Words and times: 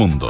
mundo. 0.00 0.28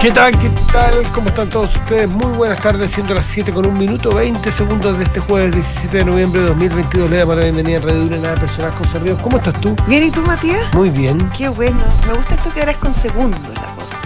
¿Qué 0.00 0.10
tal? 0.10 0.36
¿Qué 0.36 0.50
tal? 0.72 1.02
¿Cómo 1.14 1.28
están 1.28 1.48
todos 1.48 1.76
ustedes? 1.76 2.08
Muy 2.08 2.32
buenas 2.32 2.60
tardes, 2.60 2.90
siendo 2.90 3.14
las 3.14 3.26
7 3.26 3.52
con 3.52 3.64
un 3.64 3.78
minuto, 3.78 4.12
20 4.12 4.50
segundos 4.50 4.98
de 4.98 5.04
este 5.04 5.20
jueves 5.20 5.52
17 5.52 5.98
de 5.98 6.04
noviembre 6.04 6.40
de 6.42 6.48
2022. 6.48 7.10
Le 7.10 7.18
damos 7.18 7.36
la 7.36 7.44
bienvenida 7.44 7.78
a 7.78 7.80
Radio 7.82 8.00
Dura, 8.00 8.16
nada 8.18 8.34
personal 8.34 8.74
con 8.74 8.88
Servidos. 8.88 9.20
¿Cómo 9.20 9.36
estás 9.36 9.54
tú? 9.60 9.76
Bien, 9.86 10.02
¿y 10.02 10.10
tú, 10.10 10.20
Matías? 10.22 10.74
Muy 10.74 10.90
bien. 10.90 11.16
Qué 11.38 11.48
bueno. 11.48 11.78
Me 12.08 12.14
gusta 12.14 12.34
esto 12.34 12.52
que 12.52 12.58
ahora 12.58 12.72
es 12.72 12.78
con 12.78 12.92
segundo 12.92 13.38
la 13.54 13.74
cosa. 13.76 13.96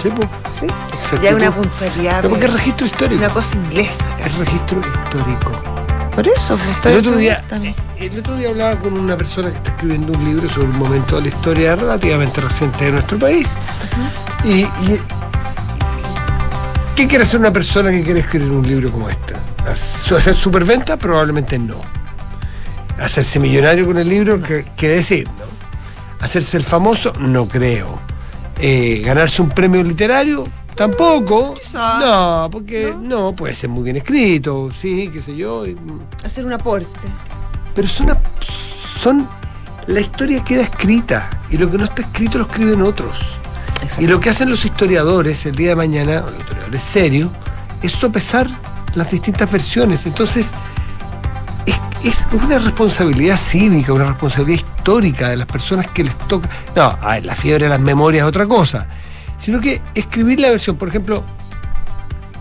Sí, 0.00 0.08
pues. 0.14 0.28
¿Sí? 0.60 0.66
Exactitud. 0.66 1.22
Ya 1.22 1.30
hay 1.30 1.34
una 1.34 1.50
puntualidad. 1.50 2.16
Pero 2.18 2.30
porque 2.30 2.46
es 2.46 2.52
registro 2.52 2.86
histórico. 2.86 3.24
Una 3.24 3.34
cosa 3.34 3.56
inglesa. 3.56 4.04
Es 4.24 4.38
registro 4.38 4.78
histórico. 4.78 5.79
Por 6.14 6.26
eso, 6.26 6.58
pues, 6.82 6.92
El 6.94 6.98
otro, 7.00 7.16
día, 7.16 7.36
pregúntame. 7.48 7.74
el 7.98 8.18
otro 8.18 8.36
día 8.36 8.48
hablaba 8.50 8.76
con 8.76 8.98
una 8.98 9.16
persona 9.16 9.50
que 9.50 9.56
está 9.56 9.70
escribiendo 9.70 10.12
un 10.12 10.24
libro 10.24 10.48
sobre 10.50 10.66
un 10.68 10.78
momento 10.78 11.16
de 11.16 11.22
la 11.22 11.28
historia 11.28 11.76
relativamente 11.76 12.40
reciente 12.40 12.84
de 12.86 12.92
nuestro 12.92 13.18
país. 13.18 13.46
y, 14.44 14.60
y- 14.62 15.00
¿Qué 16.96 17.06
quiere 17.08 17.24
hacer 17.24 17.40
una 17.40 17.50
persona 17.52 17.90
que 17.90 18.02
quiere 18.02 18.20
escribir 18.20 18.50
un 18.50 18.66
libro 18.66 18.90
como 18.92 19.08
este? 19.08 19.34
¿Hacer 19.66 20.18
hacer 20.18 20.34
superventa? 20.34 20.96
Probablemente 20.98 21.58
no. 21.58 21.76
¿Hacerse 22.98 23.38
millonario 23.40 23.86
con 23.86 23.96
el 23.98 24.06
libro? 24.08 24.38
¿Qué 24.42 24.66
quiere 24.76 24.96
decir? 24.96 25.26
¿no? 25.26 25.44
¿Hacerse 26.24 26.58
el 26.58 26.64
famoso? 26.64 27.14
No 27.18 27.48
creo. 27.48 27.98
Eh, 28.58 29.00
¿Ganarse 29.04 29.40
un 29.40 29.48
premio 29.48 29.82
literario? 29.82 30.46
Tampoco. 30.74 31.54
quizá. 31.54 31.98
No, 32.00 32.48
porque 32.50 32.94
no. 32.98 33.34
puede 33.34 33.54
ser 33.54 33.70
muy 33.70 33.84
bien 33.84 33.96
escrito, 33.96 34.70
sí, 34.72 35.10
qué 35.12 35.20
sé 35.22 35.36
yo. 35.36 35.64
Hacer 36.24 36.44
un 36.44 36.52
aporte. 36.52 36.88
pero 37.74 37.88
son, 37.88 38.16
son 38.40 39.28
la 39.86 40.00
historia 40.00 40.44
queda 40.44 40.62
escrita 40.62 41.30
y 41.50 41.58
lo 41.58 41.70
que 41.70 41.78
no 41.78 41.84
está 41.84 42.02
escrito 42.02 42.38
lo 42.38 42.44
escriben 42.44 42.82
otros 42.82 43.18
y 43.98 44.06
lo 44.06 44.20
que 44.20 44.30
hacen 44.30 44.50
los 44.50 44.64
historiadores 44.64 45.46
el 45.46 45.54
día 45.54 45.70
de 45.70 45.76
mañana 45.76 46.20
los 46.20 46.38
historiadores 46.38 46.82
serios 46.82 47.30
es 47.82 47.92
sopesar 47.92 48.48
las 48.94 49.10
distintas 49.10 49.50
versiones 49.50 50.06
entonces 50.06 50.50
es, 51.66 51.76
es 52.04 52.26
una 52.32 52.58
responsabilidad 52.58 53.36
cívica 53.36 53.92
una 53.92 54.04
responsabilidad 54.04 54.64
histórica 54.64 55.28
de 55.30 55.38
las 55.38 55.46
personas 55.46 55.88
que 55.88 56.04
les 56.04 56.16
toca 56.28 56.48
no 56.76 56.96
a 57.00 57.14
ver, 57.14 57.26
la 57.26 57.34
fiebre 57.34 57.64
de 57.64 57.70
las 57.70 57.80
memorias 57.80 58.24
es 58.24 58.28
otra 58.28 58.46
cosa 58.46 58.86
sino 59.40 59.60
que 59.60 59.80
escribir 59.94 60.38
la 60.40 60.50
versión 60.50 60.76
por 60.76 60.88
ejemplo 60.88 61.22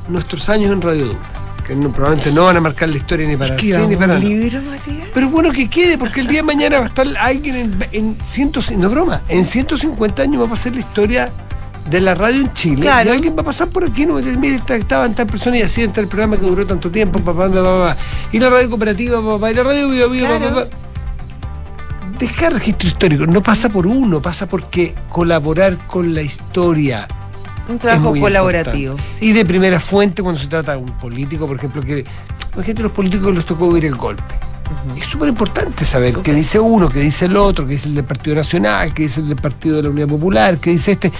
nuestros 0.07 0.49
años 0.49 0.71
en 0.71 0.81
Radio 0.81 1.05
Dura 1.07 1.19
que 1.65 1.75
no- 1.75 1.91
probablemente 1.93 2.31
no 2.31 2.45
van 2.45 2.57
a 2.57 2.61
marcar 2.61 2.89
la 2.89 2.97
historia 2.97 3.27
ni 3.27 3.37
para 3.37 3.53
el 3.53 3.59
cine 3.59 3.87
ni 3.87 3.95
para 3.95 4.15
un 4.15 4.19
libro, 4.21 4.59
Matías. 4.63 5.07
Pero 5.13 5.25
es 5.27 5.31
bueno 5.31 5.51
que 5.51 5.69
quede, 5.69 5.99
porque 5.99 6.21
el 6.21 6.27
día 6.27 6.39
de 6.39 6.43
mañana 6.43 6.79
va 6.79 6.85
a 6.85 6.87
estar 6.87 7.05
alguien 7.19 7.55
en, 7.55 7.85
en 7.91 8.17
100, 8.23 8.51
no 8.77 8.89
broma, 8.89 9.21
en 9.27 9.45
150 9.45 10.23
años 10.23 10.41
va 10.41 10.47
a 10.47 10.49
pasar 10.49 10.73
la 10.73 10.79
historia 10.79 11.29
de 11.87 12.01
la 12.01 12.15
radio 12.15 12.41
en 12.41 12.53
Chile. 12.53 12.81
Claro. 12.81 13.09
Y 13.11 13.13
alguien 13.13 13.35
va 13.37 13.41
a 13.41 13.45
pasar 13.45 13.67
por 13.67 13.83
aquí, 13.83 14.07
no 14.07 14.13
va 14.15 14.19
a 14.19 14.23
decir, 14.23 14.39
mire, 14.39 14.55
esta- 14.55 14.75
estaban 14.77 15.13
tal 15.13 15.27
persona 15.27 15.57
y 15.59 15.61
hacían 15.61 15.93
tal 15.93 16.07
programa 16.07 16.37
que 16.37 16.45
duró 16.47 16.65
tanto 16.65 16.89
tiempo, 16.89 17.19
papá, 17.19 17.47
papá, 17.47 17.63
papá. 17.63 17.97
Y 18.31 18.39
la 18.39 18.49
radio 18.49 18.67
cooperativa, 18.67 19.21
papá, 19.23 19.51
y 19.51 19.53
la 19.53 19.61
radio 19.63 19.89
Bio 19.89 20.09
Bio, 20.09 20.25
Claro. 20.25 20.49
papá. 20.49 20.67
Dejar 22.19 22.51
registro 22.51 22.89
histórico 22.89 23.25
no 23.25 23.41
pasa 23.41 23.69
por 23.69 23.87
uno, 23.87 24.21
pasa 24.21 24.45
porque 24.47 24.93
colaborar 25.09 25.77
con 25.87 26.13
la 26.13 26.21
historia 26.21 27.07
Un 27.69 27.75
es 27.75 27.81
trabajo 27.81 28.09
muy 28.09 28.19
colaborativo. 28.19 28.97
Y 29.21 29.31
de 29.31 29.45
primera 29.45 29.79
fuente 29.79 30.21
cuando 30.21 30.39
se 30.39 30.47
trata 30.47 30.73
de 30.73 30.79
un 30.79 30.91
político, 30.99 31.47
por 31.47 31.55
ejemplo, 31.55 31.81
que 31.81 32.03
imagínate 32.53 32.83
los 32.83 32.91
políticos 32.91 33.27
que 33.27 33.33
les 33.33 33.45
tocó 33.45 33.69
vivir 33.69 33.85
el 33.85 33.95
golpe. 33.95 34.23
Es 34.97 35.07
súper 35.07 35.29
importante 35.29 35.85
saber 35.85 36.17
qué 36.17 36.33
dice 36.33 36.59
uno, 36.59 36.89
qué 36.89 36.99
dice 36.99 37.25
el 37.25 37.37
otro, 37.37 37.65
qué 37.65 37.73
dice 37.73 37.87
el 37.87 37.95
del 37.95 38.03
Partido 38.03 38.35
Nacional, 38.35 38.93
qué 38.93 39.03
dice 39.03 39.21
el 39.21 39.29
del 39.29 39.37
Partido 39.37 39.77
de 39.77 39.83
la 39.83 39.89
Unidad 39.89 40.07
Popular, 40.07 40.57
qué 40.57 40.71
dice 40.71 40.91
este. 40.91 41.13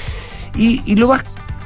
Y, 0.56 0.81
y 0.86 0.95
lo 0.97 1.08
vas 1.08 1.23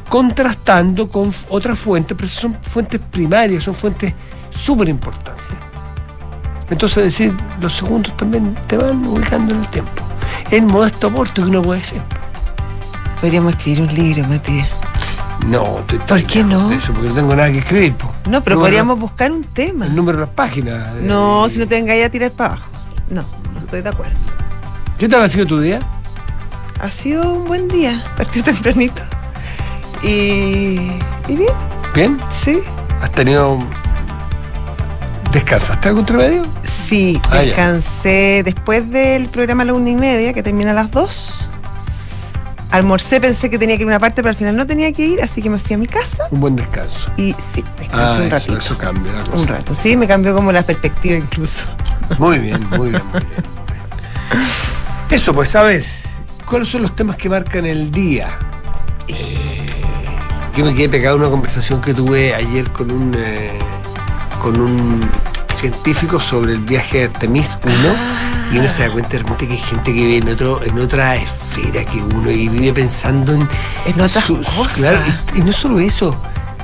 contrastando 0.09 1.09
con 1.09 1.33
otras 1.49 1.79
fuentes, 1.79 2.15
pero 2.15 2.29
son 2.29 2.55
fuentes 2.61 3.01
primarias, 3.11 3.63
son 3.63 3.73
fuentes 3.73 4.13
súper 4.51 4.89
importantes. 4.89 5.47
Entonces, 6.73 7.03
decir, 7.03 7.35
los 7.61 7.71
segundos 7.73 8.15
también 8.17 8.55
te 8.67 8.77
van 8.77 9.05
ubicando 9.05 9.53
en 9.53 9.61
el 9.61 9.67
tiempo. 9.67 9.91
El 10.49 10.63
modesto 10.63 11.07
aporte 11.07 11.35
que 11.35 11.47
uno 11.47 11.61
puede 11.61 11.81
hacer. 11.81 12.01
Podríamos 13.21 13.53
escribir 13.55 13.81
un 13.83 13.93
libro, 13.95 14.27
Matías. 14.27 14.69
No, 15.47 15.79
estoy 15.79 15.99
¿Por 15.99 16.23
qué 16.23 16.43
no? 16.43 16.71
Eso, 16.71 16.91
porque 16.93 17.09
no 17.09 17.15
tengo 17.15 17.35
nada 17.35 17.51
que 17.51 17.59
escribir. 17.59 17.93
po. 17.93 18.07
No, 18.27 18.41
pero 18.43 18.55
Número- 18.55 18.59
podríamos 18.61 18.99
buscar 18.99 19.31
un 19.31 19.43
tema. 19.43 19.85
El 19.85 19.95
número 19.95 20.17
de 20.17 20.25
las 20.25 20.33
páginas. 20.33 20.95
eh, 20.97 21.01
No, 21.03 21.47
si 21.47 21.59
no 21.59 21.67
te 21.67 21.75
vengáis 21.75 22.05
a 22.05 22.09
tirar 22.09 22.31
para 22.31 22.53
abajo. 22.53 22.69
No, 23.09 23.23
no 23.53 23.59
estoy 23.59 23.81
de 23.83 23.89
acuerdo. 23.89 24.15
¿Qué 24.97 25.07
tal 25.07 25.21
ha 25.21 25.29
sido 25.29 25.45
tu 25.45 25.59
día? 25.59 25.79
Ha 26.81 26.89
sido 26.89 27.33
un 27.33 27.45
buen 27.45 27.67
día. 27.67 28.01
Partió 28.17 28.43
tempranito. 28.43 29.01
Y. 30.01 30.07
¿Y 31.27 31.35
bien? 31.37 31.53
¿Bien? 31.93 32.19
Sí. 32.31 32.59
¿Has 32.99 33.11
tenido. 33.11 33.59
¿Descansaste 35.33 35.87
algo 35.87 36.01
entre 36.01 36.17
medio? 36.17 36.43
Sí, 36.87 37.19
Ah, 37.25 37.37
ya. 37.37 37.41
descansé 37.41 38.43
después 38.45 38.89
del 38.91 39.27
programa 39.29 39.63
a 39.63 39.65
la 39.67 39.73
una 39.73 39.89
y 39.89 39.95
media, 39.95 40.31
que 40.33 40.43
termina 40.43 40.71
a 40.71 40.73
las 40.75 40.91
dos. 40.91 41.49
Almorcé, 42.69 43.19
pensé 43.21 43.49
que 43.49 43.57
tenía 43.59 43.75
que 43.77 43.83
ir 43.83 43.87
a 43.87 43.91
una 43.91 43.99
parte, 43.99 44.17
pero 44.17 44.29
al 44.29 44.35
final 44.35 44.55
no 44.55 44.65
tenía 44.65 44.91
que 44.93 45.05
ir, 45.05 45.21
así 45.21 45.41
que 45.41 45.49
me 45.49 45.59
fui 45.59 45.75
a 45.75 45.77
mi 45.77 45.85
casa 45.85 46.23
Un 46.31 46.39
buen 46.39 46.55
descanso. 46.55 47.11
y 47.17 47.35
sí, 47.53 47.63
descansé 47.77 47.91
Ah, 47.93 48.15
un 48.17 48.21
eso, 48.23 48.29
ratito. 48.29 48.57
eso 48.57 48.77
cambia 48.77 49.11
la 49.11 49.23
cosa. 49.23 49.35
Un 49.41 49.47
rato, 49.47 49.75
sí, 49.75 49.95
me 49.97 50.07
cambió 50.07 50.33
como 50.35 50.51
la 50.51 50.63
perspectiva 50.63 51.15
incluso. 51.15 51.65
Muy 52.17 52.39
bien, 52.39 52.67
muy 52.71 52.89
bien, 52.89 53.01
muy 53.11 53.21
bien. 53.21 53.33
Eso, 55.09 55.33
pues, 55.33 55.55
a 55.55 55.61
ver, 55.63 55.83
¿cuáles 56.47 56.67
son 56.67 56.81
los 56.81 56.95
temas 56.95 57.15
que 57.15 57.29
marcan 57.29 57.65
el 57.65 57.91
día? 57.91 58.27
Eh, 59.07 59.65
yo 60.55 60.65
me 60.65 60.73
quedé 60.73 60.89
pegado 60.89 61.15
a 61.15 61.19
una 61.19 61.29
conversación 61.29 61.79
que 61.81 61.93
tuve 61.93 62.33
ayer 62.33 62.69
con 62.71 62.91
un, 62.91 63.15
eh, 63.17 63.51
con 64.43 64.59
un 64.61 65.01
científico 65.55 66.19
sobre 66.19 66.53
el 66.53 66.59
viaje 66.59 67.03
a 67.03 67.05
Artemis 67.05 67.57
1 67.63 67.73
y 68.53 68.59
uno 68.59 68.67
se 68.67 68.83
da 68.83 68.91
cuenta 68.91 69.11
realmente 69.13 69.47
que 69.47 69.53
hay 69.53 69.59
gente 69.59 69.93
que 69.93 70.01
vive 70.01 70.17
en, 70.17 70.27
otro, 70.29 70.61
en 70.63 70.77
otra 70.79 71.15
esfera 71.15 71.85
que 71.85 71.97
uno 72.01 72.29
y 72.29 72.49
vive 72.49 72.73
pensando 72.73 73.33
en, 73.33 73.47
En 73.85 74.01
otras 74.01 74.25
cosas. 74.25 74.73
claro, 74.75 74.99
y, 75.33 75.39
y 75.39 75.43
no 75.43 75.51
solo 75.53 75.79
eso, 75.79 76.15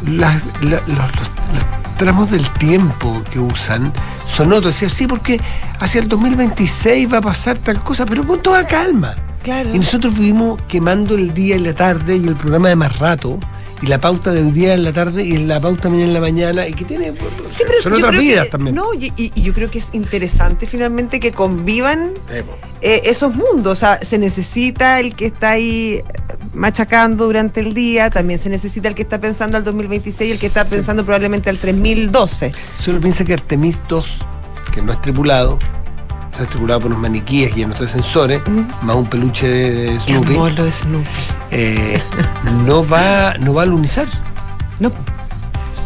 las- 0.05 0.43
la- 0.61 0.81
los, 0.87 0.87
los- 0.87 1.31
los 1.53 1.65
tramos 1.97 2.31
del 2.31 2.47
tiempo 2.53 3.21
que 3.31 3.39
usan 3.39 3.91
son 4.27 4.51
otros. 4.53 4.73
Decía, 4.75 4.89
sí, 4.89 5.07
porque 5.07 5.39
hacia 5.79 6.01
el 6.01 6.07
2026 6.07 7.11
va 7.11 7.17
a 7.17 7.21
pasar 7.21 7.57
tal 7.57 7.81
cosa, 7.83 8.05
pero 8.05 8.25
con 8.27 8.41
toda 8.41 8.67
calma. 8.67 9.15
Claro. 9.41 9.73
Y 9.73 9.79
nosotros 9.79 10.13
vivimos 10.13 10.61
quemando 10.67 11.15
el 11.15 11.33
día 11.33 11.55
y 11.55 11.59
la 11.59 11.73
tarde 11.73 12.17
y 12.17 12.27
el 12.27 12.35
programa 12.35 12.67
de 12.69 12.75
más 12.75 12.99
rato. 12.99 13.39
Y 13.81 13.87
la 13.87 13.99
pauta 14.01 14.31
de 14.33 14.41
hoy 14.43 14.51
día 14.51 14.73
en 14.73 14.83
la 14.83 14.91
tarde 14.91 15.23
y 15.23 15.37
la 15.37 15.59
pauta 15.61 15.87
mañana 15.89 16.07
en 16.09 16.13
la 16.13 16.19
mañana. 16.19 16.67
Y 16.67 16.73
que 16.73 16.83
tiene. 16.85 17.13
Sí, 17.47 17.63
pero 17.65 17.81
son 17.81 17.93
otras 17.93 18.19
vidas 18.19 18.45
que- 18.45 18.51
también. 18.51 18.75
No, 18.75 18.93
y, 18.93 19.31
yo 19.41 19.53
creo 19.53 19.71
que 19.71 19.79
es 19.79 19.87
interesante 19.93 20.67
finalmente 20.67 21.19
que 21.21 21.31
convivan 21.31 22.11
Eh, 22.29 22.43
eh, 22.81 23.01
esos 23.05 23.33
mundos. 23.35 23.71
O 23.71 23.75
sea, 23.79 23.99
se 24.03 24.17
necesita 24.17 24.99
el 24.99 25.15
que 25.15 25.27
está 25.27 25.51
ahí 25.51 26.01
machacando 26.53 27.25
durante 27.25 27.61
el 27.61 27.73
día, 27.73 28.09
también 28.09 28.39
se 28.39 28.49
necesita 28.49 28.87
el 28.89 28.95
que 28.95 29.01
está 29.03 29.21
pensando 29.21 29.55
al 29.57 29.63
2026 29.63 30.29
y 30.29 30.33
el 30.33 30.39
que 30.39 30.47
está 30.47 30.65
Sí. 30.65 30.71
pensando 30.75 31.05
probablemente 31.05 31.49
al 31.49 31.57
3012. 31.57 32.51
Solo 32.77 32.99
piensa 32.99 33.23
que 33.23 33.33
Artemis 33.33 33.77
2, 33.87 34.17
que 34.73 34.81
no 34.81 34.91
es 34.91 35.01
tripulado, 35.01 35.57
está 36.43 36.79
por 36.79 36.85
unos 36.87 36.99
maniquíes 36.99 37.55
y 37.57 37.61
en 37.63 37.71
otros 37.71 37.89
sensores, 37.91 38.41
Ujú. 38.41 38.65
más 38.81 38.95
un 38.95 39.05
peluche 39.07 39.47
de, 39.47 39.71
de 39.91 39.99
Snoopy, 39.99 40.33
de 40.61 40.71
Snoopy. 40.71 41.07
eh, 41.51 42.01
no, 42.65 42.87
va, 42.91 43.33
no 43.39 43.53
va 43.53 43.63
a 43.63 43.65
lunizar. 43.65 44.07
No, 44.79 44.91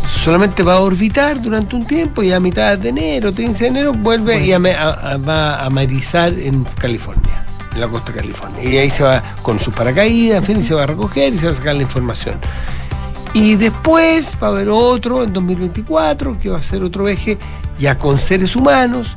solamente 0.05 0.63
va 0.63 0.75
a 0.75 0.79
orbitar 0.79 1.41
durante 1.41 1.75
un 1.75 1.85
tiempo 1.85 2.23
y 2.23 2.31
a 2.31 2.39
mitad 2.39 2.77
de 2.77 2.89
enero, 2.89 3.33
15 3.33 3.63
de 3.63 3.69
enero, 3.69 3.93
vuelve 3.93 4.45
y 4.45 4.53
a 4.53 4.59
me- 4.59 4.73
a- 4.73 4.91
a- 4.91 5.17
va 5.17 5.63
a 5.63 5.69
marizar 5.69 6.33
en 6.33 6.63
California, 6.63 7.45
en 7.73 7.81
la 7.81 7.87
costa 7.87 8.11
de 8.11 8.19
California. 8.19 8.63
Y 8.63 8.77
ahí 8.77 8.89
se 8.89 9.03
va 9.03 9.21
con 9.41 9.59
sus 9.59 9.73
paracaídas, 9.73 10.37
en 10.39 10.43
fin, 10.45 10.57
y 10.59 10.63
se 10.63 10.73
va 10.73 10.83
a 10.83 10.87
recoger 10.87 11.33
y 11.33 11.37
se 11.39 11.45
va 11.47 11.51
a 11.51 11.55
sacar 11.55 11.75
la 11.75 11.81
información. 11.81 12.35
Y 13.33 13.55
después 13.55 14.37
va 14.41 14.47
a 14.47 14.49
haber 14.51 14.69
otro 14.69 15.23
en 15.23 15.33
2024, 15.33 16.37
que 16.37 16.49
va 16.49 16.59
a 16.59 16.61
ser 16.61 16.83
otro 16.83 17.07
eje, 17.07 17.39
ya 17.79 17.97
con 17.97 18.19
seres 18.19 18.55
humanos, 18.55 19.15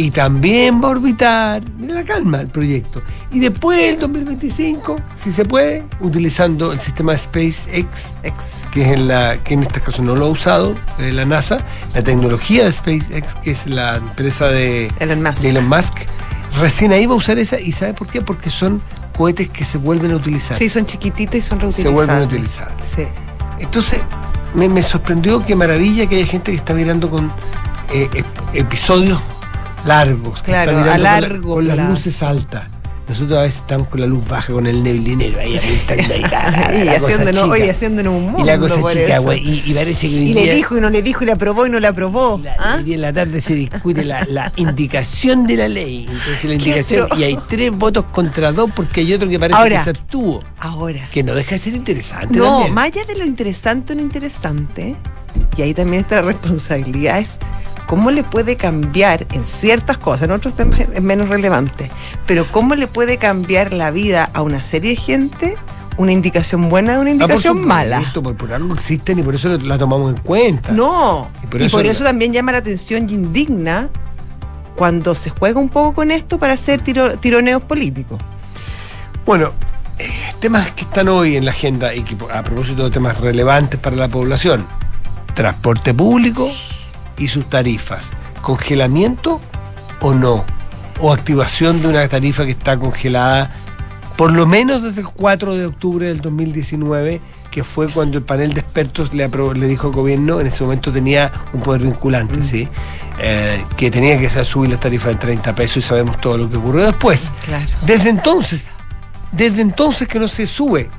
y 0.00 0.12
también 0.12 0.80
va 0.80 0.86
a 0.86 0.90
orbitar, 0.92 1.60
mira 1.76 1.94
la 1.96 2.04
calma 2.04 2.40
el 2.40 2.46
proyecto. 2.46 3.02
Y 3.32 3.40
después 3.40 3.80
el 3.80 3.98
2025, 3.98 4.94
si 5.24 5.32
se 5.32 5.44
puede, 5.44 5.82
utilizando 5.98 6.70
el 6.72 6.78
sistema 6.78 7.16
SpaceX, 7.18 8.12
ex. 8.22 8.64
que 8.70 8.82
es 8.82 8.88
en 8.88 9.08
la 9.08 9.38
que 9.42 9.54
en 9.54 9.62
este 9.64 9.80
caso 9.80 10.02
no 10.04 10.14
lo 10.14 10.26
ha 10.26 10.28
usado 10.28 10.76
eh, 11.00 11.10
la 11.10 11.24
NASA, 11.24 11.58
la 11.94 12.02
tecnología 12.04 12.64
de 12.66 12.70
SpaceX, 12.70 13.34
que 13.42 13.50
es 13.50 13.66
la 13.66 13.96
empresa 13.96 14.46
de, 14.46 14.92
Elon 15.00 15.20
Musk. 15.20 15.38
de 15.38 15.48
Elon 15.48 15.68
Musk, 15.68 15.94
recién 16.60 16.92
ahí 16.92 17.04
va 17.06 17.14
a 17.14 17.16
usar 17.16 17.38
esa 17.40 17.58
y 17.58 17.72
¿sabe 17.72 17.94
por 17.94 18.06
qué? 18.06 18.20
Porque 18.22 18.50
son 18.50 18.80
cohetes 19.16 19.48
que 19.48 19.64
se 19.64 19.78
vuelven 19.78 20.12
a 20.12 20.16
utilizar. 20.16 20.56
Sí, 20.56 20.68
son 20.68 20.86
chiquititos 20.86 21.34
y 21.34 21.42
son 21.42 21.58
se 21.58 21.62
reutilizables. 21.62 21.92
vuelven 21.92 22.16
a 22.16 22.22
utilizar. 22.24 22.76
Sí. 22.84 23.02
Entonces, 23.58 24.00
me, 24.54 24.68
me 24.68 24.84
sorprendió 24.84 25.44
qué 25.44 25.56
maravilla 25.56 26.06
que 26.06 26.18
haya 26.18 26.26
gente 26.26 26.52
que 26.52 26.58
está 26.58 26.72
mirando 26.72 27.10
con 27.10 27.32
eh, 27.92 28.08
ep- 28.12 28.24
episodios 28.54 29.20
largos, 29.84 30.42
que 30.42 30.52
Claro, 30.52 30.74
con 30.74 30.86
la- 30.86 30.98
largo 30.98 31.54
con, 31.54 31.66
las 31.68 31.76
luces 31.90 32.22
altas. 32.22 32.64
nosotros 33.08 33.38
a 33.38 33.42
veces 33.42 33.56
estamos 33.62 33.88
con 33.88 34.00
la 34.02 34.06
luz 34.06 34.26
baja, 34.28 34.52
con 34.52 34.66
el 34.66 34.82
neblinero 34.82 35.38
ahí 35.40 35.56
apuntando 35.56 36.14
ahí. 36.14 36.80
y 36.82 36.84
la 36.84 36.92
haciéndonos, 36.92 37.44
oye, 37.48 37.70
haciéndonos 37.70 38.12
un 38.14 38.22
mundo 38.24 38.40
Y 38.40 38.44
la 38.44 38.58
cosa 38.58 38.76
por 38.76 38.92
chica, 38.92 39.18
güey, 39.20 39.38
y, 39.48 39.62
y 39.70 39.72
parece 39.72 40.08
que 40.10 40.14
Y 40.16 40.34
le 40.34 40.54
dijo 40.54 40.76
y 40.76 40.80
no 40.82 40.90
le 40.90 41.00
dijo 41.00 41.22
y 41.22 41.26
le 41.26 41.32
aprobó 41.32 41.66
y 41.66 41.70
no 41.70 41.80
le 41.80 41.86
aprobó. 41.86 42.38
la- 42.44 42.54
¿ah? 42.58 42.82
en 42.86 43.00
la 43.00 43.10
tarde 43.12 43.40
se 43.40 43.54
discute 43.54 44.04
la, 44.04 44.26
la 44.28 44.52
indicación 44.56 45.46
de 45.46 45.56
la 45.56 45.68
ley. 45.68 46.06
Entonces 46.10 46.44
la 46.44 46.52
indicación, 46.60 47.08
y 47.16 47.22
hay 47.22 47.38
tres 47.48 47.70
votos 47.72 48.04
contra 48.12 48.52
dos 48.52 48.70
porque 48.76 49.00
hay 49.00 49.14
otro 49.14 49.26
que 49.28 49.38
parece 49.40 49.58
Ahora. 49.58 49.78
que 49.78 49.84
se 49.84 49.90
abstuvo. 49.90 50.44
Ahora. 50.58 51.08
Que 51.10 51.22
no 51.22 51.34
deja 51.34 51.52
de 51.52 51.58
ser 51.58 51.72
interesante. 51.74 52.36
No, 52.36 52.44
también. 52.56 52.74
más 52.74 52.84
allá 52.86 53.04
de 53.06 53.14
lo 53.16 53.24
interesante 53.24 53.94
o 53.94 53.96
no 53.96 54.02
interesante, 54.02 54.96
y 55.56 55.62
ahí 55.62 55.72
también 55.72 56.02
está 56.02 56.16
la 56.16 56.22
responsabilidad, 56.22 57.20
es 57.20 57.38
cómo 57.88 58.12
le 58.12 58.22
puede 58.22 58.56
cambiar 58.56 59.26
en 59.32 59.42
ciertas 59.44 59.98
cosas, 59.98 60.22
en 60.28 60.30
otros 60.30 60.54
temas 60.54 60.78
es 60.80 61.02
menos 61.02 61.28
relevante, 61.28 61.90
pero 62.26 62.46
cómo 62.52 62.76
le 62.76 62.86
puede 62.86 63.16
cambiar 63.16 63.72
la 63.72 63.90
vida 63.90 64.30
a 64.34 64.42
una 64.42 64.62
serie 64.62 64.90
de 64.90 64.96
gente 64.96 65.56
una 65.96 66.12
indicación 66.12 66.68
buena 66.68 66.92
de 66.92 66.98
una 67.00 67.10
Ah, 67.10 67.14
por 67.14 67.22
indicación 67.22 67.66
mala. 67.66 67.96
supuesto, 67.96 68.22
Por, 68.22 68.36
por 68.36 68.52
algo 68.52 68.72
existen 68.72 69.18
y 69.18 69.22
por 69.24 69.34
eso 69.34 69.48
la 69.48 69.76
tomamos 69.78 70.14
en 70.14 70.20
cuenta. 70.22 70.70
No, 70.70 71.28
Y 71.42 71.46
y 71.46 71.48
por 71.48 71.50
por, 71.50 71.62
eso- 71.86 71.90
eso, 71.90 72.04
también 72.04 72.32
llama 72.32 72.52
la 72.52 72.58
atención 72.58 73.10
y 73.10 73.14
indigna 73.14 73.88
cuando 74.76 75.16
se 75.16 75.30
juega 75.30 75.58
un 75.58 75.68
poco 75.68 75.94
con 75.94 76.12
esto 76.12 76.38
para 76.38 76.52
hacer 76.52 76.82
tiro- 76.82 77.18
tironeos 77.18 77.62
políticos. 77.62 78.20
Bueno, 79.26 79.52
eh, 79.98 80.08
temas 80.40 80.70
que 80.70 80.82
están 80.82 81.08
hoy 81.08 81.34
en 81.34 81.44
la 81.44 81.50
agenda 81.50 81.92
y 81.92 82.02
que 82.02 82.16
a 82.32 82.44
propósito 82.44 82.84
de 82.84 82.90
temas 82.90 83.18
relevantes 83.18 83.80
para 83.80 83.96
la 83.96 84.06
población. 84.08 84.64
Transporte 85.34 85.94
público 85.94 86.48
y 87.18 87.28
sus 87.28 87.48
tarifas. 87.50 88.06
¿Congelamiento 88.42 89.40
o 90.00 90.14
no? 90.14 90.44
¿O 91.00 91.12
activación 91.12 91.80
de 91.82 91.88
una 91.88 92.08
tarifa 92.08 92.44
que 92.44 92.50
está 92.52 92.78
congelada 92.78 93.54
por 94.16 94.32
lo 94.32 94.46
menos 94.46 94.82
desde 94.82 95.02
el 95.02 95.06
4 95.08 95.54
de 95.54 95.66
octubre 95.66 96.06
del 96.06 96.20
2019, 96.20 97.20
que 97.52 97.62
fue 97.62 97.86
cuando 97.88 98.18
el 98.18 98.24
panel 98.24 98.52
de 98.52 98.60
expertos 98.60 99.14
le, 99.14 99.24
aprobó- 99.30 99.54
le 99.54 99.68
dijo 99.68 99.86
al 99.86 99.92
gobierno, 99.92 100.40
en 100.40 100.48
ese 100.48 100.64
momento 100.64 100.90
tenía 100.90 101.30
un 101.52 101.60
poder 101.60 101.82
vinculante, 101.82 102.42
¿sí? 102.42 102.68
Eh, 103.20 103.64
que 103.76 103.92
tenía 103.92 104.18
que 104.18 104.28
subir 104.44 104.70
las 104.70 104.80
tarifas 104.80 105.12
en 105.12 105.18
30 105.20 105.54
pesos 105.54 105.76
y 105.76 105.82
sabemos 105.82 106.20
todo 106.20 106.36
lo 106.36 106.50
que 106.50 106.56
ocurrió 106.56 106.86
después. 106.86 107.30
Claro. 107.44 107.66
Desde 107.86 108.10
entonces, 108.10 108.64
desde 109.30 109.62
entonces 109.62 110.08
que 110.08 110.18
no 110.18 110.26
se 110.26 110.46
sube. 110.46 110.90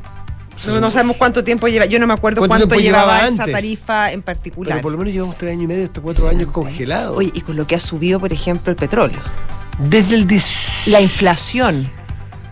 No, 0.68 0.80
no 0.80 0.92
sabemos 0.92 1.18
cuánto 1.18 1.44
tiempo 1.44 1.68
lleva, 1.68 1.86
yo 1.86 2.00
no 2.00 2.08
me 2.08 2.14
acuerdo 2.14 2.46
¿Cuánto 2.46 2.76
llevaba, 2.76 3.20
llevaba 3.22 3.28
esa 3.28 3.46
tarifa 3.52 4.12
en 4.12 4.22
particular. 4.22 4.74
Pero 4.74 4.84
por 4.84 4.92
lo 4.92 4.98
menos 4.98 5.14
llevamos 5.14 5.38
tres 5.38 5.54
años 5.54 5.64
y 5.64 5.68
medio, 5.68 5.86
hasta 5.86 6.02
cuatro 6.02 6.28
años 6.28 6.50
congelados. 6.52 7.18
Oye, 7.18 7.32
y 7.34 7.42
con 7.42 7.56
lo 7.56 7.66
que 7.66 7.76
ha 7.76 7.80
subido, 7.80 8.20
por 8.20 8.34
ejemplo, 8.34 8.72
el 8.72 8.76
petróleo. 8.78 9.20
desde 9.78 10.16
el 10.16 10.28
10 10.28 10.88
La 10.88 11.02
inflación. 11.02 11.88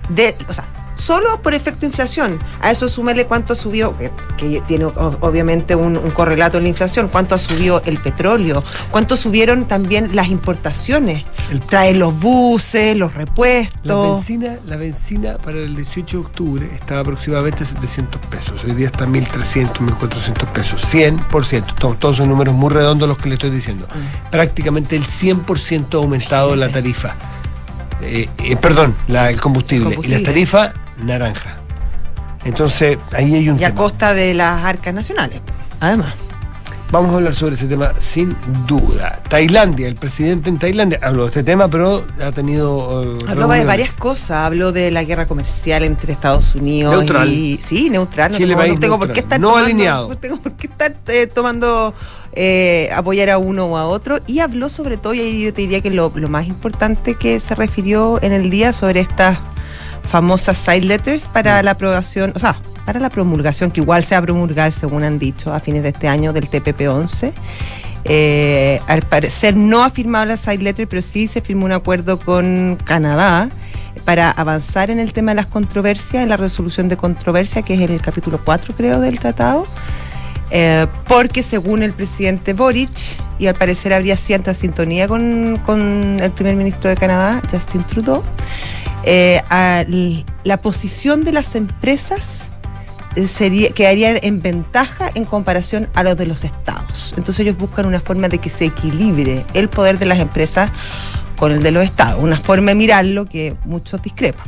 De, 0.09 0.35
o 0.47 0.53
sea, 0.53 0.65
solo 1.07 1.41
por 1.41 1.53
efecto 1.53 1.85
inflación. 1.85 2.37
A 2.61 2.71
eso 2.71 2.87
súmele 2.87 3.25
cuánto 3.27 3.53
ha 3.53 3.55
subido, 3.55 3.95
que, 3.97 4.11
que 4.37 4.61
tiene 4.67 4.85
obviamente 4.85 5.73
un, 5.75 5.95
un 5.97 6.11
correlato 6.11 6.57
en 6.57 6.63
la 6.63 6.69
inflación, 6.69 7.07
cuánto 7.07 7.33
ha 7.35 7.39
subido 7.39 7.81
el 7.85 8.01
petróleo, 8.01 8.63
cuánto 8.91 9.15
subieron 9.15 9.65
también 9.65 10.15
las 10.15 10.27
importaciones. 10.27 11.23
El- 11.51 11.61
Traen 11.61 11.99
los 11.99 12.19
buses, 12.19 12.95
los 12.97 13.13
La 13.13 13.19
repuestos. 13.19 14.15
benzina, 14.15 14.57
la 14.65 14.75
benzina 14.75 15.37
para 15.37 15.59
el 15.59 15.75
18 15.75 16.17
de 16.17 16.23
octubre 16.23 16.69
estaba 16.73 17.01
aproximadamente 17.01 17.63
a 17.63 17.65
700 17.65 18.19
pesos. 18.25 18.63
Hoy 18.65 18.71
día 18.73 18.87
está 18.87 19.05
a 19.05 19.07
1.300, 19.07 19.73
1.400 19.79 20.45
pesos. 20.51 20.83
100%. 20.93 21.75
To- 21.75 21.95
Todos 21.97 22.17
son 22.17 22.27
números 22.29 22.53
muy 22.53 22.69
redondos 22.73 23.07
los 23.07 23.17
que 23.17 23.29
le 23.29 23.35
estoy 23.35 23.49
diciendo. 23.51 23.87
Mm. 23.87 24.29
Prácticamente 24.31 24.95
el 24.97 25.05
100% 25.05 25.93
ha 25.93 25.97
aumentado 25.97 26.55
la 26.57 26.67
tarifa. 26.69 27.15
Eh, 28.01 28.27
eh, 28.43 28.55
perdón, 28.57 28.95
la- 29.07 29.29
el, 29.31 29.39
combustible. 29.39 29.89
El 29.89 29.95
combustible. 29.95 30.17
Y 30.17 30.21
la 30.21 30.27
tarifa, 30.27 30.73
naranja. 30.97 31.57
Entonces, 32.45 32.97
ahí 33.13 33.35
hay 33.35 33.49
un 33.49 33.59
Y 33.59 33.63
a 33.63 33.67
tema. 33.69 33.79
costa 33.81 34.13
de 34.13 34.33
las 34.33 34.63
arcas 34.63 34.93
nacionales. 34.93 35.41
Además. 35.79 36.13
Vamos 36.89 37.11
a 37.11 37.15
hablar 37.15 37.35
sobre 37.35 37.55
ese 37.55 37.65
tema 37.67 37.91
sin 37.99 38.33
duda. 38.65 39.21
Tailandia, 39.29 39.89
el 39.89 39.95
presidente 39.95 40.47
en 40.47 40.57
Tailandia 40.57 40.97
habló 41.03 41.23
de 41.23 41.27
este 41.31 41.43
tema, 41.43 41.67
pero 41.67 42.05
ha 42.25 42.31
tenido. 42.31 43.03
eh, 43.03 43.17
Habló 43.27 43.49
de 43.49 43.65
varias 43.65 43.91
cosas, 43.91 44.31
habló 44.45 44.71
de 44.71 44.89
la 44.91 45.03
guerra 45.03 45.27
comercial 45.27 45.83
entre 45.83 46.13
Estados 46.13 46.55
Unidos 46.55 46.95
Neutral. 46.95 47.27
y 47.27 47.59
sí, 47.61 47.89
neutral, 47.89 48.31
no 48.31 48.37
Chile, 48.37 48.49
tengo, 48.53 48.59
país 48.61 48.73
no 48.75 48.79
tengo 48.79 48.99
por 48.99 49.11
qué 49.11 49.19
estar 49.19 49.37
no 49.37 49.49
tomando, 49.49 49.65
alineado. 49.65 50.07
no 50.07 50.17
tengo 50.19 50.37
por 50.37 50.53
qué 50.53 50.67
estar 50.67 50.95
eh, 51.09 51.27
tomando 51.27 51.93
eh, 52.31 52.89
apoyar 52.95 53.31
a 53.31 53.37
uno 53.37 53.65
o 53.65 53.75
a 53.77 53.85
otro 53.85 54.19
y 54.25 54.39
habló 54.39 54.69
sobre 54.69 54.95
todo 54.95 55.13
y 55.13 55.19
ahí 55.19 55.43
yo 55.43 55.53
te 55.53 55.63
diría 55.63 55.81
que 55.81 55.89
lo, 55.89 56.09
lo 56.15 56.29
más 56.29 56.47
importante 56.47 57.15
que 57.15 57.41
se 57.41 57.53
refirió 57.53 58.17
en 58.23 58.31
el 58.31 58.49
día 58.49 58.71
sobre 58.71 59.01
estas 59.01 59.39
famosas 60.07 60.57
side 60.57 60.81
letters 60.81 61.27
Mm. 61.27 61.33
para 61.33 61.63
la 61.63 61.71
aprobación, 61.71 62.33
o 62.35 62.39
sea, 62.39 62.57
para 62.85 62.99
la 62.99 63.09
promulgación 63.09 63.71
que 63.71 63.81
igual 63.81 64.03
se 64.03 64.15
va 64.15 64.19
a 64.19 64.21
promulgar 64.21 64.71
según 64.71 65.03
han 65.03 65.19
dicho 65.19 65.53
a 65.53 65.59
fines 65.59 65.83
de 65.83 65.89
este 65.89 66.07
año 66.07 66.33
del 66.33 66.47
TPP 66.47 66.87
11 66.87 67.33
eh, 68.09 68.79
al 68.87 69.01
parecer 69.01 69.57
no 69.57 69.83
ha 69.83 69.89
firmado 69.89 70.25
la 70.25 70.37
side 70.37 70.59
letter, 70.59 70.87
pero 70.87 71.01
sí 71.01 71.27
se 71.27 71.41
firmó 71.41 71.65
un 71.65 71.73
acuerdo 71.73 72.17
con 72.17 72.77
Canadá 72.85 73.49
para 74.05 74.31
avanzar 74.31 74.89
en 74.89 74.99
el 74.99 75.11
tema 75.11 75.31
de 75.31 75.35
las 75.35 75.47
controversias, 75.47 76.23
en 76.23 76.29
la 76.29 76.37
resolución 76.37 76.87
de 76.87 76.95
controversia, 76.95 77.63
que 77.63 77.73
es 77.73 77.81
el 77.81 77.99
capítulo 77.99 78.39
4, 78.43 78.73
creo, 78.77 79.01
del 79.01 79.19
tratado. 79.19 79.65
Eh, 80.51 80.87
porque 81.09 81.43
según 81.43 81.83
el 81.83 81.91
presidente 81.91 82.53
Boric, 82.53 82.89
y 83.37 83.47
al 83.47 83.55
parecer 83.55 83.91
habría 83.91 84.15
cierta 84.15 84.53
sintonía 84.53 85.09
con, 85.09 85.61
con 85.65 86.19
el 86.21 86.31
primer 86.31 86.55
ministro 86.55 86.89
de 86.89 86.95
Canadá, 86.95 87.41
Justin 87.51 87.83
Trudeau, 87.85 88.23
eh, 89.03 89.41
al- 89.49 90.25
la 90.43 90.57
posición 90.61 91.23
de 91.23 91.31
las 91.31 91.55
empresas 91.55 92.49
eh, 93.15 93.27
sería, 93.27 93.69
quedaría 93.71 94.17
en 94.17 94.41
ventaja 94.41 95.09
en 95.15 95.25
comparación 95.25 95.89
a 95.95 96.03
los 96.03 96.17
de 96.17 96.25
los 96.27 96.43
estados. 96.43 97.13
Entonces 97.17 97.39
ellos 97.41 97.57
buscan 97.57 97.85
una 97.85 97.99
forma 97.99 98.27
de 98.27 98.37
que 98.37 98.49
se 98.49 98.65
equilibre 98.65 99.45
el 99.53 99.69
poder 99.69 99.97
de 99.97 100.05
las 100.05 100.19
empresas 100.19 100.69
con 101.35 101.51
el 101.51 101.63
de 101.63 101.71
los 101.71 101.83
estados, 101.83 102.21
una 102.21 102.37
forma 102.37 102.69
de 102.71 102.75
mirarlo 102.75 103.25
que 103.25 103.55
muchos 103.65 104.01
discrepan. 104.01 104.47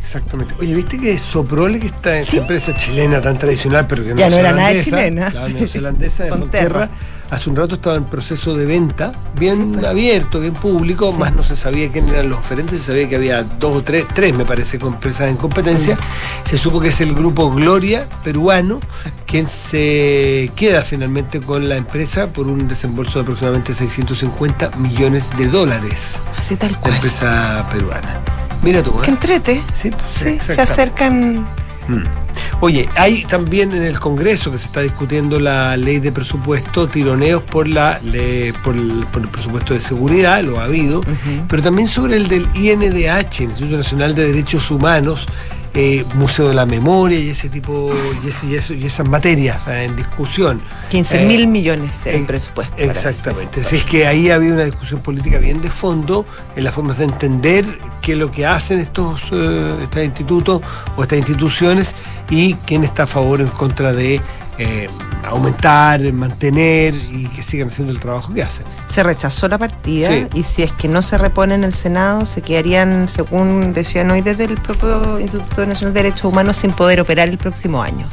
Exactamente. 0.00 0.54
Oye, 0.58 0.74
¿viste 0.74 0.98
que 0.98 1.18
Soprole, 1.18 1.78
que 1.78 1.88
está 1.88 2.16
en 2.16 2.22
Sí. 2.24 2.36
esa 2.36 2.42
empresa 2.42 2.76
chilena 2.76 3.20
tan 3.20 3.38
tradicional, 3.38 3.86
pero 3.86 4.02
que 4.02 4.14
Ya 4.14 4.30
no 4.30 4.36
era 4.36 4.52
nada 4.52 4.72
chilena, 4.80 5.30
sí. 5.46 5.54
neozelandesa 5.54 6.24
de 6.24 6.30
Fonterra. 6.30 6.90
Hace 7.30 7.48
un 7.48 7.54
rato 7.56 7.76
estaba 7.76 7.94
en 7.96 8.04
proceso 8.04 8.54
de 8.56 8.66
venta, 8.66 9.12
bien 9.38 9.56
Sí, 9.56 9.70
pues. 9.74 9.84
abierto, 9.86 10.40
bien 10.40 10.54
público, 10.54 11.12
Sí. 11.12 11.18
más 11.18 11.32
no 11.32 11.44
se 11.44 11.54
sabía 11.54 11.88
quién 11.92 12.08
eran 12.08 12.28
los 12.28 12.40
oferentes, 12.40 12.78
se 12.80 12.86
sabía 12.86 13.08
que 13.08 13.14
había 13.16 13.44
dos 13.44 13.76
o 13.76 13.82
tres, 13.82 14.04
tres 14.14 14.34
me 14.34 14.44
parece, 14.44 14.78
empresas 14.78 15.28
en 15.30 15.36
competencia. 15.36 15.96
Se 16.44 16.58
supo 16.58 16.80
que 16.80 16.88
es 16.88 17.00
el 17.00 17.14
grupo 17.14 17.50
Gloria 17.52 18.08
peruano, 18.24 18.80
quien 19.26 19.46
se 19.46 20.50
queda 20.56 20.82
finalmente 20.82 21.40
con 21.40 21.68
la 21.68 21.76
empresa 21.76 22.26
por 22.26 22.48
un 22.48 22.66
desembolso 22.66 23.20
de 23.20 23.22
aproximadamente 23.22 23.74
650 23.74 24.72
millones 24.78 25.30
de 25.38 25.46
dólares. 25.46 26.16
Así 26.36 26.56
tal 26.56 26.72
La 26.72 26.80
cual. 26.80 26.94
empresa 26.94 27.68
peruana. 27.70 28.20
Mira 28.62 28.82
tú, 28.82 28.90
¿eh? 28.90 29.02
Que 29.04 29.10
entrete. 29.10 29.62
Sí, 29.72 29.90
pues, 29.90 30.12
Sí, 30.40 30.54
se 30.54 30.60
acercan. 30.60 31.46
Mm. 31.88 32.04
Oye, 32.60 32.88
hay 32.96 33.24
también 33.24 33.72
en 33.72 33.82
el 33.82 33.98
Congreso 34.00 34.50
que 34.50 34.58
se 34.58 34.66
está 34.66 34.80
discutiendo 34.80 35.38
la 35.38 35.76
ley 35.76 35.98
de 36.00 36.12
presupuesto, 36.12 36.88
tironeos 36.88 37.42
por 37.42 37.68
la 37.68 38.00
le- 38.02 38.52
por, 38.64 38.74
el, 38.76 39.06
por 39.12 39.22
el 39.22 39.28
presupuesto 39.28 39.74
de 39.74 39.80
seguridad, 39.80 40.42
lo 40.42 40.60
ha 40.60 40.64
habido, 40.64 41.00
pero 41.48 41.62
también 41.62 41.86
sobre 41.88 42.16
el 42.16 42.28
del 42.28 42.46
INDH, 42.54 43.40
Instituto 43.42 43.76
Nacional 43.76 44.14
de 44.14 44.26
Derechos 44.26 44.70
Humanos, 44.70 45.26
eh, 45.74 46.04
Museo 46.14 46.48
de 46.48 46.54
la 46.54 46.66
Memoria 46.66 47.18
y 47.18 47.30
ese 47.30 47.48
tipo, 47.48 47.90
y, 48.24 48.28
ese- 48.28 48.46
y 48.46 48.54
eso- 48.56 48.74
y 48.74 48.84
esas 48.86 49.06
materias 49.08 49.60
eh, 49.68 49.84
en 49.84 49.94
discusión. 49.96 50.60
15 50.88 51.22
Eh, 51.22 51.26
mil 51.26 51.46
millones 51.46 52.06
en 52.06 52.22
eh, 52.22 52.26
presupuesto. 52.26 52.74
Exactamente. 52.82 53.60
Así 53.60 53.76
es 53.76 53.84
que 53.84 54.06
ahí 54.06 54.30
había 54.30 54.52
una 54.52 54.64
discusión 54.64 55.00
política 55.00 55.38
bien 55.38 55.60
de 55.60 55.70
fondo 55.70 56.26
en 56.56 56.64
las 56.64 56.74
formas 56.74 56.98
de 56.98 57.04
entender 57.04 57.64
qué 58.02 58.12
es 58.12 58.18
lo 58.18 58.30
que 58.30 58.46
hacen 58.46 58.80
estos, 58.80 59.22
eh, 59.32 59.76
estos 59.84 60.04
institutos 60.04 60.60
o 60.96 61.02
estas 61.02 61.18
instituciones 61.18 61.94
y 62.30 62.54
quién 62.66 62.82
está 62.84 63.04
a 63.04 63.06
favor 63.06 63.40
o 63.40 63.44
en 63.44 63.50
contra 63.50 63.92
de 63.92 64.20
eh, 64.58 64.88
aumentar, 65.28 66.00
mantener 66.12 66.94
y 67.12 67.26
que 67.28 67.42
sigan 67.42 67.68
haciendo 67.68 67.92
el 67.92 68.00
trabajo 68.00 68.32
que 68.32 68.42
hacen. 68.42 68.64
Se 68.86 69.02
rechazó 69.02 69.48
la 69.48 69.58
partida 69.58 70.08
Sí. 70.08 70.26
y 70.34 70.42
si 70.42 70.62
es 70.62 70.72
que 70.72 70.88
no 70.88 71.02
se 71.02 71.18
repone 71.18 71.54
en 71.54 71.64
el 71.64 71.72
Senado, 71.74 72.26
se 72.26 72.42
quedarían, 72.42 73.08
según 73.08 73.72
decían 73.72 74.10
hoy 74.10 74.20
desde 74.22 74.44
el 74.44 74.54
propio 74.60 75.18
Instituto 75.20 75.66
Nacional 75.66 75.94
de 75.94 76.02
Derechos 76.02 76.24
Humanos, 76.24 76.56
sin 76.56 76.72
poder 76.72 77.00
operar 77.00 77.28
el 77.28 77.38
próximo 77.38 77.82
año. 77.82 78.06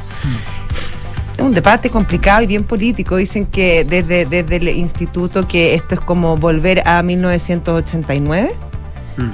Es 1.36 1.44
un 1.44 1.54
debate 1.54 1.88
complicado 1.88 2.42
y 2.42 2.46
bien 2.48 2.64
político. 2.64 3.16
Dicen 3.16 3.46
que 3.46 3.84
desde, 3.84 4.26
desde 4.26 4.56
el 4.56 4.68
instituto 4.68 5.46
que 5.46 5.74
esto 5.74 5.94
es 5.94 6.00
como 6.00 6.36
volver 6.36 6.82
a 6.86 7.00
1989 7.02 8.50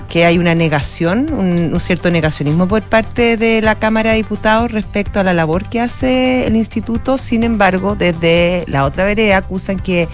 que 0.09 0.25
hay 0.25 0.39
una 0.39 0.55
negación, 0.55 1.33
un, 1.33 1.75
un 1.75 1.81
cierto 1.81 2.11
negacionismo 2.11 2.69
por 2.69 2.83
parte 2.83 3.37
de 3.37 3.61
la 3.63 3.75
Cámara 3.75 4.11
de 4.11 4.17
Diputados 4.19 4.73
respecto 4.73 5.21
a 5.21 5.25
la 5.25 5.35
labor 5.35 5.69
que 5.69 5.81
hace 5.81 6.47
el 6.47 6.57
instituto. 6.57 7.19
Sin 7.19 7.45
embargo, 7.45 7.95
desde 7.95 8.65
la 8.67 8.85
otra 8.85 9.05
vereda 9.05 9.39
acusan 9.39 9.79
que 9.79 10.09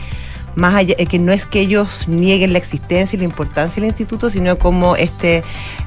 más 0.55 0.75
allá, 0.75 0.95
eh, 0.99 1.07
que 1.07 1.19
no 1.19 1.33
es 1.33 1.47
que 1.47 1.61
ellos 1.61 2.09
nieguen 2.09 2.53
la 2.53 2.59
existencia 2.59 3.17
y 3.17 3.21
la 3.21 3.25
importancia 3.25 3.81
del 3.81 3.89
instituto, 3.89 4.31
sino 4.31 4.59
cómo 4.59 4.97
este 4.97 5.43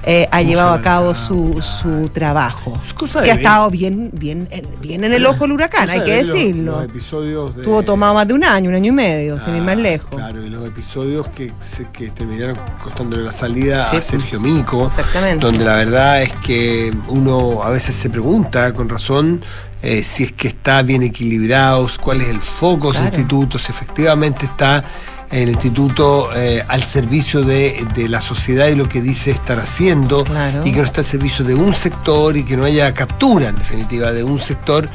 eh, 0.05 0.27
ha 0.31 0.41
llevado 0.41 0.71
a 0.71 0.81
cabo 0.81 1.15
su, 1.15 1.61
su 1.61 2.09
trabajo. 2.09 2.79
Que 3.23 3.31
ha 3.31 3.35
estado 3.35 3.69
bien, 3.69 4.09
bien, 4.13 4.47
bien 4.81 5.03
en 5.03 5.13
el 5.13 5.25
ojo 5.25 5.39
del 5.41 5.53
huracán, 5.53 5.89
hay 5.89 6.03
que 6.03 6.23
decirlo. 6.23 6.73
Los, 6.73 6.85
episodios 6.85 7.55
Tuvo 7.63 7.83
tomado 7.83 8.13
más 8.13 8.27
de 8.27 8.33
un 8.33 8.43
año, 8.43 8.69
un 8.69 8.75
año 8.75 8.89
y 8.89 8.95
medio, 8.95 9.39
sin 9.39 9.55
ir 9.55 9.61
más 9.61 9.77
lejos. 9.77 10.09
Claro, 10.15 10.43
y 10.43 10.49
los 10.49 10.65
episodios 10.65 11.27
que, 11.29 11.51
que 11.91 12.09
terminaron 12.09 12.57
costándole 12.83 13.23
la 13.23 13.31
salida 13.31 13.89
a 13.89 14.01
Sergio 14.01 14.39
Mico. 14.39 14.87
Exactamente. 14.87 15.45
Donde 15.45 15.63
la 15.63 15.75
verdad 15.75 16.21
es 16.21 16.31
que 16.37 16.93
uno 17.07 17.63
a 17.63 17.69
veces 17.69 17.95
se 17.95 18.09
pregunta, 18.09 18.73
con 18.73 18.89
razón, 18.89 19.43
eh, 19.83 20.01
si 20.01 20.23
es 20.23 20.31
que 20.31 20.47
está 20.47 20.81
bien 20.81 21.03
equilibrado, 21.03 21.85
cuál 22.01 22.21
es 22.21 22.29
el 22.29 22.39
foco 22.39 22.93
de 22.93 22.99
ese 22.99 23.07
instituto, 23.07 23.59
si 23.59 23.69
efectivamente 23.73 24.45
está 24.45 24.81
el 25.29 25.49
instituto 25.49 26.29
eh, 26.33 26.63
al 26.69 26.83
servicio 26.83 27.41
de, 27.41 27.85
la 28.07 28.21
sociedad 28.21 28.69
y 28.69 28.75
lo 28.75 28.87
que 28.87 29.01
dice 29.01 29.31
estar 29.31 29.59
haciendo, 29.59 30.23
y 30.63 30.71
que 30.71 30.79
no 30.79 30.85
está 30.85 31.01
al 31.01 31.07
servicio 31.07 31.43
de 31.43 31.55
un 31.55 31.73
sector 31.73 32.37
y 32.37 32.43
que 32.43 32.55
no 32.55 32.63
haya 32.63 32.93
captura, 32.93 33.49
en 33.49 33.57
definitiva, 33.57 34.13
de 34.13 34.23
un 34.23 34.39
sector. 34.39 34.87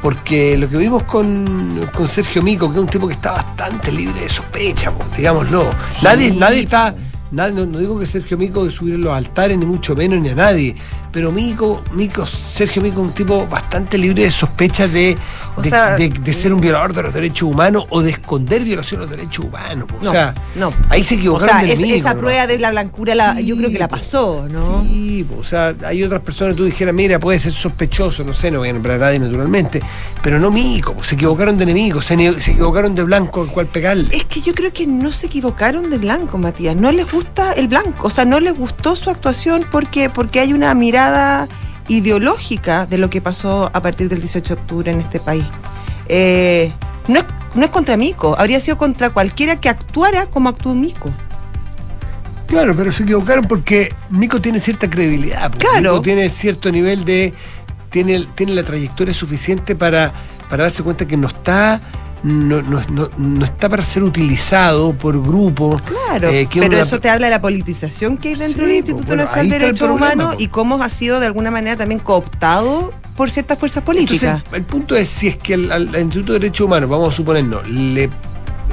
Porque 0.00 0.58
lo 0.58 0.68
que 0.68 0.76
vimos 0.76 1.04
con, 1.04 1.88
Sergio 2.08 2.42
Mico, 2.42 2.66
que 2.66 2.74
es 2.74 2.80
un 2.80 2.88
tipo 2.88 3.06
que 3.06 3.14
está 3.14 3.30
bastante 3.32 3.92
libre 3.92 4.22
de 4.22 4.28
sospecha, 4.28 4.90
digámoslo. 5.16 5.72
nadie, 6.02 6.32
nadie 6.32 6.62
está. 6.62 6.96
Nadie, 7.30 7.64
no, 7.64 7.78
digo 7.78 7.98
que 7.98 8.06
Sergio 8.06 8.36
Mico 8.36 8.64
de 8.64 8.72
subir 8.72 8.98
los 8.98 9.16
altares, 9.16 9.56
ni 9.56 9.64
mucho 9.64 9.94
menos, 9.94 10.20
ni 10.20 10.30
a 10.30 10.34
nadie 10.34 10.74
pero 11.12 11.30
Mico, 11.30 11.82
Mico, 11.92 12.26
Sergio 12.26 12.80
Mico 12.80 13.02
es 13.02 13.08
un 13.08 13.12
tipo 13.12 13.46
bastante 13.46 13.98
libre 13.98 14.24
de 14.24 14.30
sospechas 14.30 14.90
de, 14.90 15.18
de, 15.98 16.34
ser 16.34 16.54
un 16.54 16.60
violador 16.60 16.94
de 16.94 17.02
los 17.02 17.12
derechos 17.12 17.50
humanos 17.50 17.84
o 17.90 18.00
de 18.00 18.10
esconder 18.10 18.64
violación 18.64 19.00
de 19.00 19.06
los 19.06 19.16
derechos 19.16 19.44
humanos. 19.44 19.88
O 20.00 20.10
sea, 20.10 20.34
no. 20.56 20.72
ahí 20.88 21.04
se 21.04 21.16
equivocaron. 21.16 21.56
O 21.56 21.76
sea, 21.76 21.96
esa 21.96 22.14
prueba 22.14 22.46
de 22.46 22.58
la 22.58 22.70
blancura 22.70 23.38
yo 23.40 23.56
creo 23.56 23.70
que 23.70 23.78
la 23.78 23.88
pasó, 23.88 24.46
¿no? 24.50 24.82
Sí, 24.84 25.26
o 25.38 25.44
sea, 25.44 25.74
hay 25.84 26.02
otras 26.02 26.22
personas 26.22 26.54
que 26.54 26.58
tú 26.58 26.64
dijeras, 26.64 26.94
mira, 26.94 27.18
puede 27.18 27.38
ser 27.38 27.52
sospechoso, 27.52 28.24
no 28.24 28.32
sé, 28.32 28.50
no 28.50 28.60
voy 28.60 28.70
a 28.70 28.72
nombrar 28.72 28.96
a 28.96 29.06
nadie 29.06 29.18
naturalmente, 29.18 29.82
pero 30.22 30.38
no 30.38 30.50
Mico, 30.50 30.96
se 31.02 31.14
equivocaron 31.14 31.58
de 31.58 31.64
enemigo, 31.64 32.00
se, 32.00 32.16
se 32.40 32.52
equivocaron 32.52 32.94
de 32.94 33.02
blanco 33.04 33.42
al 33.42 33.48
cual 33.48 33.66
pegarle. 33.66 34.16
Es 34.16 34.24
que 34.24 34.40
yo 34.40 34.54
creo 34.54 34.72
que 34.72 34.86
no 34.86 35.12
se 35.12 35.26
equivocaron 35.26 35.90
de 35.90 35.98
blanco, 35.98 36.38
Matías, 36.38 36.74
no 36.74 36.90
les 36.90 37.10
gusta 37.10 37.52
el 37.52 37.68
blanco, 37.68 38.06
o 38.08 38.10
sea, 38.10 38.24
no 38.24 38.40
les 38.40 38.56
gustó 38.56 38.96
su 38.96 39.10
actuación 39.10 39.66
porque, 39.70 40.08
porque 40.08 40.40
hay 40.40 40.54
una 40.54 40.72
mirada 40.74 41.01
ideológica 41.88 42.86
de 42.86 42.98
lo 42.98 43.10
que 43.10 43.20
pasó 43.20 43.70
a 43.72 43.80
partir 43.82 44.08
del 44.08 44.20
18 44.20 44.54
de 44.54 44.60
octubre 44.60 44.92
en 44.92 45.00
este 45.00 45.20
país. 45.20 45.44
Eh, 46.08 46.72
no, 47.08 47.20
es, 47.20 47.24
no 47.54 47.64
es 47.64 47.70
contra 47.70 47.96
Mico, 47.96 48.38
habría 48.38 48.60
sido 48.60 48.78
contra 48.78 49.10
cualquiera 49.10 49.60
que 49.60 49.68
actuara 49.68 50.26
como 50.26 50.48
actuó 50.48 50.74
Mico. 50.74 51.12
Claro, 52.46 52.74
pero 52.76 52.92
se 52.92 53.04
equivocaron 53.04 53.46
porque 53.46 53.94
Mico 54.10 54.40
tiene 54.40 54.60
cierta 54.60 54.88
credibilidad. 54.88 55.50
Claro. 55.56 55.92
Mico 55.92 56.02
tiene 56.02 56.28
cierto 56.28 56.70
nivel 56.70 57.04
de. 57.04 57.32
Tiene, 57.88 58.26
tiene 58.34 58.52
la 58.54 58.62
trayectoria 58.62 59.12
suficiente 59.12 59.74
para, 59.74 60.12
para 60.48 60.64
darse 60.64 60.82
cuenta 60.82 61.06
que 61.06 61.16
no 61.16 61.28
está 61.28 61.80
no, 62.22 62.62
no, 62.62 62.80
no, 63.16 63.44
está 63.44 63.68
para 63.68 63.82
ser 63.82 64.02
utilizado 64.02 64.92
por 64.92 65.20
grupos. 65.22 65.82
Claro, 65.82 66.28
eh, 66.28 66.48
pero 66.52 66.76
eso 66.76 67.00
te 67.00 67.10
habla 67.10 67.26
de 67.26 67.32
la 67.32 67.40
politización 67.40 68.16
que 68.16 68.28
hay 68.28 68.34
dentro 68.36 68.66
del 68.66 68.76
Instituto 68.76 69.16
Nacional 69.16 69.48
de 69.48 69.58
Derechos 69.58 69.90
Humanos 69.90 70.36
y 70.38 70.48
cómo 70.48 70.82
ha 70.82 70.90
sido 70.90 71.20
de 71.20 71.26
alguna 71.26 71.50
manera 71.50 71.76
también 71.76 72.00
cooptado 72.00 72.92
por 73.16 73.30
ciertas 73.30 73.58
fuerzas 73.58 73.82
políticas. 73.82 74.42
el 74.52 74.62
punto 74.62 74.96
es 74.96 75.08
si 75.08 75.28
es 75.28 75.36
que 75.36 75.54
al, 75.54 75.94
Instituto 75.96 76.34
de 76.34 76.38
Derechos 76.38 76.66
Humanos, 76.66 76.88
vamos 76.88 77.12
a 77.12 77.16
suponernos, 77.16 77.68
le 77.68 78.08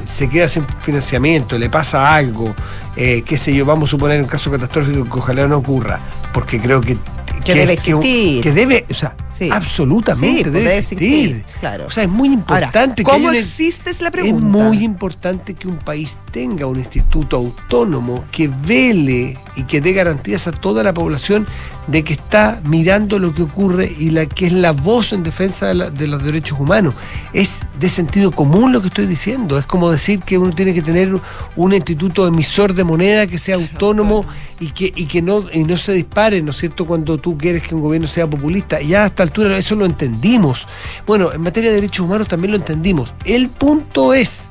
se 0.06 0.30
queda 0.30 0.48
sin 0.48 0.66
financiamiento, 0.82 1.60
le 1.60 1.70
pasa 1.70 2.16
algo, 2.16 2.56
eh, 2.96 3.22
qué 3.26 3.38
sé 3.38 3.54
yo, 3.54 3.66
vamos 3.66 3.90
a 3.90 3.92
suponer 3.92 4.20
un 4.22 4.28
caso 4.28 4.50
catastrófico 4.50 5.04
que 5.04 5.20
ojalá 5.20 5.48
no 5.48 5.58
ocurra, 5.58 6.00
porque 6.34 6.60
creo 6.60 6.82
que 6.82 6.98
que, 7.44 7.54
debe 7.54 7.74
existir. 7.74 8.42
Que, 8.42 8.52
debe, 8.52 8.86
o 8.90 8.94
sea, 8.94 9.16
absolutamente 9.52 10.52
debe, 10.52 10.78
existir. 10.78 11.46
Claro. 11.60 11.88
O 11.88 11.90
sea, 11.90 12.04
es 12.04 12.10
muy 12.10 12.30
importante 12.30 13.04
¿cómo 13.04 13.32
existe 13.32 13.90
es 13.90 14.02
la 14.02 14.12
pregunta? 14.12 14.38
Es 14.38 14.44
muy 14.44 14.84
importante 14.84 15.54
que 15.54 15.68
un 15.68 15.78
país 15.78 16.18
tenga 16.32 16.66
un 16.66 16.78
instituto 16.78 17.38
autónomo 17.38 18.26
que 18.32 18.48
vele 18.48 19.38
y 19.56 19.64
que 19.64 19.82
dé 19.82 19.94
garantías 19.94 20.48
a 20.48 20.52
toda 20.52 20.84
la 20.84 20.94
población 20.94 21.48
de 21.88 22.04
que 22.04 22.14
está 22.14 22.62
mirando 22.66 23.18
lo 23.18 23.34
que 23.34 23.42
ocurre 23.42 23.92
y 23.98 24.12
la 24.12 24.28
que 24.28 24.46
es 24.46 24.54
la 24.54 24.72
voz 24.72 25.12
en 25.12 25.24
defensa 25.24 25.74
de, 25.74 26.08
los 26.08 26.24
derechos 26.24 26.60
humanos. 26.60 26.94
Es 27.34 27.62
de 27.80 27.90
sentido 27.90 28.32
común 28.32 28.72
lo 28.72 28.82
que 28.82 28.88
estoy 28.88 29.08
diciendo. 29.08 29.58
Es 29.58 29.66
como 29.66 29.90
decir 29.90 30.20
que 30.20 30.38
uno 30.38 30.54
tiene 30.54 30.74
que 30.74 30.84
tener 30.84 31.10
un 31.56 31.74
instituto 31.74 32.28
emisor 32.28 32.74
de 32.76 32.84
moneda 32.84 33.26
que 33.26 33.40
sea 33.40 33.56
autónomo 33.56 34.24
y 34.60 34.68
que, 34.72 34.94
y 34.96 35.06
que 35.06 35.22
no, 35.22 35.44
y 35.52 35.64
no 35.64 35.78
se 35.78 35.94
dispare, 35.94 36.42
¿no 36.42 36.52
es 36.52 36.58
cierto?, 36.58 36.86
cuando 36.86 37.18
tú 37.18 37.38
quieres 37.38 37.64
que 37.64 37.74
un 37.74 37.82
gobierno 37.82 38.08
sea 38.08 38.30
populista. 38.30 38.82
Ya 38.82 39.04
a 39.04 39.08
esta 39.08 39.24
altura 39.30 39.58
eso 39.58 39.76
lo 39.76 39.86
entendimos. 39.86 40.68
Bueno, 41.08 41.32
en 41.32 41.42
materia 41.42 41.70
de 41.70 41.76
derechos 41.76 42.06
humanos 42.06 42.28
también 42.28 42.52
lo 42.52 42.58
entendimos. 42.58 43.14
El 43.26 43.50
punto 43.50 44.14
es 44.14 44.50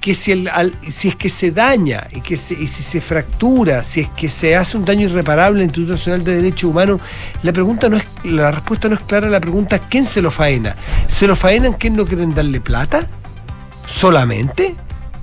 que 0.00 0.14
si, 0.14 0.32
el, 0.32 0.48
si 0.88 1.08
es 1.08 1.16
que 1.16 1.28
se 1.28 1.50
daña 1.50 2.06
y, 2.12 2.20
que 2.20 2.34
y 2.34 2.36
si 2.36 2.82
se 2.82 3.00
fractura, 3.00 3.82
si 3.82 4.00
es 4.00 4.08
que 4.10 4.28
se 4.28 4.56
hace 4.56 4.76
un 4.76 4.84
daño 4.84 5.08
irreparable 5.08 5.60
al 5.60 5.64
Instituto 5.64 5.92
Nacional 5.94 6.24
de 6.24 6.36
Derechos 6.36 6.70
Humanos, 6.70 7.00
la 7.42 7.52
pregunta 7.52 7.88
no 7.88 7.96
es, 7.96 8.06
la 8.24 8.50
respuesta 8.50 8.88
no 8.88 8.94
es 8.94 9.00
clara, 9.02 9.28
la 9.28 9.40
pregunta 9.40 9.80
¿quién 9.80 10.04
se 10.04 10.22
lo 10.22 10.30
faena? 10.30 10.76
¿Se 11.08 11.26
lo 11.26 11.34
faenan 11.34 11.72
quien 11.72 11.96
no 11.96 12.06
quieren 12.06 12.34
darle 12.34 12.60
plata? 12.60 13.06
¿Solamente? 13.86 14.76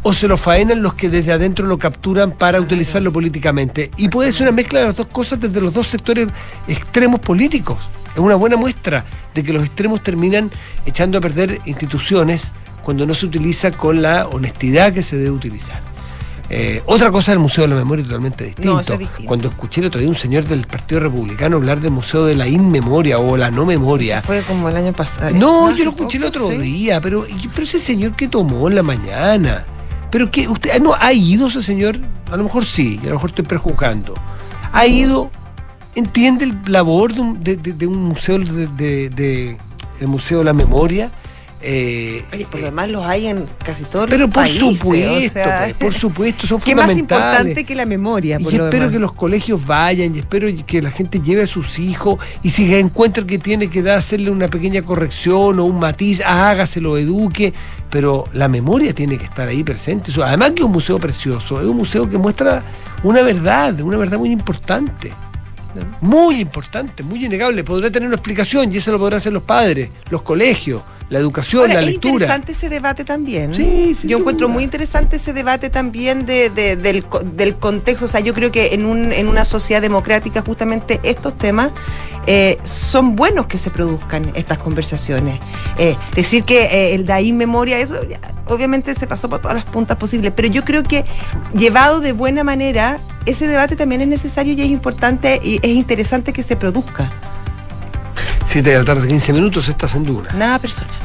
¿O 0.03 0.13
se 0.13 0.27
lo 0.27 0.37
faenan 0.37 0.83
los 0.83 0.93
que 0.93 1.09
desde 1.09 1.31
adentro 1.31 1.65
lo 1.65 1.79
capturan 1.79 2.33
para 2.33 2.59
utilizarlo 2.59 3.11
políticamente? 3.11 3.89
Y 3.97 4.09
puede 4.09 4.31
ser 4.33 4.43
una 4.43 4.51
mezcla 4.51 4.81
de 4.81 4.87
las 4.87 4.97
dos 4.97 5.07
cosas 5.07 5.39
desde 5.39 5.61
los 5.61 5.73
dos 5.73 5.87
sectores 5.87 6.27
extremos 6.67 7.21
políticos. 7.21 7.79
Es 8.15 8.19
una 8.19 8.35
buena 8.35 8.57
muestra 8.57 9.05
de 9.33 9.43
que 9.43 9.53
los 9.53 9.63
extremos 9.63 10.01
terminan 10.01 10.51
echando 10.85 11.17
a 11.17 11.21
perder 11.21 11.59
instituciones 11.65 12.53
cuando 12.83 13.05
no 13.05 13.13
se 13.13 13.25
utiliza 13.25 13.71
con 13.71 14.01
la 14.01 14.27
honestidad 14.27 14.93
que 14.93 15.03
se 15.03 15.17
debe 15.17 15.31
utilizar. 15.31 15.81
Eh, 16.49 16.83
otra 16.85 17.11
cosa 17.11 17.31
del 17.31 17.39
Museo 17.39 17.63
de 17.63 17.69
la 17.69 17.75
Memoria 17.75 18.05
totalmente 18.05 18.43
distinto. 18.45 18.81
Cuando 19.25 19.49
escuché 19.49 19.81
el 19.81 19.87
otro 19.87 19.99
día 19.99 20.07
un 20.07 20.15
señor 20.15 20.45
del 20.45 20.67
Partido 20.67 21.01
Republicano 21.01 21.57
hablar 21.57 21.81
del 21.81 21.91
Museo 21.91 22.25
de 22.25 22.35
la 22.35 22.47
Inmemoria 22.47 23.17
o 23.17 23.35
la 23.35 23.49
no 23.49 23.65
memoria. 23.65 24.21
fue 24.21 24.41
como 24.43 24.69
el 24.69 24.77
año 24.77 24.93
pasado. 24.93 25.31
No, 25.31 25.71
yo 25.71 25.85
lo 25.85 25.91
escuché 25.91 26.17
el 26.17 26.25
otro 26.25 26.49
día, 26.49 27.01
pero, 27.01 27.25
pero 27.53 27.63
ese 27.63 27.79
señor 27.79 28.15
que 28.15 28.27
tomó 28.27 28.67
en 28.67 28.75
la 28.75 28.83
mañana. 28.83 29.65
Pero 30.11 30.29
que 30.29 30.47
usted 30.47 30.79
no 30.81 30.95
ha 30.97 31.11
ido 31.13 31.47
ese 31.47 31.61
señor, 31.63 31.99
a 32.31 32.37
lo 32.37 32.43
mejor 32.43 32.63
sí, 32.63 32.99
a 33.03 33.07
lo 33.07 33.13
mejor 33.13 33.31
estoy 33.31 33.45
prejuzgando. 33.45 34.13
Ha 34.71 34.85
ido, 34.85 35.31
entiende 35.95 36.45
el 36.45 36.57
labor 36.67 37.13
de 37.13 37.21
un, 37.21 37.43
de, 37.43 37.87
un 37.87 38.03
museo 38.03 38.37
de, 38.39 39.57
el 39.99 40.07
Museo 40.07 40.39
de 40.39 40.43
la 40.45 40.53
Memoria 40.53 41.11
eh, 41.67 42.23
porque 42.51 42.67
además 42.67 42.89
los 42.89 43.03
hay 43.03 43.25
en 43.25 43.47
casi 43.63 43.85
todos 43.85 44.05
pero 44.07 44.27
los 44.27 44.29
países. 44.29 44.61
Pero 44.61 44.69
por 44.69 44.77
supuesto, 44.77 45.39
pues, 45.41 45.73
por 45.73 45.93
supuesto, 45.93 46.47
son 46.47 46.61
¿Qué 46.63 46.75
más 46.75 46.95
importante 46.95 47.63
que 47.63 47.73
la 47.73 47.87
memoria? 47.87 48.37
y 48.39 48.55
espero 48.55 48.91
que 48.91 48.99
los 48.99 49.13
colegios 49.13 49.65
vayan 49.65 50.15
y 50.15 50.19
espero 50.19 50.47
que 50.67 50.81
la 50.83 50.91
gente 50.91 51.21
lleve 51.21 51.41
a 51.41 51.47
sus 51.47 51.79
hijos 51.79 52.19
y 52.43 52.51
si 52.51 52.71
encuentra 52.75 53.25
que 53.25 53.39
tiene 53.39 53.67
que 53.71 53.81
dar, 53.81 53.97
hacerle 53.97 54.29
una 54.29 54.47
pequeña 54.47 54.83
corrección 54.83 55.59
o 55.59 55.65
un 55.65 55.79
matiz, 55.79 56.21
hágaselo, 56.21 56.97
eduque, 56.99 57.51
pero 57.89 58.25
la 58.33 58.47
memoria 58.47 58.93
tiene 58.93 59.17
que 59.17 59.25
estar 59.25 59.47
ahí 59.47 59.63
presente. 59.63 60.11
Además 60.23 60.51
que 60.51 60.61
es 60.61 60.65
un 60.65 60.71
museo 60.71 60.99
precioso, 60.99 61.59
es 61.59 61.65
un 61.65 61.77
museo 61.77 62.07
que 62.07 62.19
muestra 62.19 62.61
una 63.01 63.23
verdad, 63.23 63.81
una 63.81 63.97
verdad 63.97 64.19
muy 64.19 64.29
importante. 64.29 65.13
Muy 66.01 66.39
importante, 66.39 67.03
muy 67.03 67.25
innegable. 67.25 67.63
Podrá 67.63 67.89
tener 67.89 68.07
una 68.07 68.15
explicación 68.15 68.71
y 68.73 68.77
eso 68.77 68.91
lo 68.91 68.99
podrán 68.99 69.17
hacer 69.17 69.33
los 69.33 69.43
padres, 69.43 69.89
los 70.09 70.21
colegios 70.21 70.83
la 71.09 71.19
educación, 71.19 71.69
la 71.69 71.81
lectura. 71.81 72.13
Es 72.13 72.21
interesante 72.21 72.51
ese 72.53 72.69
debate 72.69 73.03
también. 73.03 73.53
Sí, 73.53 73.95
yo 74.03 74.17
encuentro 74.17 74.49
muy 74.49 74.63
interesante 74.63 75.17
ese 75.17 75.33
debate 75.33 75.69
también 75.69 76.25
de, 76.25 76.49
del, 76.49 77.55
contexto. 77.55 78.05
O 78.05 78.07
sea, 78.07 78.21
yo 78.21 78.33
creo 78.33 78.51
que 78.51 78.73
en, 78.73 78.85
un, 78.85 79.11
en 79.11 79.27
una 79.27 79.45
sociedad 79.45 79.81
democrática 79.81 80.41
justamente 80.41 80.99
estos 81.03 81.37
temas 81.37 81.71
eh, 82.27 82.57
son 82.63 83.15
buenos 83.15 83.45
que 83.45 83.57
se 83.57 83.69
produzcan 83.69 84.31
estas 84.35 84.57
conversaciones. 84.57 85.39
Eh, 85.77 85.95
decir 86.15 86.43
que 86.43 86.63
eh, 86.63 86.95
el 86.95 87.05
DAI 87.05 87.33
memoria, 87.33 87.77
eso 87.79 87.95
obviamente 88.47 88.95
se 88.95 89.05
pasó 89.05 89.29
por 89.29 89.39
todas 89.39 89.55
las 89.55 89.65
puntas 89.65 89.97
posibles, 89.97 90.31
pero 90.35 90.47
yo 90.47 90.63
creo 90.63 90.83
que 90.83 91.03
llevado 91.53 91.99
de 91.99 92.13
buena 92.13 92.43
manera, 92.43 92.99
ese 93.25 93.47
debate 93.47 93.75
también 93.75 94.01
es 94.01 94.07
necesario 94.07 94.53
y 94.53 94.61
es 94.61 94.69
importante 94.69 95.39
y 95.43 95.57
es 95.57 95.75
interesante 95.75 96.33
que 96.33 96.41
se 96.41 96.55
produzca. 96.55 97.11
7 98.55 98.69
de 98.69 98.77
la 98.77 98.85
tarde, 98.85 99.05
15 99.05 99.33
minutos, 99.33 99.67
estás 99.67 99.95
en 99.95 100.05
Duna. 100.05 100.29
Nada 100.31 100.59
personal. 100.59 100.95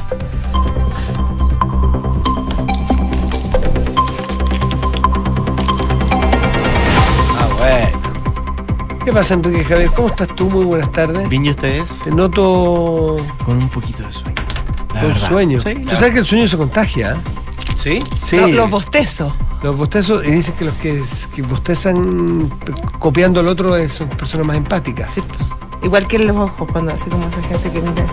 Ah, 7.37 7.49
bueno. 7.57 9.03
¿Qué 9.03 9.11
pasa, 9.11 9.33
Enrique 9.33 9.65
Javier? 9.65 9.91
¿Cómo 9.93 10.07
estás 10.07 10.29
tú? 10.29 10.49
Muy 10.49 10.63
buenas 10.63 10.93
tardes. 10.93 11.27
Bien, 11.27 11.43
¿y 11.45 11.49
ustedes? 11.49 11.89
Te 12.05 12.11
noto... 12.11 13.17
Con 13.43 13.57
un 13.57 13.67
poquito 13.67 14.03
de 14.07 14.13
sueño. 14.13 14.41
con 14.87 15.15
sueño. 15.17 15.61
¿Tú 15.61 15.95
sabes 15.97 16.11
que 16.11 16.19
el 16.19 16.25
sueño 16.25 16.47
se 16.47 16.55
contagia? 16.55 17.17
¿Sí? 17.75 17.99
Sí. 18.17 18.37
los 18.53 18.69
bostezos. 18.69 19.35
Los 19.61 19.75
bostezos, 19.75 20.25
y 20.25 20.31
dicen 20.31 20.53
que 20.53 20.63
los 20.63 20.75
que, 20.75 21.03
que 21.35 21.41
bostezan 21.41 22.49
copiando 22.97 23.41
al 23.41 23.49
otro 23.49 23.75
son 23.89 24.07
personas 24.07 24.47
más 24.47 24.55
empáticas. 24.55 25.09
Sí. 25.13 25.21
Igual 25.83 26.07
que 26.07 26.19
los 26.19 26.35
ojos, 26.35 26.67
cuando 26.71 26.93
hace 26.93 27.09
como 27.09 27.27
esa 27.27 27.41
gente 27.43 27.71
que 27.71 27.81
mira. 27.81 28.05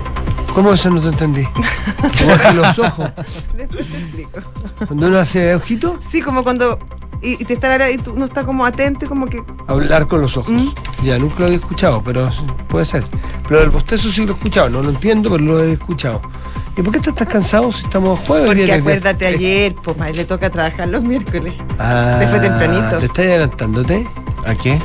¿Cómo 0.54 0.72
eso 0.72 0.90
no 0.90 1.00
te 1.00 1.08
entendí? 1.08 1.42
Igual 2.20 2.40
que 2.40 2.52
los 2.52 2.78
ojos. 2.78 3.10
Después 3.54 3.86
te 3.88 3.98
explico. 3.98 4.40
¿Cuando 4.86 5.06
uno 5.08 5.18
hace 5.18 5.54
ojito? 5.54 5.98
Sí, 6.08 6.20
como 6.20 6.42
cuando. 6.42 6.78
Y, 7.20 7.36
te 7.44 7.54
está 7.54 7.90
y 7.90 7.98
tú 7.98 8.14
no 8.16 8.24
está 8.24 8.44
como 8.44 8.64
atento 8.64 9.04
y 9.04 9.08
como 9.08 9.26
que. 9.26 9.42
Hablar 9.66 10.06
con 10.06 10.20
los 10.20 10.36
ojos. 10.36 10.50
¿Mm? 10.50 10.68
Ya, 11.04 11.18
nunca 11.18 11.40
lo 11.40 11.44
había 11.46 11.58
escuchado, 11.58 12.02
pero 12.02 12.30
puede 12.68 12.84
ser. 12.84 13.04
Pero 13.46 13.62
el 13.62 13.70
bostezo 13.70 14.10
sí 14.10 14.24
lo 14.24 14.32
he 14.32 14.36
escuchado, 14.36 14.68
no 14.70 14.82
lo 14.82 14.90
entiendo, 14.90 15.30
pero 15.30 15.44
lo 15.44 15.62
he 15.62 15.72
escuchado. 15.72 16.22
¿Y 16.76 16.82
por 16.82 16.92
qué 16.92 17.10
estás 17.10 17.26
cansado 17.26 17.72
si 17.72 17.84
estamos 17.84 18.20
jueves? 18.20 18.46
Porque 18.46 18.72
acuérdate 18.72 19.26
ayer, 19.26 19.74
pues 19.74 20.16
le 20.16 20.24
toca 20.24 20.48
trabajar 20.48 20.88
los 20.88 21.02
miércoles. 21.02 21.54
Ah, 21.78 22.16
Se 22.20 22.28
fue 22.28 22.38
tempranito. 22.38 22.98
¿Te 22.98 23.06
estás 23.06 23.24
adelantándote? 23.26 24.06
¿A 24.46 24.54
qué? 24.54 24.78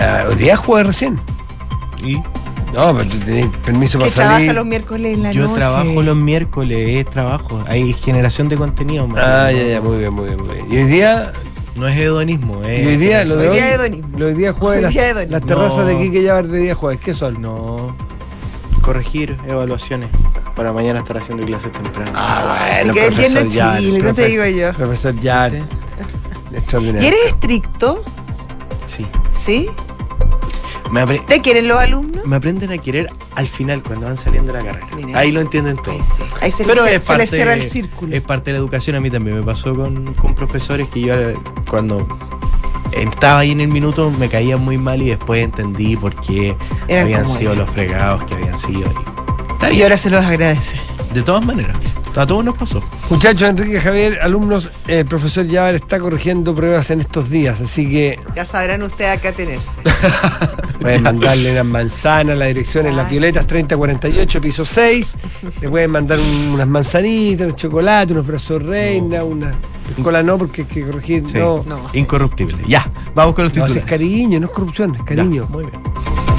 Ah, 0.00 0.24
hoy 0.28 0.34
día 0.34 0.56
jueves 0.56 0.88
recién. 0.88 1.20
¿Y? 2.02 2.16
No, 2.72 2.96
pero 2.96 3.10
tú 3.10 3.18
tenés 3.18 3.48
permiso 3.58 3.98
para 3.98 4.10
salir. 4.10 4.28
trabaja 4.28 4.52
los 4.54 4.66
miércoles 4.66 5.14
en 5.14 5.22
la 5.22 5.32
Yo 5.32 5.48
trabajo 5.50 6.02
los 6.02 6.16
miércoles, 6.16 6.96
es 6.96 7.10
trabajo. 7.10 7.62
Hay 7.66 7.92
generación 7.92 8.48
de 8.48 8.56
contenido. 8.56 9.06
Ah, 9.16 9.50
ya, 9.52 9.62
ya, 9.62 9.80
muy 9.80 9.98
bien, 9.98 10.12
muy 10.12 10.26
bien, 10.26 10.38
muy 10.38 10.54
bien. 10.54 10.72
Y 10.72 10.76
hoy 10.78 10.84
día 10.84 11.32
no 11.76 11.86
es 11.86 11.96
hedonismo, 11.96 12.62
es. 12.64 12.82
Y 12.82 12.86
hoy 12.86 12.96
día, 12.96 13.24
lo 13.24 13.36
de 13.36 13.48
hoy, 13.48 13.56
día 13.56 13.74
hedonismo. 13.74 14.18
Los 14.18 14.36
días 14.36 14.56
jueves, 14.56 14.82
las, 14.82 15.30
las, 15.30 15.42
terrazas 15.42 15.86
de 15.86 15.98
Quique 15.98 16.22
Llavar 16.22 16.48
de 16.48 16.60
día 16.60 16.74
jueves, 16.74 17.00
¿qué 17.00 17.14
son? 17.14 17.40
No. 17.42 17.94
Corregir 18.80 19.36
evaluaciones 19.46 20.08
para 20.56 20.72
mañana 20.72 21.00
estar 21.00 21.18
haciendo 21.18 21.44
clases 21.44 21.72
tempranas. 21.72 22.14
Ah, 22.16 22.80
bueno, 22.84 22.92
Así 22.92 23.00
que 23.00 23.06
profesor 23.06 23.48
Chile, 23.78 23.98
no 24.00 24.14
te 24.14 24.26
digo 24.26 24.46
yo. 24.46 24.72
Profesor 24.72 25.14
Jan. 25.22 25.68
¿Y 27.00 27.06
eres 27.06 27.26
estricto? 27.28 28.02
Sí. 28.86 29.06
¿Sí? 29.30 29.70
¿Te 31.26 31.40
quieren 31.40 31.68
los 31.68 31.78
alumnos? 31.78 32.26
Me 32.26 32.36
aprenden 32.36 32.70
a 32.70 32.78
querer 32.78 33.08
al 33.34 33.48
final, 33.48 33.82
cuando 33.82 34.06
van 34.06 34.18
saliendo 34.18 34.52
de 34.52 34.62
la 34.62 34.72
carrera. 34.72 35.18
ahí 35.18 35.32
lo 35.32 35.40
entienden 35.40 35.76
todo. 35.76 35.94
Ahí, 36.42 36.52
se, 36.52 36.64
Pero 36.64 36.84
es 36.84 37.00
parte, 37.00 37.26
cierra 37.26 37.54
el 37.54 37.64
círculo. 37.64 38.14
Es 38.14 38.20
parte 38.20 38.50
de 38.50 38.52
la 38.52 38.58
educación. 38.58 38.96
A 38.96 39.00
mí 39.00 39.10
también 39.10 39.38
me 39.38 39.42
pasó 39.42 39.74
con, 39.74 40.12
con 40.14 40.34
profesores 40.34 40.88
que 40.88 41.00
yo 41.00 41.14
cuando 41.70 42.06
estaba 42.92 43.38
ahí 43.38 43.52
en 43.52 43.62
el 43.62 43.68
minuto 43.68 44.10
me 44.10 44.28
caían 44.28 44.60
muy 44.60 44.76
mal 44.76 45.00
y 45.00 45.08
después 45.08 45.42
entendí 45.42 45.96
por 45.96 46.14
qué 46.20 46.56
habían 46.90 47.26
sido 47.26 47.54
los 47.54 47.70
fregados 47.70 48.24
que 48.24 48.34
habían 48.34 48.58
sido. 48.58 48.92
Y, 49.70 49.76
y 49.76 49.82
ahora 49.82 49.96
se 49.96 50.10
los 50.10 50.22
agradece. 50.22 50.78
De 51.14 51.22
todas 51.22 51.44
maneras. 51.44 51.76
A 52.14 52.26
todos 52.26 52.44
nos 52.44 52.56
pasó. 52.58 52.82
Muchachos, 53.08 53.48
Enrique 53.48 53.80
Javier, 53.80 54.18
alumnos, 54.20 54.70
el 54.86 55.06
profesor 55.06 55.46
Yavar 55.46 55.76
está 55.76 55.98
corrigiendo 55.98 56.54
pruebas 56.54 56.90
en 56.90 57.00
estos 57.00 57.30
días, 57.30 57.58
así 57.62 57.88
que. 57.88 58.20
Ya 58.36 58.44
sabrán 58.44 58.82
ustedes 58.82 59.16
a 59.16 59.20
qué 59.20 59.28
atenerse. 59.28 59.70
pueden 60.82 61.02
mandarle 61.02 61.52
unas 61.52 61.64
manzanas, 61.64 62.36
la 62.36 62.46
dirección 62.46 62.86
en 62.86 62.96
las 62.96 63.10
violetas 63.10 63.46
3048, 63.46 64.40
piso 64.40 64.64
6. 64.64 65.14
Le 65.60 65.68
pueden 65.68 65.90
mandar 65.90 66.18
unas 66.52 66.68
manzanitas, 66.68 67.46
un 67.46 67.56
chocolate, 67.56 68.12
unos 68.12 68.26
brazos 68.26 68.62
reina, 68.62 69.24
una. 69.24 69.52
Cola 70.02 70.22
no, 70.22 70.38
porque 70.38 70.62
hay 70.62 70.68
que 70.68 70.82
corregir. 70.84 71.24
no. 71.34 71.64
Incorruptible. 71.92 72.58
Ya, 72.66 72.90
vamos 73.14 73.34
con 73.34 73.44
los 73.44 73.52
titulares. 73.52 73.76
es 73.78 73.84
cariño, 73.84 74.40
no 74.40 74.46
es 74.46 74.52
corrupción, 74.52 74.94
es 74.94 75.02
cariño. 75.02 75.46
muy 75.50 75.64
bien. 75.64 75.82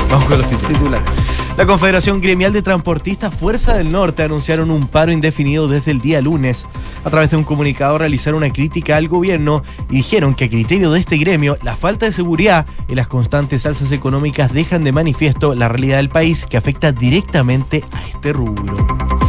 Vamos 0.09 0.25
con 0.25 0.37
los 0.39 0.49
titulares. 0.49 1.09
La 1.55 1.67
Confederación 1.67 2.19
Gremial 2.19 2.51
de 2.51 2.63
Transportistas 2.63 3.33
Fuerza 3.35 3.75
del 3.75 3.91
Norte 3.91 4.23
anunciaron 4.23 4.71
un 4.71 4.87
paro 4.87 5.11
indefinido 5.11 5.67
desde 5.67 5.91
el 5.91 6.01
día 6.01 6.19
lunes. 6.19 6.67
A 7.03 7.11
través 7.11 7.29
de 7.29 7.37
un 7.37 7.43
comunicado 7.43 7.99
realizaron 7.99 8.39
una 8.39 8.51
crítica 8.51 8.97
al 8.97 9.07
gobierno 9.07 9.61
y 9.89 9.97
dijeron 9.97 10.33
que 10.33 10.45
a 10.45 10.49
criterio 10.49 10.91
de 10.91 10.99
este 10.99 11.17
gremio, 11.17 11.57
la 11.61 11.75
falta 11.75 12.07
de 12.07 12.11
seguridad 12.11 12.65
y 12.87 12.95
las 12.95 13.07
constantes 13.07 13.67
alzas 13.67 13.91
económicas 13.91 14.51
dejan 14.51 14.83
de 14.83 14.93
manifiesto 14.93 15.53
la 15.53 15.69
realidad 15.69 15.97
del 15.97 16.09
país 16.09 16.43
que 16.49 16.57
afecta 16.57 16.91
directamente 16.91 17.83
a 17.91 18.07
este 18.07 18.33
rubro. 18.33 19.22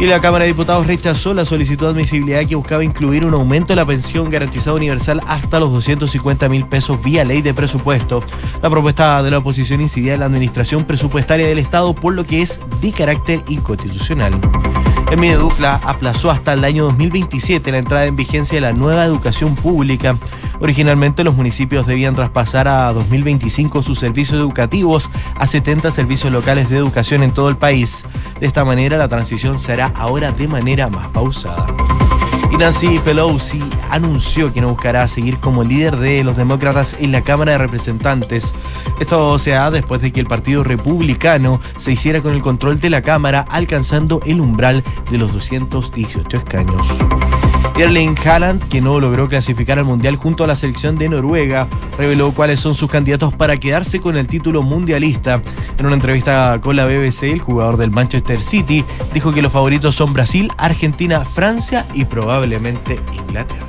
Y 0.00 0.06
la 0.06 0.20
Cámara 0.20 0.44
de 0.44 0.48
Diputados 0.48 0.86
rechazó 0.86 1.32
la 1.32 1.44
solicitud 1.44 1.86
de 1.86 1.92
admisibilidad 1.92 2.44
que 2.44 2.56
buscaba 2.56 2.82
incluir 2.82 3.24
un 3.24 3.34
aumento 3.34 3.68
de 3.68 3.76
la 3.76 3.86
pensión 3.86 4.30
garantizada 4.30 4.76
universal 4.76 5.20
hasta 5.26 5.60
los 5.60 5.70
250 5.70 6.48
mil 6.48 6.66
pesos 6.66 7.02
vía 7.02 7.24
ley 7.24 7.40
de 7.40 7.54
presupuesto. 7.54 8.24
La 8.62 8.70
propuesta 8.70 9.22
de 9.22 9.30
la 9.30 9.38
oposición 9.38 9.80
incidía 9.80 10.14
en 10.14 10.20
la 10.20 10.26
administración 10.26 10.84
presupuestaria 10.84 11.46
del 11.46 11.58
Estado, 11.58 11.94
por 11.94 12.14
lo 12.14 12.26
que 12.26 12.42
es 12.42 12.60
de 12.80 12.92
carácter 12.92 13.42
inconstitucional. 13.48 14.40
El 15.12 15.18
Mineducla 15.18 15.78
aplazó 15.84 16.30
hasta 16.30 16.54
el 16.54 16.64
año 16.64 16.84
2027 16.84 17.70
la 17.70 17.76
entrada 17.76 18.06
en 18.06 18.16
vigencia 18.16 18.54
de 18.56 18.62
la 18.62 18.72
nueva 18.72 19.04
educación 19.04 19.54
pública. 19.54 20.16
Originalmente 20.58 21.22
los 21.22 21.36
municipios 21.36 21.86
debían 21.86 22.14
traspasar 22.14 22.66
a 22.66 22.90
2025 22.94 23.82
sus 23.82 23.98
servicios 23.98 24.38
educativos 24.38 25.10
a 25.36 25.46
70 25.46 25.92
servicios 25.92 26.32
locales 26.32 26.70
de 26.70 26.78
educación 26.78 27.22
en 27.22 27.32
todo 27.32 27.50
el 27.50 27.58
país. 27.58 28.06
De 28.40 28.46
esta 28.46 28.64
manera 28.64 28.96
la 28.96 29.08
transición 29.08 29.58
será 29.58 29.81
ahora 29.86 30.32
de 30.32 30.48
manera 30.48 30.88
más 30.88 31.08
pausada. 31.08 31.66
Y 32.52 32.56
Nancy 32.58 32.98
Pelosi 32.98 33.62
anunció 33.90 34.52
que 34.52 34.60
no 34.60 34.68
buscará 34.68 35.08
seguir 35.08 35.38
como 35.38 35.64
líder 35.64 35.96
de 35.96 36.22
los 36.22 36.36
demócratas 36.36 36.96
en 37.00 37.10
la 37.10 37.22
Cámara 37.22 37.52
de 37.52 37.58
Representantes. 37.58 38.54
Esto 39.00 39.38
se 39.38 39.52
da 39.52 39.70
después 39.70 40.02
de 40.02 40.12
que 40.12 40.20
el 40.20 40.26
Partido 40.26 40.62
Republicano 40.62 41.60
se 41.78 41.92
hiciera 41.92 42.20
con 42.20 42.34
el 42.34 42.42
control 42.42 42.78
de 42.78 42.90
la 42.90 43.00
Cámara, 43.00 43.46
alcanzando 43.48 44.20
el 44.26 44.40
umbral 44.40 44.84
de 45.10 45.18
los 45.18 45.32
218 45.32 46.36
escaños. 46.36 46.86
Erling 47.76 48.16
Haaland, 48.24 48.68
que 48.68 48.80
no 48.80 49.00
logró 49.00 49.28
clasificar 49.28 49.78
al 49.78 49.84
Mundial 49.84 50.16
junto 50.16 50.44
a 50.44 50.46
la 50.46 50.56
selección 50.56 50.96
de 50.96 51.08
Noruega, 51.08 51.68
reveló 51.98 52.32
cuáles 52.32 52.60
son 52.60 52.74
sus 52.74 52.90
candidatos 52.90 53.32
para 53.34 53.56
quedarse 53.56 54.00
con 54.00 54.16
el 54.16 54.28
título 54.28 54.62
mundialista. 54.62 55.40
En 55.78 55.86
una 55.86 55.94
entrevista 55.94 56.58
con 56.60 56.76
la 56.76 56.84
BBC, 56.84 57.24
el 57.24 57.40
jugador 57.40 57.76
del 57.76 57.90
Manchester 57.90 58.42
City 58.42 58.84
dijo 59.14 59.32
que 59.32 59.42
los 59.42 59.52
favoritos 59.52 59.94
son 59.94 60.12
Brasil, 60.12 60.50
Argentina, 60.58 61.24
Francia 61.24 61.86
y 61.94 62.04
probablemente 62.04 63.00
Inglaterra. 63.12 63.66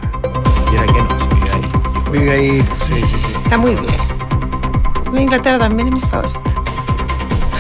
Y 0.71 0.75
era 0.75 0.85
que 0.85 0.93
no, 0.93 1.07
se 1.19 2.19
ahí. 2.19 2.29
ahí. 2.29 2.65
Sí, 2.85 2.93
sí, 2.93 3.01
sí. 3.01 3.33
Está 3.43 3.57
muy 3.57 3.75
bien. 3.75 5.21
Inglaterra 5.21 5.59
también 5.59 5.89
es 5.89 5.93
mi 5.95 6.01
favorito. 6.01 6.41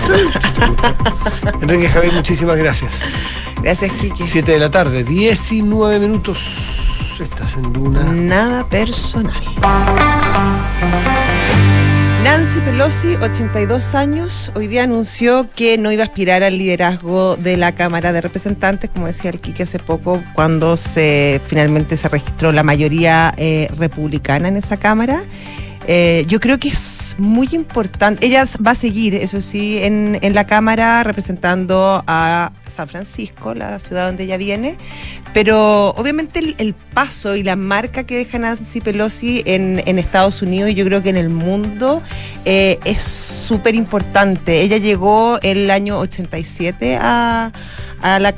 Enrique 1.61 1.87
Javier, 1.89 2.13
muchísimas 2.13 2.57
gracias. 2.57 2.91
Gracias, 3.63 3.93
Kiki. 3.93 4.23
7 4.23 4.51
de 4.51 4.59
la 4.59 4.69
tarde, 4.69 5.05
19 5.05 5.97
minutos. 5.99 7.17
Estás 7.17 7.55
en 7.55 7.61
Duna. 7.71 8.03
Nada 8.11 8.67
personal. 8.67 9.41
Nancy 12.25 12.59
Pelosi, 12.59 13.15
82 13.15 13.95
años, 13.95 14.51
hoy 14.53 14.67
día 14.67 14.83
anunció 14.83 15.49
que 15.55 15.77
no 15.77 15.93
iba 15.93 16.03
a 16.03 16.07
aspirar 16.07 16.43
al 16.43 16.57
liderazgo 16.57 17.37
de 17.37 17.55
la 17.55 17.73
Cámara 17.73 18.11
de 18.11 18.19
Representantes, 18.19 18.89
como 18.89 19.07
decía 19.07 19.31
el 19.31 19.39
Kiki 19.39 19.63
hace 19.63 19.79
poco, 19.79 20.21
cuando 20.33 20.75
se 20.75 21.39
finalmente 21.47 21.95
se 21.95 22.09
registró 22.09 22.51
la 22.51 22.63
mayoría 22.63 23.33
eh, 23.37 23.69
republicana 23.77 24.49
en 24.49 24.57
esa 24.57 24.75
Cámara. 24.75 25.23
Eh, 25.87 26.25
yo 26.27 26.41
creo 26.41 26.59
que 26.59 26.69
es 26.69 27.15
muy 27.17 27.47
importante. 27.53 28.25
Ella 28.25 28.45
va 28.65 28.71
a 28.71 28.75
seguir, 28.75 29.15
eso 29.15 29.39
sí, 29.39 29.79
en, 29.81 30.17
en, 30.21 30.33
la 30.33 30.47
Cámara 30.47 31.03
representando 31.03 32.03
a 32.07 32.51
San 32.73 32.87
Francisco, 32.87 33.53
la 33.53 33.79
ciudad 33.79 34.07
donde 34.07 34.23
ella 34.23 34.37
viene, 34.37 34.77
pero 35.33 35.89
obviamente 35.91 36.55
el, 36.57 36.75
paso 36.93 37.35
y 37.35 37.41
la 37.41 37.55
marca 37.55 38.03
que 38.03 38.17
deja 38.17 38.37
Nancy 38.37 38.79
Pelosi 38.79 39.41
en, 39.45 39.79
Estados 39.97 40.41
Unidos 40.41 40.69
y 40.69 40.73
yo 40.75 40.85
creo 40.85 41.01
que 41.01 41.09
en 41.09 41.17
el 41.17 41.29
mundo 41.29 42.03
eh, 42.45 42.77
es 42.85 43.01
súper 43.01 43.73
importante. 43.73 44.61
Ella 44.61 44.77
llegó 44.77 45.39
el 45.41 45.71
año 45.71 45.97
87 45.97 46.97
a 47.01 47.51
a, 48.03 48.19
la, 48.19 48.33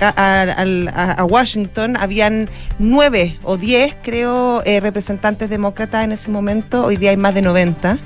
a, 1.18 1.24
Washington 1.24 1.98
habían 1.98 2.50
nueve 2.78 3.40
o 3.44 3.58
diez, 3.58 3.96
creo, 4.04 4.62
eh, 4.64 4.80
representantes 4.80 5.50
demócratas 5.50 6.04
en 6.06 6.12
ese 6.12 6.30
momento. 6.30 6.86
Hoy 6.86 6.98
día 6.98 7.10
hay 7.10 7.18
más 7.18 7.34
de 7.34 7.42
90. 7.42 7.98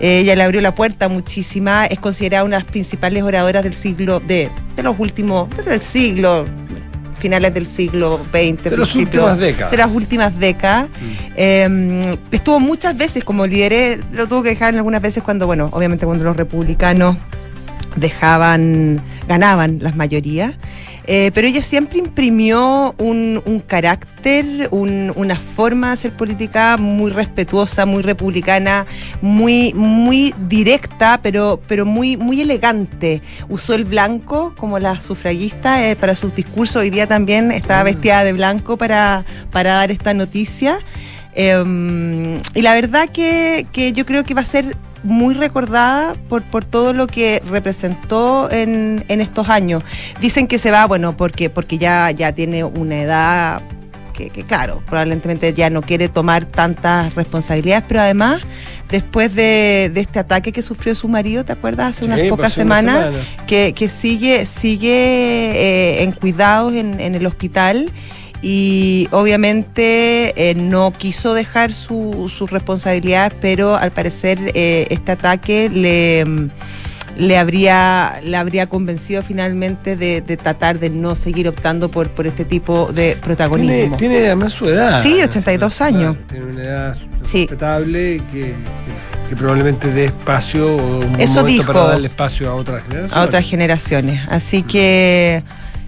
Ella 0.00 0.34
le 0.36 0.42
abrió 0.42 0.60
la 0.60 0.74
puerta 0.74 1.08
muchísima. 1.08 1.86
Es 1.86 1.98
considerada 1.98 2.44
una 2.44 2.56
de 2.58 2.64
las 2.64 2.72
principales 2.72 3.22
oradoras 3.22 3.62
del 3.62 3.74
siglo, 3.74 4.20
de, 4.20 4.50
de 4.76 4.82
los 4.82 4.98
últimos, 4.98 5.48
desde 5.56 5.74
el 5.74 5.80
siglo 5.80 6.44
finales 7.22 7.54
del 7.54 7.68
siglo 7.68 8.18
XX, 8.32 8.64
de 8.64 8.76
las 8.76 8.96
últimas 8.96 9.38
décadas. 9.38 9.70
De 9.70 9.76
las 9.76 9.90
últimas 9.92 10.38
décadas. 10.40 10.88
Mm. 10.88 11.32
Em, 11.36 12.16
estuvo 12.32 12.58
muchas 12.58 12.96
veces 12.96 13.22
como 13.22 13.46
líder, 13.46 14.00
lo 14.10 14.26
tuvo 14.26 14.42
que 14.42 14.48
dejar 14.50 14.74
en 14.74 14.78
algunas 14.78 15.00
veces 15.00 15.22
cuando, 15.22 15.46
bueno, 15.46 15.68
obviamente 15.72 16.04
cuando 16.04 16.24
los 16.24 16.36
republicanos 16.36 17.16
dejaban, 17.96 19.02
ganaban 19.28 19.78
las 19.80 19.96
mayorías. 19.96 20.54
Eh, 21.06 21.32
pero 21.34 21.48
ella 21.48 21.62
siempre 21.62 21.98
imprimió 21.98 22.94
un, 22.98 23.62
carácter, 23.66 24.68
una 24.70 25.36
forma 25.36 25.88
de 25.88 25.92
hacer 25.94 26.16
política 26.16 26.76
muy 26.76 27.10
respetuosa, 27.10 27.86
muy 27.86 28.02
republicana, 28.02 28.86
muy, 29.20 29.72
muy 29.74 30.32
directa, 30.48 31.18
pero, 31.20 31.60
pero 31.66 31.84
muy, 31.86 32.16
muy 32.16 32.40
elegante. 32.40 33.20
Usó 33.48 33.74
el 33.74 33.84
blanco 33.84 34.54
como 34.56 34.78
la 34.78 35.00
sufragista 35.00 35.88
eh, 35.88 35.96
para 35.96 36.14
sus 36.14 36.34
discursos. 36.34 36.76
Hoy 36.76 36.90
día 36.90 37.08
también 37.08 37.50
estaba 37.50 37.80
ah. 37.80 37.84
vestida 37.84 38.22
de 38.22 38.32
blanco 38.32 38.76
para, 38.76 39.24
para 39.50 39.74
dar 39.74 39.90
esta 39.90 40.14
noticia. 40.14 40.78
Em, 41.34 42.36
y 42.54 42.62
la 42.62 42.74
verdad 42.74 43.08
que, 43.08 43.66
que 43.72 43.92
yo 43.92 44.06
creo 44.06 44.22
que 44.22 44.34
va 44.34 44.42
a 44.42 44.44
ser 44.44 44.76
muy 45.02 45.34
recordada 45.34 46.14
por, 46.28 46.42
por 46.42 46.64
todo 46.64 46.92
lo 46.92 47.06
que 47.06 47.42
representó 47.48 48.50
en, 48.50 49.04
en 49.08 49.20
estos 49.20 49.48
años. 49.48 49.82
Dicen 50.20 50.46
que 50.46 50.58
se 50.58 50.70
va, 50.70 50.86
bueno, 50.86 51.16
porque, 51.16 51.50
porque 51.50 51.78
ya, 51.78 52.10
ya 52.10 52.32
tiene 52.32 52.64
una 52.64 53.02
edad 53.02 53.62
que, 54.12 54.30
claro, 54.44 54.82
probablemente 54.86 55.52
ya 55.54 55.70
no 55.70 55.82
quiere 55.82 56.08
tomar 56.08 56.44
tantas 56.44 57.14
responsabilidades, 57.14 57.84
pero 57.88 58.00
además, 58.00 58.40
después 58.90 59.34
de, 59.34 59.90
de 59.92 60.00
este 60.00 60.18
ataque 60.18 60.52
que 60.52 60.62
sufrió 60.62 60.94
su 60.94 61.08
marido, 61.08 61.44
¿te 61.44 61.52
acuerdas? 61.52 61.96
Hace 61.96 62.04
unas 62.04 62.20
pocas 62.28 62.52
semanas, 62.52 63.08
que, 63.46 63.72
que 63.72 63.88
sigue, 63.88 64.46
sigue 64.46 64.92
eh, 64.92 66.02
en 66.02 66.12
cuidados 66.12 66.74
en, 66.74 67.00
en 67.00 67.14
el 67.14 67.26
hospital 67.26 67.90
y 68.42 69.08
obviamente 69.12 70.50
eh, 70.50 70.54
no 70.56 70.92
quiso 70.92 71.32
dejar 71.32 71.72
sus 71.72 72.50
responsabilidades, 72.50 73.34
pero 73.40 73.76
al 73.76 73.92
parecer 73.92 74.38
eh, 74.54 74.88
este 74.90 75.12
ataque 75.12 75.70
le, 75.70 76.50
le, 77.16 77.38
habría, 77.38 78.20
le 78.24 78.36
habría 78.36 78.66
convencido 78.68 79.22
finalmente 79.22 79.96
de, 79.96 80.20
tratar 80.36 80.80
de 80.80 80.90
no 80.90 81.14
seguir 81.14 81.46
optando 81.46 81.88
por, 81.88 82.10
por 82.10 82.26
este 82.26 82.44
tipo 82.44 82.92
de 82.92 83.16
protagonismo. 83.22 83.96
Tiene, 83.96 84.26
además 84.26 84.52
su 84.52 84.68
edad. 84.68 85.00
Sí, 85.00 85.22
82 85.22 85.80
años. 85.80 86.16
Tiene 86.28 86.46
una 86.46 86.62
edad 86.64 86.98
respetable 87.20 88.20
que, 88.32 88.54
que 89.28 89.36
probablemente 89.36 89.92
dé 89.92 90.06
espacio 90.06 90.74
o 90.74 90.98
un 90.98 91.20
Eso 91.20 91.44
dijo, 91.44 91.72
para 91.72 91.84
darle 91.90 92.08
espacio 92.08 92.50
a 92.50 92.54
otras 92.56 92.82
generaciones. 92.82 93.16
A 93.16 93.22
otras 93.22 93.48
generaciones. 93.48 94.20
Así 94.28 94.62
que 94.64 95.44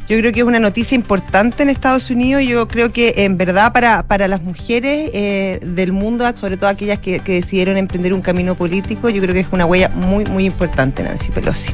yo 0.08 0.18
creo 0.18 0.32
que 0.32 0.40
es 0.40 0.46
una 0.46 0.60
noticia 0.60 0.94
importante 0.94 1.62
en 1.62 1.70
Estados 1.70 2.10
Unidos. 2.10 2.42
Yo 2.42 2.68
creo 2.68 2.92
que 2.92 3.14
en 3.18 3.38
verdad 3.38 3.72
para, 3.72 4.02
para 4.06 4.28
las 4.28 4.42
mujeres 4.42 5.10
eh, 5.14 5.60
del 5.62 5.92
mundo, 5.92 6.24
sobre 6.36 6.56
todo 6.56 6.68
aquellas 6.68 6.98
que, 6.98 7.20
decidieron 7.20 7.76
emprender 7.76 8.12
un 8.12 8.20
camino 8.20 8.54
político, 8.54 9.08
yo 9.08 9.22
creo 9.22 9.34
que 9.34 9.40
es 9.40 9.48
una 9.50 9.64
huella 9.64 9.88
muy, 9.88 10.24
muy 10.26 10.44
importante, 10.44 11.02
Nancy 11.02 11.30
Pelosi. 11.30 11.72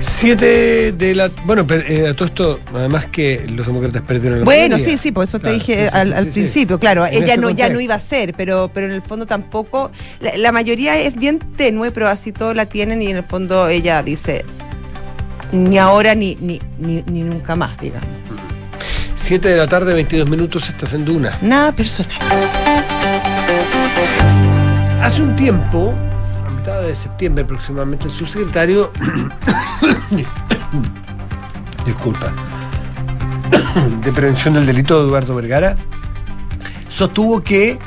Siete 0.00 0.92
de 0.92 1.14
la. 1.14 1.30
Bueno, 1.44 1.64
eh, 1.70 2.12
todo 2.16 2.26
esto, 2.26 2.60
además 2.74 3.06
que 3.06 3.46
los 3.48 3.66
demócratas 3.66 4.02
perdieron 4.02 4.40
la 4.40 4.44
Bueno, 4.44 4.78
sí, 4.78 4.98
sí, 4.98 5.12
por 5.12 5.28
eso 5.28 5.38
te 5.38 5.52
dije 5.52 5.88
al, 5.88 6.26
principio, 6.28 6.78
claro, 6.80 7.06
ella 7.06 7.36
no, 7.36 7.50
ya 7.50 7.68
no 7.68 7.80
iba 7.80 7.94
a 7.94 8.00
ser, 8.00 8.34
pero, 8.34 8.70
pero 8.72 8.86
en 8.86 8.92
el 8.92 9.02
fondo 9.02 9.26
tampoco. 9.26 9.90
La, 10.20 10.36
la, 10.36 10.50
mayoría 10.50 10.98
es 10.98 11.14
bien 11.14 11.38
tenue, 11.56 11.92
pero 11.92 12.08
así 12.08 12.32
todo 12.32 12.52
la 12.52 12.66
tienen 12.66 13.00
y 13.00 13.08
en 13.08 13.18
el 13.18 13.24
fondo 13.24 13.68
ella 13.68 14.02
dice: 14.02 14.44
ni 15.52 15.78
ahora 15.78 16.14
ni, 16.14 16.36
ni, 16.40 16.60
ni, 16.78 17.22
nunca 17.22 17.54
más, 17.54 17.78
digamos. 17.78 18.08
7 19.14 19.48
de 19.48 19.56
la 19.56 19.68
tarde, 19.68 19.94
22 19.94 20.28
minutos, 20.28 20.68
estás 20.68 20.94
en 20.94 21.04
Duna. 21.04 21.38
Nada 21.42 21.72
personal. 21.72 22.16
Hace 25.00 25.22
un 25.22 25.36
tiempo, 25.36 25.94
a 26.46 26.50
mitad 26.50 26.82
de 26.82 26.94
septiembre 26.94 27.44
aproximadamente, 27.44 28.06
el 28.06 28.12
subsecretario. 28.12 28.90
disculpa. 31.86 32.32
de 34.04 34.12
prevención 34.12 34.54
del 34.54 34.66
delito, 34.66 35.00
Eduardo 35.00 35.34
Vergara, 35.34 35.76
sostuvo 36.88 37.42
que. 37.42 37.78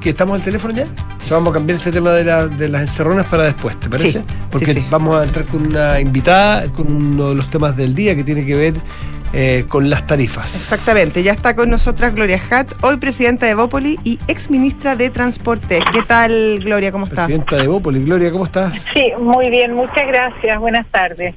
que 0.00 0.10
estamos 0.10 0.36
al 0.36 0.42
teléfono 0.42 0.74
ya 0.74 0.84
vamos 1.34 1.50
a 1.50 1.54
cambiar 1.54 1.78
este 1.78 1.92
tema 1.92 2.12
de, 2.12 2.24
las 2.68 2.82
encerronas 2.82 3.26
para 3.26 3.44
después, 3.44 3.78
¿te 3.78 3.88
parece? 3.88 4.22
Porque 4.50 4.84
vamos 4.90 5.20
a 5.20 5.24
entrar 5.24 5.44
con 5.46 5.66
una 5.66 6.00
invitada 6.00 6.70
con 6.72 6.90
uno 6.90 7.30
de 7.30 7.34
los 7.34 7.50
temas 7.50 7.76
del 7.76 7.94
día 7.94 8.14
que 8.14 8.24
tiene 8.24 8.44
que 8.44 8.54
ver 8.54 8.74
eh, 9.32 9.64
con 9.68 9.90
las 9.90 10.06
tarifas. 10.06 10.54
Exactamente, 10.54 11.22
ya 11.22 11.32
está 11.32 11.56
con 11.56 11.68
nosotras 11.68 12.14
Gloria 12.14 12.40
Hatt, 12.50 12.72
hoy 12.82 12.96
presidenta 12.98 13.46
de 13.46 13.54
Bópoli 13.54 13.98
y 14.04 14.18
ex 14.28 14.50
ministra 14.50 14.96
de 14.96 15.10
Transporte. 15.10 15.80
¿Qué 15.92 16.02
tal, 16.02 16.60
Gloria? 16.60 16.92
¿Cómo 16.92 17.06
estás? 17.06 17.26
Presidenta 17.26 17.56
de 17.56 17.68
Bópoli. 17.68 18.04
Gloria, 18.04 18.30
¿cómo 18.30 18.44
estás? 18.44 18.80
Sí, 18.94 19.12
muy 19.18 19.50
bien, 19.50 19.74
muchas 19.74 20.06
gracias. 20.06 20.58
Buenas 20.58 20.86
tardes. 20.88 21.34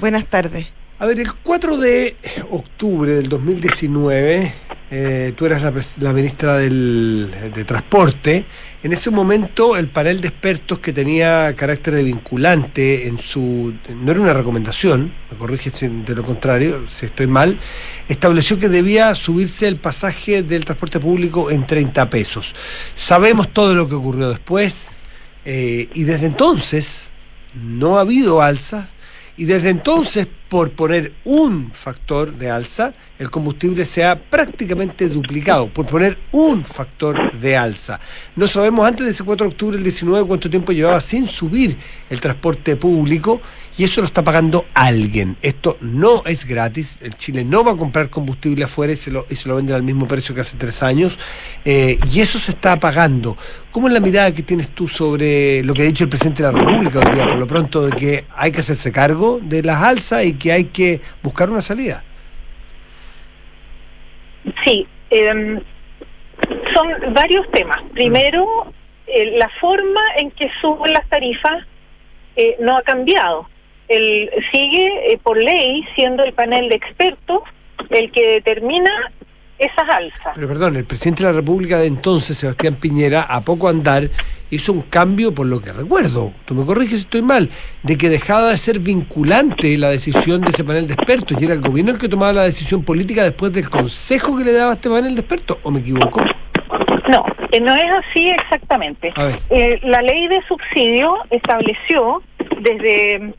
Buenas 0.00 0.26
tardes. 0.26 0.66
A 0.98 1.06
ver, 1.06 1.18
el 1.18 1.32
4 1.32 1.78
de 1.78 2.16
octubre 2.50 3.14
del 3.14 3.28
2019, 3.28 4.52
eh, 4.90 5.32
tú 5.36 5.46
eras 5.46 5.62
la, 5.98 6.12
ministra 6.12 6.56
del, 6.56 7.32
de 7.54 7.64
Transporte. 7.64 8.44
En 8.82 8.92
ese 8.92 9.10
momento, 9.10 9.76
el 9.76 9.88
panel 9.88 10.20
de 10.20 10.28
expertos 10.28 10.80
que 10.80 10.92
tenía 10.92 11.54
carácter 11.54 11.94
de 11.94 12.02
vinculante 12.02 13.06
en 13.06 13.18
su. 13.18 13.74
no 13.94 14.10
era 14.10 14.20
una 14.20 14.32
recomendación, 14.32 15.12
me 15.30 15.36
corrige 15.36 15.70
de 15.70 16.14
lo 16.14 16.24
contrario, 16.24 16.86
si 16.88 17.06
estoy 17.06 17.28
mal, 17.28 17.58
estableció 18.08 18.58
que 18.58 18.68
debía 18.68 19.14
subirse 19.14 19.68
el 19.68 19.76
pasaje 19.76 20.42
del 20.42 20.64
transporte 20.64 20.98
público 20.98 21.50
en 21.50 21.66
30 21.66 22.10
pesos. 22.10 22.54
Sabemos 22.94 23.52
todo 23.52 23.74
lo 23.74 23.88
que 23.88 23.94
ocurrió 23.94 24.28
después, 24.30 24.88
eh, 25.44 25.88
y 25.94 26.02
desde 26.04 26.26
entonces 26.26 27.10
no 27.54 27.98
ha 27.98 28.02
habido 28.02 28.42
alzas 28.42 28.86
y 29.40 29.46
desde 29.46 29.70
entonces, 29.70 30.28
por 30.50 30.72
poner 30.72 31.12
un 31.24 31.70
factor 31.72 32.34
de 32.34 32.50
alza, 32.50 32.92
el 33.20 33.30
combustible 33.30 33.84
se 33.84 34.04
ha 34.04 34.18
prácticamente 34.18 35.08
duplicado, 35.08 35.72
por 35.72 35.86
poner 35.86 36.18
un 36.32 36.64
factor 36.64 37.38
de 37.38 37.56
alza. 37.56 38.00
No 38.34 38.48
sabemos 38.48 38.84
antes 38.84 39.06
de 39.06 39.12
ese 39.12 39.22
4 39.22 39.46
de 39.46 39.52
octubre 39.52 39.76
del 39.76 39.84
19 39.84 40.26
cuánto 40.26 40.50
tiempo 40.50 40.72
llevaba 40.72 41.00
sin 41.00 41.28
subir 41.28 41.78
el 42.10 42.20
transporte 42.20 42.74
público 42.74 43.40
y 43.80 43.84
eso 43.84 44.00
lo 44.00 44.08
está 44.08 44.22
pagando 44.22 44.66
alguien. 44.74 45.38
Esto 45.40 45.78
no 45.80 46.22
es 46.26 46.44
gratis. 46.44 46.98
El 47.00 47.14
Chile 47.16 47.44
no 47.44 47.64
va 47.64 47.72
a 47.72 47.76
comprar 47.76 48.10
combustible 48.10 48.64
afuera 48.64 48.92
y 48.92 48.96
se 48.96 49.10
lo, 49.10 49.24
y 49.30 49.36
se 49.36 49.48
lo 49.48 49.56
venden 49.56 49.74
al 49.74 49.82
mismo 49.82 50.06
precio 50.06 50.34
que 50.34 50.42
hace 50.42 50.58
tres 50.58 50.82
años. 50.82 51.18
Eh, 51.64 51.98
y 52.12 52.20
eso 52.20 52.38
se 52.38 52.50
está 52.50 52.78
pagando. 52.78 53.36
¿Cómo 53.70 53.86
es 53.86 53.94
la 53.94 54.00
mirada 54.00 54.34
que 54.34 54.42
tienes 54.42 54.70
tú 54.70 54.88
sobre 54.88 55.62
lo 55.62 55.72
que 55.72 55.82
ha 55.82 55.84
dicho 55.86 56.04
el 56.04 56.10
presidente 56.10 56.42
de 56.42 56.52
la 56.52 56.58
República 56.58 56.98
hoy 56.98 57.14
día, 57.14 57.24
por 57.26 57.38
lo 57.38 57.46
pronto, 57.46 57.86
de 57.86 57.92
que 57.92 58.24
hay 58.34 58.52
que 58.52 58.60
hacerse 58.60 58.92
cargo 58.92 59.40
de 59.42 59.62
las 59.62 59.82
alzas 59.82 60.24
y 60.24 60.34
que 60.40 60.50
hay 60.50 60.64
que 60.64 61.00
buscar 61.22 61.50
una 61.50 61.62
salida? 61.62 62.02
Sí, 64.64 64.88
em, 65.10 65.60
son 66.74 67.14
varios 67.14 67.48
temas. 67.52 67.80
Primero, 67.92 68.72
eh, 69.06 69.36
la 69.38 69.48
forma 69.60 70.00
en 70.16 70.32
que 70.32 70.50
suben 70.60 70.92
las 70.92 71.08
tarifas 71.08 71.64
eh, 72.36 72.56
no 72.58 72.76
ha 72.76 72.82
cambiado 72.82 73.48
el, 73.88 74.30
sigue 74.52 75.12
eh, 75.12 75.18
por 75.22 75.36
ley 75.36 75.84
siendo 75.94 76.22
el 76.22 76.32
panel 76.32 76.68
de 76.68 76.76
expertos 76.76 77.42
el 77.90 78.10
que 78.12 78.24
determina 78.34 79.12
esas 79.60 79.88
alzas. 79.88 80.32
Pero 80.34 80.48
perdón, 80.48 80.76
el 80.76 80.84
presidente 80.84 81.22
de 81.22 81.30
la 81.30 81.36
República 81.36 81.78
de 81.78 81.86
entonces, 81.86 82.38
Sebastián 82.38 82.76
Piñera, 82.76 83.22
a 83.22 83.42
poco 83.42 83.68
andar, 83.68 84.08
hizo 84.50 84.72
un 84.72 84.82
cambio, 84.82 85.34
por 85.34 85.46
lo 85.46 85.60
que 85.60 85.72
recuerdo, 85.72 86.32
tú 86.46 86.54
me 86.54 86.64
corriges 86.64 87.00
si 87.00 87.04
estoy 87.04 87.22
mal, 87.22 87.50
de 87.82 87.96
que 87.98 88.08
dejaba 88.08 88.48
de 88.48 88.56
ser 88.56 88.78
vinculante 88.78 89.76
la 89.76 89.90
decisión 89.90 90.40
de 90.40 90.50
ese 90.50 90.64
panel 90.64 90.86
de 90.86 90.94
expertos 90.94 91.40
y 91.40 91.44
era 91.44 91.54
el 91.54 91.60
gobierno 91.60 91.92
el 91.92 91.98
que 91.98 92.08
tomaba 92.08 92.32
la 92.32 92.42
decisión 92.44 92.82
política 92.82 93.22
después 93.22 93.52
del 93.52 93.68
consejo 93.68 94.36
que 94.36 94.44
le 94.44 94.52
daba 94.52 94.72
este 94.72 94.88
panel 94.88 95.14
de 95.14 95.20
expertos, 95.20 95.58
¿o 95.62 95.70
me 95.70 95.80
equivoco? 95.80 96.20
No, 97.10 97.24
eh, 97.52 97.60
no 97.60 97.74
es 97.74 97.92
así 97.92 98.30
exactamente. 98.30 99.12
Eh, 99.50 99.78
la 99.82 100.00
ley 100.00 100.26
de 100.28 100.40
subsidio 100.46 101.18
estableció 101.30 102.22
desde 102.60 103.34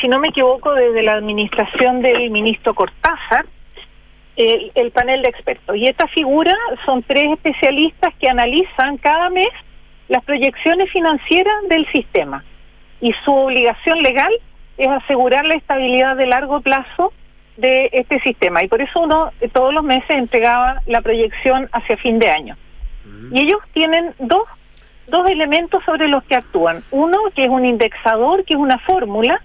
si 0.00 0.08
no 0.08 0.18
me 0.18 0.28
equivoco, 0.28 0.72
desde 0.72 1.02
la 1.02 1.14
administración 1.14 2.00
del 2.00 2.30
ministro 2.30 2.74
Cortázar, 2.74 3.46
el, 4.38 4.90
panel 4.92 5.22
de 5.22 5.28
expertos. 5.28 5.76
Y 5.76 5.88
esta 5.88 6.06
figura 6.08 6.54
son 6.86 7.02
tres 7.02 7.32
especialistas 7.32 8.14
que 8.20 8.28
analizan 8.28 8.96
cada 8.98 9.30
mes 9.30 9.48
las 10.08 10.22
proyecciones 10.24 10.90
financieras 10.92 11.68
del 11.68 11.86
sistema. 11.90 12.44
Y 13.00 13.12
su 13.24 13.34
obligación 13.34 14.00
legal 14.00 14.32
es 14.76 14.88
asegurar 14.88 15.44
la 15.44 15.54
estabilidad 15.54 16.16
de 16.16 16.26
largo 16.26 16.60
plazo 16.60 17.12
de 17.56 17.90
este 17.92 18.20
sistema. 18.20 18.62
Y 18.62 18.68
por 18.68 18.80
eso 18.80 19.00
uno 19.00 19.32
todos 19.52 19.74
los 19.74 19.82
meses 19.82 20.10
entregaba 20.10 20.82
la 20.86 21.02
proyección 21.02 21.68
hacia 21.72 21.96
fin 21.96 22.18
de 22.18 22.30
año. 22.30 22.56
Y 23.32 23.40
ellos 23.40 23.58
tienen 23.72 24.14
dos, 24.18 24.44
dos 25.08 25.28
elementos 25.28 25.82
sobre 25.84 26.08
los 26.08 26.22
que 26.24 26.36
actúan. 26.36 26.82
Uno, 26.90 27.18
que 27.34 27.44
es 27.44 27.50
un 27.50 27.64
indexador, 27.64 28.44
que 28.44 28.54
es 28.54 28.60
una 28.60 28.78
fórmula, 28.78 29.42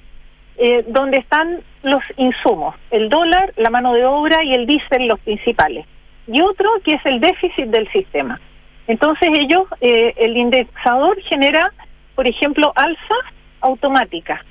eh, 0.57 0.83
donde 0.87 1.17
están 1.17 1.63
los 1.83 2.03
insumos, 2.17 2.75
el 2.91 3.09
dólar, 3.09 3.53
la 3.57 3.69
mano 3.69 3.93
de 3.93 4.05
obra 4.05 4.43
y 4.43 4.53
el 4.53 4.65
diésel 4.65 5.07
los 5.07 5.19
principales. 5.19 5.85
Y 6.27 6.41
otro 6.41 6.69
que 6.83 6.93
es 6.93 7.05
el 7.05 7.19
déficit 7.19 7.65
del 7.65 7.89
sistema. 7.91 8.39
Entonces 8.87 9.29
ellos, 9.33 9.67
eh, 9.81 10.13
el 10.17 10.35
indexador 10.37 11.21
genera, 11.23 11.71
por 12.15 12.27
ejemplo, 12.27 12.73
alzas 12.75 13.23
automáticas. 13.61 14.41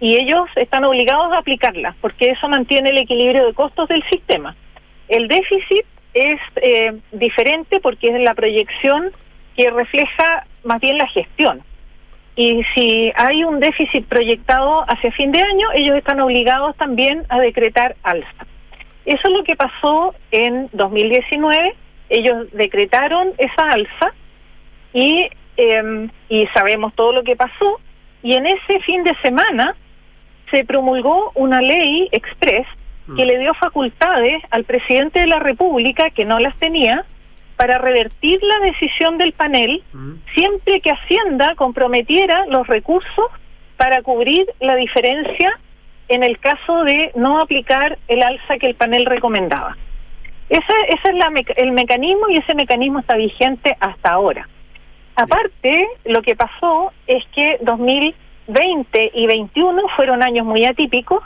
y 0.00 0.16
ellos 0.16 0.48
están 0.56 0.82
obligados 0.84 1.32
a 1.32 1.38
aplicarla, 1.38 1.94
porque 2.00 2.30
eso 2.30 2.48
mantiene 2.48 2.90
el 2.90 2.98
equilibrio 2.98 3.46
de 3.46 3.54
costos 3.54 3.86
del 3.86 4.02
sistema. 4.10 4.56
El 5.06 5.28
déficit 5.28 5.86
es 6.12 6.40
eh, 6.56 6.98
diferente 7.12 7.78
porque 7.78 8.08
es 8.08 8.20
la 8.20 8.34
proyección 8.34 9.12
que 9.56 9.70
refleja 9.70 10.44
más 10.64 10.80
bien 10.80 10.98
la 10.98 11.06
gestión. 11.06 11.62
Y 12.34 12.62
si 12.74 13.12
hay 13.16 13.44
un 13.44 13.60
déficit 13.60 14.06
proyectado 14.06 14.84
hacia 14.88 15.12
fin 15.12 15.32
de 15.32 15.40
año, 15.40 15.68
ellos 15.74 15.96
están 15.96 16.20
obligados 16.20 16.74
también 16.76 17.24
a 17.28 17.38
decretar 17.38 17.96
alza. 18.02 18.46
Eso 19.04 19.20
es 19.24 19.30
lo 19.30 19.44
que 19.44 19.56
pasó 19.56 20.14
en 20.30 20.68
2019. 20.72 21.74
Ellos 22.08 22.46
decretaron 22.52 23.32
esa 23.38 23.72
alza 23.72 24.14
y, 24.94 25.28
em, 25.56 26.08
y 26.28 26.46
sabemos 26.54 26.94
todo 26.94 27.12
lo 27.12 27.22
que 27.22 27.36
pasó. 27.36 27.80
Y 28.22 28.34
en 28.34 28.46
ese 28.46 28.80
fin 28.80 29.02
de 29.02 29.14
semana 29.22 29.74
se 30.50 30.64
promulgó 30.64 31.32
una 31.34 31.60
ley 31.60 32.08
express 32.12 32.66
que 33.16 33.24
mm. 33.24 33.26
le 33.26 33.38
dio 33.38 33.54
facultades 33.54 34.42
al 34.50 34.64
presidente 34.64 35.20
de 35.20 35.26
la 35.26 35.40
República, 35.40 36.10
que 36.10 36.24
no 36.24 36.38
las 36.38 36.56
tenía, 36.58 37.04
para 37.62 37.78
revertir 37.78 38.40
la 38.42 38.58
decisión 38.58 39.18
del 39.18 39.34
panel 39.34 39.84
mm. 39.92 40.14
siempre 40.34 40.80
que 40.80 40.90
Hacienda 40.90 41.54
comprometiera 41.54 42.44
los 42.46 42.66
recursos 42.66 43.26
para 43.76 44.02
cubrir 44.02 44.48
la 44.58 44.74
diferencia 44.74 45.60
en 46.08 46.24
el 46.24 46.40
caso 46.40 46.82
de 46.82 47.12
no 47.14 47.40
aplicar 47.40 48.00
el 48.08 48.24
alza 48.24 48.58
que 48.58 48.66
el 48.66 48.74
panel 48.74 49.06
recomendaba. 49.06 49.76
Ese, 50.48 50.72
ese 50.88 51.08
es 51.10 51.14
la 51.14 51.30
el 51.56 51.70
mecanismo 51.70 52.28
y 52.30 52.38
ese 52.38 52.52
mecanismo 52.56 52.98
está 52.98 53.14
vigente 53.14 53.76
hasta 53.78 54.10
ahora. 54.10 54.48
Aparte, 55.14 55.86
lo 56.04 56.20
que 56.20 56.34
pasó 56.34 56.92
es 57.06 57.22
que 57.32 57.58
2000 57.60 58.12
20 58.48 59.12
y 59.14 59.26
21 59.26 59.82
fueron 59.94 60.24
años 60.24 60.44
muy 60.44 60.64
atípicos. 60.64 61.22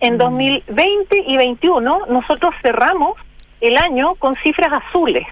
En 0.00 0.16
2020 0.16 1.14
mm. 1.14 1.30
y 1.30 1.36
21 1.36 2.06
nosotros 2.08 2.54
cerramos 2.62 3.18
el 3.60 3.76
año 3.76 4.14
con 4.14 4.34
cifras 4.36 4.72
azules 4.72 5.26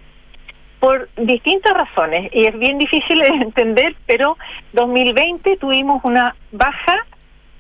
por 0.83 1.09
distintas 1.17 1.75
razones 1.75 2.29
y 2.33 2.45
es 2.45 2.59
bien 2.59 2.77
difícil 2.77 3.21
de 3.21 3.29
entender, 3.41 3.95
pero 4.05 4.37
2020 4.73 5.57
tuvimos 5.59 6.05
una 6.05 6.35
baja 6.51 7.07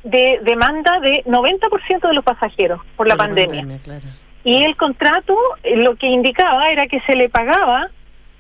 de 0.03 0.41
demanda 0.43 0.99
de 0.99 1.23
90% 1.27 2.09
de 2.09 2.15
los 2.15 2.25
pasajeros 2.25 2.81
por 2.97 3.07
la, 3.07 3.17
pandemia. 3.17 3.65
Y 4.43 4.65
el 4.65 4.75
contrato 4.77 5.39
eh, 5.63 5.77
lo 5.77 5.95
que 5.95 6.09
indicaba 6.09 6.73
era 6.73 6.89
que 6.89 6.99
se 7.03 7.15
le 7.15 7.29
pagaba 7.29 7.91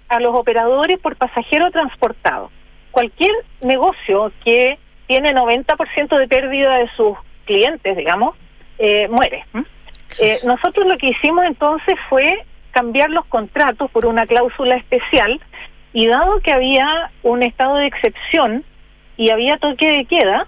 a 0.08 0.18
los 0.18 0.34
operadores 0.34 0.98
por 0.98 1.14
pasajero 1.14 1.70
transportado. 1.70 2.50
Cualquier 2.90 3.30
negocio 3.60 4.32
que 4.44 4.80
tiene 5.06 5.32
90% 5.32 6.18
de 6.18 6.26
pérdida 6.26 6.78
de 6.78 6.90
sus 6.96 7.16
clientes, 7.44 7.96
digamos, 7.96 8.34
eh, 8.78 9.06
muere. 9.06 9.44
Eh, 10.18 10.40
nosotros 10.44 10.86
lo 10.86 10.98
que 10.98 11.10
hicimos 11.10 11.44
entonces 11.44 11.94
fue 12.08 12.44
cambiar 12.72 13.10
los 13.10 13.24
contratos 13.26 13.90
por 13.90 14.06
una 14.06 14.26
cláusula 14.26 14.76
especial 14.76 15.40
y 15.92 16.06
dado 16.06 16.40
que 16.40 16.52
había 16.52 17.10
un 17.22 17.42
estado 17.42 17.76
de 17.76 17.86
excepción 17.86 18.64
y 19.16 19.30
había 19.30 19.58
toque 19.58 19.90
de 19.90 20.04
queda, 20.06 20.46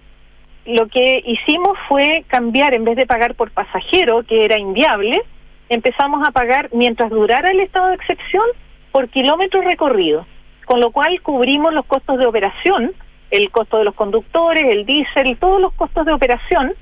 lo 0.66 0.88
que 0.88 1.22
hicimos 1.24 1.78
fue 1.88 2.24
cambiar, 2.26 2.74
en 2.74 2.84
vez 2.84 2.96
de 2.96 3.06
pagar 3.06 3.34
por 3.34 3.50
pasajero, 3.50 4.22
que 4.24 4.44
era 4.44 4.58
inviable, 4.58 5.22
empezamos 5.68 6.26
a 6.26 6.32
pagar, 6.32 6.70
mientras 6.72 7.10
durara 7.10 7.50
el 7.50 7.60
estado 7.60 7.88
de 7.88 7.94
excepción, 7.94 8.44
por 8.90 9.08
kilómetros 9.08 9.64
recorridos, 9.64 10.26
con 10.64 10.80
lo 10.80 10.90
cual 10.90 11.20
cubrimos 11.20 11.74
los 11.74 11.84
costos 11.84 12.18
de 12.18 12.26
operación 12.26 12.92
el 13.30 13.50
costo 13.50 13.78
de 13.78 13.84
los 13.84 13.94
conductores, 13.94 14.64
el 14.64 14.86
diésel, 14.86 15.36
todos 15.38 15.60
los 15.60 15.72
costos 15.74 16.06
de 16.06 16.12
operación, 16.12 16.74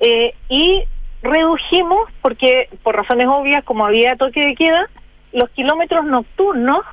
eh, 0.00 0.34
y 0.48 0.84
redujimos, 1.22 2.10
porque 2.22 2.68
por 2.82 2.96
razones 2.96 3.26
obvias, 3.28 3.64
como 3.64 3.84
había 3.84 4.16
toque 4.16 4.44
de 4.44 4.54
queda, 4.54 4.88
los 5.32 5.50
kilómetros 5.50 6.04
nocturnos 6.04 6.84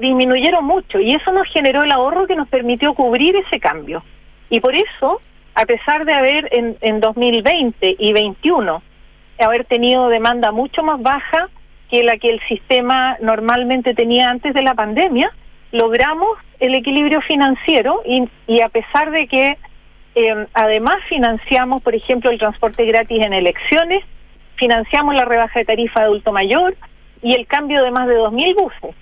disminuyeron 0.00 0.64
mucho 0.64 0.98
y 0.98 1.14
eso 1.14 1.30
nos 1.32 1.46
generó 1.48 1.82
el 1.82 1.92
ahorro 1.92 2.26
que 2.26 2.36
nos 2.36 2.48
permitió 2.48 2.94
cubrir 2.94 3.36
ese 3.36 3.60
cambio. 3.60 4.02
Y 4.48 4.60
por 4.60 4.74
eso, 4.74 5.20
a 5.54 5.66
pesar 5.66 6.04
de 6.04 6.14
haber 6.14 6.48
en, 6.52 6.76
en 6.80 7.00
2020 7.00 7.96
y 7.98 8.12
2021 8.12 8.82
haber 9.44 9.64
tenido 9.64 10.08
demanda 10.08 10.52
mucho 10.52 10.82
más 10.82 11.00
baja 11.00 11.48
que 11.90 12.02
la 12.02 12.16
que 12.16 12.30
el 12.30 12.40
sistema 12.48 13.16
normalmente 13.20 13.94
tenía 13.94 14.30
antes 14.30 14.54
de 14.54 14.62
la 14.62 14.74
pandemia, 14.74 15.30
logramos 15.72 16.38
el 16.60 16.74
equilibrio 16.74 17.20
financiero 17.22 18.02
y, 18.06 18.28
y 18.46 18.60
a 18.60 18.68
pesar 18.68 19.10
de 19.10 19.26
que 19.26 19.58
eh, 20.14 20.46
además 20.52 20.96
financiamos, 21.08 21.82
por 21.82 21.94
ejemplo, 21.94 22.30
el 22.30 22.38
transporte 22.38 22.84
gratis 22.84 23.22
en 23.22 23.32
elecciones, 23.32 24.04
financiamos 24.56 25.14
la 25.14 25.24
rebaja 25.24 25.60
de 25.60 25.64
tarifa 25.64 26.00
de 26.00 26.06
adulto 26.06 26.32
mayor 26.32 26.76
y 27.22 27.34
el 27.34 27.46
cambio 27.46 27.82
de 27.82 27.90
más 27.90 28.08
de 28.08 28.16
2.000 28.18 28.54
buses. 28.54 28.96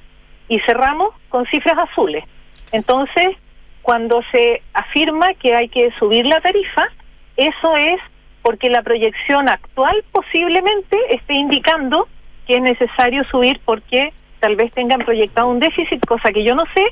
Y 0.48 0.58
cerramos 0.60 1.10
con 1.28 1.46
cifras 1.46 1.78
azules. 1.78 2.24
Entonces, 2.72 3.36
cuando 3.82 4.22
se 4.30 4.62
afirma 4.74 5.34
que 5.34 5.54
hay 5.54 5.68
que 5.68 5.90
subir 5.98 6.26
la 6.26 6.40
tarifa, 6.40 6.88
eso 7.36 7.76
es 7.76 8.00
porque 8.42 8.70
la 8.70 8.82
proyección 8.82 9.48
actual 9.48 10.04
posiblemente 10.12 10.96
esté 11.10 11.34
indicando 11.34 12.08
que 12.46 12.56
es 12.56 12.62
necesario 12.62 13.24
subir 13.24 13.60
porque 13.64 14.12
tal 14.40 14.56
vez 14.56 14.72
tengan 14.72 15.00
proyectado 15.00 15.48
un 15.48 15.60
déficit, 15.60 16.04
cosa 16.06 16.32
que 16.32 16.42
yo 16.42 16.54
no 16.54 16.64
sé, 16.74 16.84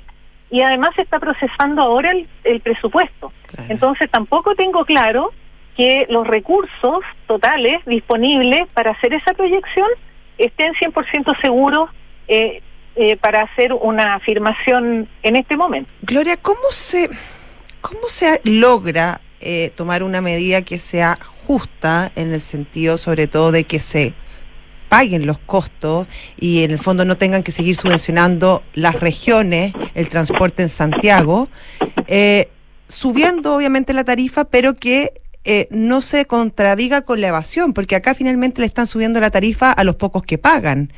y 0.50 0.62
además 0.62 0.90
se 0.96 1.02
está 1.02 1.18
procesando 1.18 1.82
ahora 1.82 2.12
el, 2.44 2.60
presupuesto. 2.60 3.32
Entonces 3.68 4.10
tampoco 4.10 4.54
tengo 4.54 4.84
claro 4.84 5.32
que 5.76 6.06
los 6.08 6.26
recursos 6.26 7.04
totales 7.26 7.84
disponibles 7.86 8.66
para 8.74 8.92
hacer 8.92 9.12
esa 9.12 9.32
proyección 9.34 9.88
estén 10.38 10.72
100% 10.74 11.40
seguros 11.40 11.90
eh, 12.26 12.62
eh, 12.96 13.16
para 13.16 13.42
hacer 13.42 13.72
una 13.72 14.14
afirmación 14.14 15.08
en 15.22 15.36
este 15.36 15.56
momento. 15.56 15.90
Gloria, 16.02 16.36
¿cómo 16.36 16.70
se, 16.70 17.08
cómo 17.80 18.08
se 18.08 18.40
logra 18.44 19.20
eh, 19.40 19.70
tomar 19.76 20.02
una 20.02 20.20
medida 20.20 20.62
que 20.62 20.78
sea 20.78 21.18
justa 21.46 22.10
en 22.16 22.32
el 22.32 22.40
sentido 22.40 22.98
sobre 22.98 23.28
todo 23.28 23.52
de 23.52 23.64
que 23.64 23.78
se 23.78 24.14
paguen 24.88 25.26
los 25.26 25.38
costos 25.38 26.06
y 26.38 26.62
en 26.62 26.70
el 26.70 26.78
fondo 26.78 27.04
no 27.04 27.16
tengan 27.16 27.42
que 27.42 27.52
seguir 27.52 27.76
subvencionando 27.76 28.62
las 28.74 28.96
regiones, 28.96 29.72
el 29.94 30.08
transporte 30.08 30.62
en 30.62 30.68
Santiago, 30.68 31.48
eh, 32.06 32.50
subiendo 32.86 33.54
obviamente 33.54 33.92
la 33.92 34.04
tarifa, 34.04 34.44
pero 34.44 34.74
que 34.74 35.20
eh, 35.44 35.68
no 35.70 36.02
se 36.02 36.26
contradiga 36.26 37.02
con 37.02 37.20
la 37.20 37.28
evasión, 37.28 37.72
porque 37.72 37.96
acá 37.96 38.14
finalmente 38.14 38.60
le 38.60 38.66
están 38.66 38.86
subiendo 38.86 39.20
la 39.20 39.30
tarifa 39.30 39.72
a 39.72 39.84
los 39.84 39.96
pocos 39.96 40.22
que 40.22 40.38
pagan. 40.38 40.92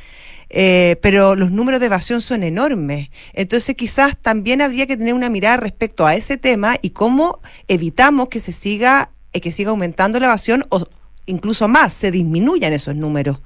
Eh, 0.53 0.97
pero 1.01 1.37
los 1.37 1.51
números 1.51 1.79
de 1.79 1.85
evasión 1.85 2.19
son 2.19 2.43
enormes. 2.43 3.09
Entonces 3.33 3.75
quizás 3.75 4.17
también 4.21 4.61
habría 4.61 4.85
que 4.85 4.97
tener 4.97 5.13
una 5.13 5.29
mirada 5.29 5.57
respecto 5.57 6.05
a 6.05 6.15
ese 6.15 6.35
tema 6.35 6.75
y 6.81 6.89
cómo 6.89 7.39
evitamos 7.69 8.27
que 8.27 8.41
se 8.41 8.51
siga, 8.51 9.11
que 9.31 9.51
siga 9.53 9.69
aumentando 9.69 10.19
la 10.19 10.25
evasión 10.25 10.65
o 10.69 10.85
incluso 11.25 11.69
más, 11.69 11.93
se 11.93 12.11
disminuyan 12.11 12.73
esos 12.73 12.95
números. 12.95 13.39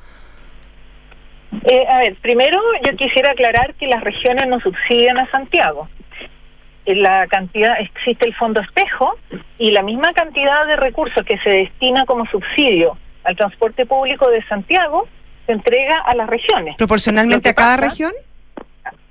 Eh, 1.63 1.85
a 1.87 1.99
ver, 1.99 2.15
primero 2.15 2.59
yo 2.85 2.95
quisiera 2.95 3.31
aclarar 3.31 3.73
que 3.75 3.87
las 3.87 4.03
regiones 4.03 4.47
no 4.47 4.59
subsidian 4.59 5.17
a 5.17 5.29
Santiago. 5.31 5.87
Eh, 6.85 6.95
la 6.95 7.27
cantidad 7.27 7.79
existe 7.79 8.25
el 8.25 8.35
fondo 8.35 8.61
espejo 8.61 9.17
y 9.57 9.71
la 9.71 9.81
misma 9.81 10.13
cantidad 10.13 10.65
de 10.67 10.75
recursos 10.75 11.25
que 11.25 11.37
se 11.39 11.49
destina 11.49 12.05
como 12.05 12.25
subsidio 12.27 12.97
al 13.23 13.35
transporte 13.35 13.85
público 13.85 14.29
de 14.29 14.43
Santiago 14.45 15.07
se 15.45 15.53
entrega 15.53 15.99
a 15.99 16.15
las 16.15 16.27
regiones. 16.27 16.75
¿Proporcionalmente 16.77 17.49
a 17.49 17.53
cada 17.53 17.77
región? 17.77 18.11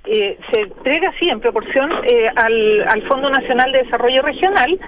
Eh, 0.05 0.37
se 0.51 0.61
entrega, 0.61 1.11
sí, 1.19 1.29
en 1.29 1.39
proporción 1.39 1.91
al, 2.35 2.87
al 2.87 3.07
Fondo 3.07 3.29
Nacional 3.29 3.71
de 3.71 3.83
Desarrollo 3.83 4.21
Regional. 4.21 4.79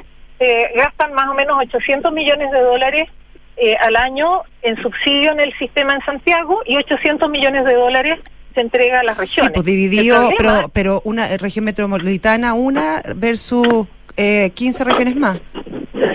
gastan 0.75 1.13
más 1.13 1.27
o 1.29 1.33
menos 1.33 1.57
800 1.57 2.13
millones 2.13 2.51
de 2.51 2.61
dólares 2.61 3.09
eh, 3.57 3.75
al 3.79 3.95
año 3.95 4.43
en 4.61 4.81
subsidio 4.81 5.31
en 5.31 5.39
el 5.39 5.57
sistema 5.57 5.95
en 5.95 6.01
Santiago 6.01 6.61
y 6.65 6.77
800 6.77 7.29
millones 7.29 7.65
de 7.65 7.73
dólares 7.73 8.19
se 8.53 8.61
entrega 8.61 8.99
a 8.99 9.03
las 9.03 9.17
regiones. 9.17 9.51
Sí, 9.51 9.53
pues 9.53 9.65
dividido, 9.65 10.29
pero, 10.37 10.69
pero 10.73 11.01
una 11.03 11.27
región 11.37 11.65
metropolitana, 11.65 12.53
una 12.53 13.01
versus 13.15 13.87
eh, 14.15 14.51
15 14.51 14.83
regiones 14.83 15.15
más. 15.15 15.41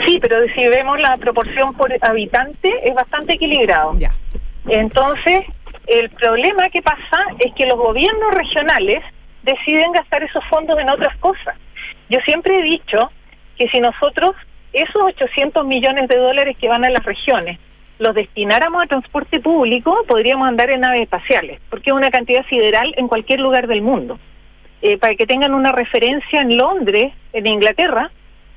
Sí, 0.05 0.19
pero 0.21 0.37
si 0.55 0.67
vemos 0.69 1.01
la 1.01 1.17
proporción 1.17 1.75
por 1.75 1.93
habitante 2.01 2.89
es 2.89 2.95
bastante 2.95 3.35
equilibrado. 3.35 3.95
Ya. 3.97 4.13
Entonces, 4.69 5.45
el 5.87 6.11
problema 6.11 6.69
que 6.71 6.83
pasa 6.83 7.27
es 7.39 7.53
que 7.55 7.67
los 7.67 7.79
gobiernos 7.79 8.35
regionales 8.35 9.03
deciden 9.43 9.93
gastar 9.93 10.23
esos 10.23 10.45
fondos 10.49 10.79
en 10.79 10.89
otras 10.89 11.17
cosas. 11.19 11.57
Yo 12.09 12.19
siempre 12.25 12.59
he 12.59 12.63
dicho 12.63 13.11
que 13.57 13.69
si 13.69 13.81
nosotros 13.81 14.35
esos 14.73 15.03
800 15.03 15.67
millones 15.67 16.09
de 16.09 16.17
dólares 16.17 16.57
que 16.59 16.69
van 16.69 16.85
a 16.85 16.91
las 16.91 17.05
regiones 17.05 17.59
los 18.03 18.15
destináramos 18.15 18.83
a 18.83 18.87
transporte 18.87 19.41
público, 19.41 19.97
podríamos 20.09 20.49
andar 20.49 20.71
en 20.71 20.81
naves 20.81 21.03
espaciales, 21.03 21.61
porque 21.71 21.91
es 21.91 21.97
una 21.97 22.11
cantidad 22.11 22.45
sideral 22.47 22.93
en 22.97 23.09
cualquier 23.09 23.41
lugar 23.41 23.67
del 23.69 23.81
mundo. 23.81 24.19
Eh, 24.83 24.99
para 24.99 25.15
que 25.15 25.27
tengan 25.27 25.55
una 25.55 25.71
referencia 25.71 26.41
en 26.41 26.57
Londres, 26.57 27.13
en 27.33 27.47
Inglaterra, 27.47 28.11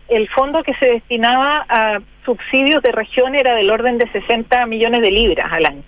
el 0.08 0.28
fondo 0.30 0.63
que 0.63 0.73
se 0.75 0.88
destinaba 0.88 1.65
a 1.69 1.99
subsidios 2.25 2.82
de 2.82 2.91
región 2.91 3.36
era 3.36 3.54
del 3.54 3.69
orden 3.69 3.99
de 3.99 4.10
60 4.12 4.65
millones 4.65 5.01
de 5.01 5.12
libras 5.12 5.51
al 5.51 5.65
año. 5.65 5.84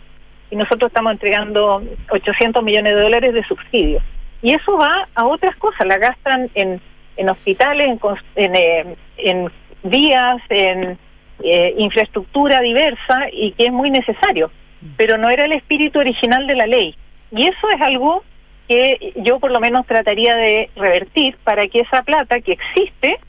Y 0.51 0.55
nosotros 0.55 0.89
estamos 0.89 1.13
entregando 1.13 1.83
800 2.09 2.63
millones 2.63 2.93
de 2.93 3.01
dólares 3.01 3.33
de 3.33 3.43
subsidios. 3.43 4.03
Y 4.41 4.53
eso 4.53 4.77
va 4.77 5.07
a 5.15 5.25
otras 5.25 5.55
cosas, 5.57 5.87
la 5.87 5.97
gastan 5.97 6.49
en, 6.53 6.79
en 7.17 7.29
hospitales, 7.29 7.99
en, 8.35 8.55
en, 8.55 8.95
en 9.17 9.51
vías, 9.83 10.37
en 10.49 10.97
eh, 11.43 11.75
infraestructura 11.77 12.61
diversa 12.61 13.27
y 13.31 13.51
que 13.51 13.67
es 13.67 13.71
muy 13.71 13.89
necesario. 13.89 14.51
Pero 14.95 15.17
no 15.17 15.29
era 15.29 15.45
el 15.45 15.53
espíritu 15.53 15.99
original 15.99 16.47
de 16.47 16.55
la 16.55 16.67
ley. 16.67 16.95
Y 17.31 17.47
eso 17.47 17.69
es 17.73 17.81
algo 17.81 18.23
que 18.67 19.13
yo 19.17 19.39
por 19.39 19.51
lo 19.51 19.59
menos 19.59 19.85
trataría 19.85 20.35
de 20.35 20.69
revertir 20.75 21.37
para 21.43 21.67
que 21.67 21.79
esa 21.79 22.03
plata 22.03 22.41
que 22.41 22.53
existe 22.53 23.19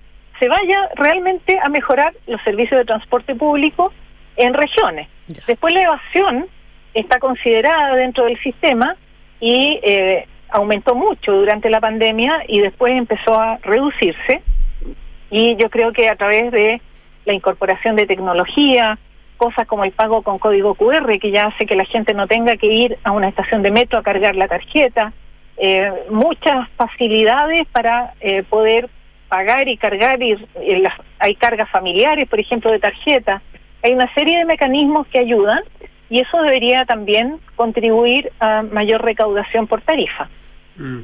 se 0.40 0.48
vaya 0.48 0.88
realmente 0.94 1.58
a 1.62 1.68
mejorar 1.68 2.14
los 2.26 2.40
servicios 2.42 2.78
de 2.78 2.84
transporte 2.84 3.34
público 3.34 3.92
en 4.36 4.54
regiones. 4.54 5.08
Después 5.26 5.74
la 5.74 5.82
evasión 5.82 6.46
está 6.94 7.18
considerada 7.18 7.94
dentro 7.96 8.24
del 8.24 8.38
sistema 8.40 8.96
y 9.40 9.80
eh, 9.82 10.26
aumentó 10.50 10.94
mucho 10.94 11.32
durante 11.32 11.70
la 11.70 11.80
pandemia 11.80 12.44
y 12.48 12.60
después 12.60 12.92
empezó 12.92 13.38
a 13.38 13.58
reducirse. 13.58 14.42
Y 15.30 15.56
yo 15.56 15.70
creo 15.70 15.92
que 15.92 16.08
a 16.08 16.16
través 16.16 16.50
de 16.52 16.80
la 17.24 17.34
incorporación 17.34 17.96
de 17.96 18.06
tecnología, 18.06 18.98
cosas 19.36 19.66
como 19.66 19.84
el 19.84 19.92
pago 19.92 20.22
con 20.22 20.38
código 20.38 20.74
QR, 20.74 21.18
que 21.18 21.30
ya 21.30 21.46
hace 21.46 21.66
que 21.66 21.76
la 21.76 21.84
gente 21.84 22.14
no 22.14 22.26
tenga 22.26 22.56
que 22.56 22.66
ir 22.66 22.98
a 23.04 23.12
una 23.12 23.28
estación 23.28 23.62
de 23.62 23.70
metro 23.70 23.98
a 23.98 24.02
cargar 24.02 24.34
la 24.34 24.48
tarjeta, 24.48 25.12
eh, 25.56 25.92
muchas 26.10 26.68
facilidades 26.76 27.66
para 27.68 28.14
eh, 28.20 28.42
poder 28.42 28.88
pagar 29.28 29.68
y 29.68 29.76
cargar, 29.76 30.22
y, 30.22 30.36
hay 31.18 31.34
cargas 31.34 31.68
familiares, 31.70 32.28
por 32.28 32.40
ejemplo, 32.40 32.70
de 32.70 32.78
tarjeta, 32.78 33.42
hay 33.82 33.92
una 33.92 34.12
serie 34.14 34.38
de 34.38 34.44
mecanismos 34.44 35.06
que 35.08 35.18
ayudan 35.18 35.62
y 36.10 36.20
eso 36.20 36.40
debería 36.42 36.84
también 36.84 37.38
contribuir 37.54 38.32
a 38.40 38.62
mayor 38.62 39.04
recaudación 39.04 39.66
por 39.66 39.82
tarifa. 39.82 40.28
Mm 40.76 41.02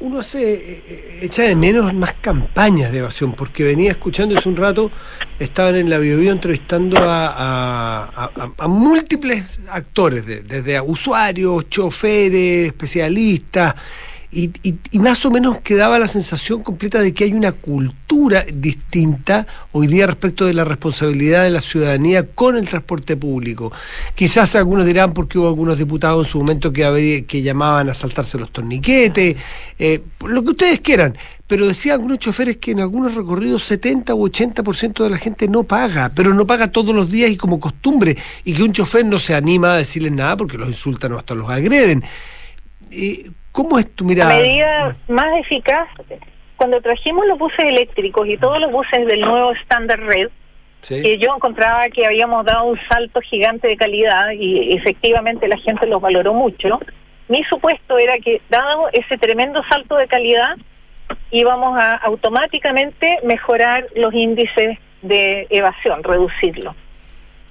uno, 0.00 0.22
se 0.22 0.54
eh, 0.54 0.82
eh, 0.88 1.18
echa 1.22 1.42
de 1.42 1.56
menos 1.56 1.92
más 1.94 2.14
campañas 2.14 2.92
de 2.92 2.98
evasión, 2.98 3.32
porque 3.32 3.64
venía 3.64 3.90
escuchando 3.90 4.36
hace 4.36 4.48
un 4.48 4.56
rato, 4.56 4.90
estaban 5.38 5.76
en 5.76 5.90
la 5.90 5.98
Biobío 5.98 6.32
entrevistando 6.32 6.96
a, 7.00 8.30
múltiples 8.68 9.44
actores, 9.68 10.26
desde 10.26 10.80
usuarios, 10.80 11.68
choferes, 11.68 12.66
especialistas, 12.66 13.74
y, 14.34 14.76
y, 14.90 14.98
más 14.98 15.24
o 15.24 15.30
menos 15.30 15.60
quedaba 15.60 15.98
la 15.98 16.08
sensación 16.08 16.62
completa 16.62 17.00
de 17.00 17.14
que 17.14 17.24
hay 17.24 17.32
una 17.32 17.52
cultura 17.52 18.44
distinta 18.52 19.46
hoy 19.72 19.86
día 19.86 20.06
respecto 20.06 20.44
de 20.44 20.54
la 20.54 20.64
responsabilidad 20.64 21.44
de 21.44 21.50
la 21.50 21.60
ciudadanía 21.60 22.26
con 22.26 22.56
el 22.56 22.68
transporte 22.68 23.16
público. 23.16 23.70
Quizás 24.14 24.56
algunos 24.56 24.86
dirán 24.86 25.14
porque 25.14 25.38
hubo 25.38 25.48
algunos 25.48 25.78
diputados 25.78 26.26
en 26.26 26.32
su 26.32 26.38
momento 26.38 26.72
que, 26.72 27.24
que 27.26 27.42
llamaban 27.42 27.88
a 27.88 27.94
saltarse 27.94 28.36
los 28.38 28.50
torniquetes, 28.50 29.36
eh, 29.78 30.02
lo 30.26 30.42
que 30.42 30.50
ustedes 30.50 30.80
quieran, 30.80 31.16
pero 31.46 31.66
decían 31.66 31.94
algunos 31.94 32.18
choferes 32.18 32.56
que 32.56 32.72
en 32.72 32.80
algunos 32.80 33.14
recorridos 33.14 33.64
70 33.64 34.14
u 34.14 34.26
80% 34.28 35.04
de 35.04 35.10
la 35.10 35.18
gente 35.18 35.46
no 35.46 35.62
paga, 35.62 36.12
pero 36.14 36.34
no 36.34 36.46
paga 36.46 36.72
todos 36.72 36.94
los 36.94 37.10
días 37.10 37.30
y 37.30 37.36
como 37.36 37.60
costumbre, 37.60 38.16
y 38.44 38.54
que 38.54 38.62
un 38.62 38.72
chofer 38.72 39.06
no 39.06 39.18
se 39.18 39.34
anima 39.34 39.74
a 39.74 39.76
decirles 39.76 40.12
nada 40.12 40.36
porque 40.36 40.58
los 40.58 40.68
insultan 40.68 41.12
o 41.12 41.18
hasta 41.18 41.34
los 41.34 41.48
agreden. 41.48 42.02
Eh, 42.90 43.30
¿Cómo 43.54 43.78
es 43.78 43.88
tu 43.94 44.04
mirada? 44.04 44.34
La 44.34 44.40
medida 44.40 44.96
más 45.06 45.38
eficaz, 45.38 45.86
cuando 46.56 46.80
trajimos 46.80 47.24
los 47.24 47.38
buses 47.38 47.60
eléctricos 47.60 48.26
y 48.26 48.36
todos 48.36 48.58
los 48.58 48.72
buses 48.72 49.06
del 49.06 49.20
nuevo 49.20 49.52
Standard 49.52 50.00
Red, 50.00 50.28
que 50.82 51.18
yo 51.18 51.36
encontraba 51.36 51.88
que 51.88 52.04
habíamos 52.04 52.44
dado 52.44 52.64
un 52.64 52.80
salto 52.88 53.20
gigante 53.20 53.68
de 53.68 53.76
calidad 53.76 54.32
y 54.32 54.76
efectivamente 54.76 55.46
la 55.46 55.56
gente 55.58 55.86
los 55.86 56.02
valoró 56.02 56.34
mucho, 56.34 56.80
mi 57.28 57.44
supuesto 57.44 57.96
era 57.96 58.18
que 58.18 58.42
dado 58.50 58.88
ese 58.92 59.18
tremendo 59.18 59.62
salto 59.68 59.98
de 59.98 60.08
calidad, 60.08 60.56
íbamos 61.30 61.78
a 61.78 61.94
automáticamente 61.94 63.20
mejorar 63.22 63.86
los 63.94 64.12
índices 64.14 64.78
de 65.02 65.46
evasión, 65.50 66.02
reducirlo. 66.02 66.74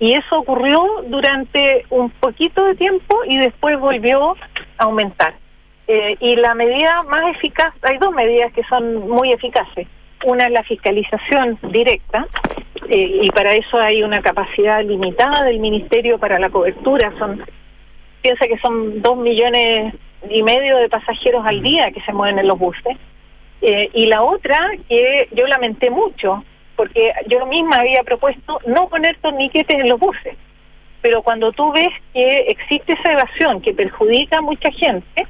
Y 0.02 0.16
eso 0.16 0.38
ocurrió 0.38 0.86
durante 1.08 1.86
un 1.90 2.10
poquito 2.10 2.66
de 2.66 2.76
tiempo 2.76 3.20
y 3.26 3.38
después 3.38 3.80
volvió 3.80 4.36
a 4.78 4.84
aumentar. 4.84 5.36
Eh, 5.88 6.16
y 6.20 6.36
la 6.38 6.56
medida 6.56 7.04
más 7.04 7.36
eficaz, 7.36 7.74
hay 7.82 7.98
dos 7.98 8.14
medidas 8.14 8.54
que 8.54 8.64
son 8.64 9.08
muy 9.10 9.32
eficaces. 9.32 9.88
Una 10.26 10.46
es 10.46 10.52
la 10.52 10.64
fiscalización 10.64 11.60
directa, 11.64 12.26
eh, 12.90 13.20
y 13.24 13.30
para 13.32 13.54
eso 13.54 13.78
hay 13.80 14.04
una 14.04 14.22
capacidad 14.22 14.84
limitada 14.84 15.44
del 15.44 15.60
Ministerio 15.60 16.18
para 16.18 16.40
la 16.40 16.50
cobertura. 16.50 17.14
Son, 17.20 17.44
piensa 18.22 18.48
que 18.48 18.58
son 18.60 19.02
dos 19.02 19.18
millones 19.18 19.94
y 20.30 20.44
medio 20.44 20.78
de 20.78 20.90
pasajeros 20.90 21.46
al 21.46 21.62
día 21.62 21.92
que 21.92 22.02
se 22.02 22.14
mueven 22.14 22.40
en 22.40 22.48
los 22.48 22.58
buses. 22.58 22.98
Eh, 23.62 23.90
y 23.94 24.06
la 24.08 24.24
otra, 24.24 24.72
que 24.88 25.28
yo 25.32 25.48
lamenté 25.48 25.90
mucho, 25.90 26.44
porque 26.76 27.14
yo 27.28 27.46
misma 27.46 27.78
había 27.78 28.04
propuesto 28.04 28.60
no 28.66 28.88
poner 28.88 29.18
torniquetes 29.18 29.80
en 29.80 29.90
los 29.90 30.00
buses. 30.00 30.36
Pero 31.02 31.22
cuando 31.22 31.52
tú 31.52 31.72
ves 31.74 31.90
que 32.14 32.38
existe 32.48 32.94
esa 32.94 33.12
evasión 33.12 33.62
que 33.62 33.74
perjudica 33.74 34.38
a 34.38 34.42
mucha 34.42 34.72
gente, 34.72 35.28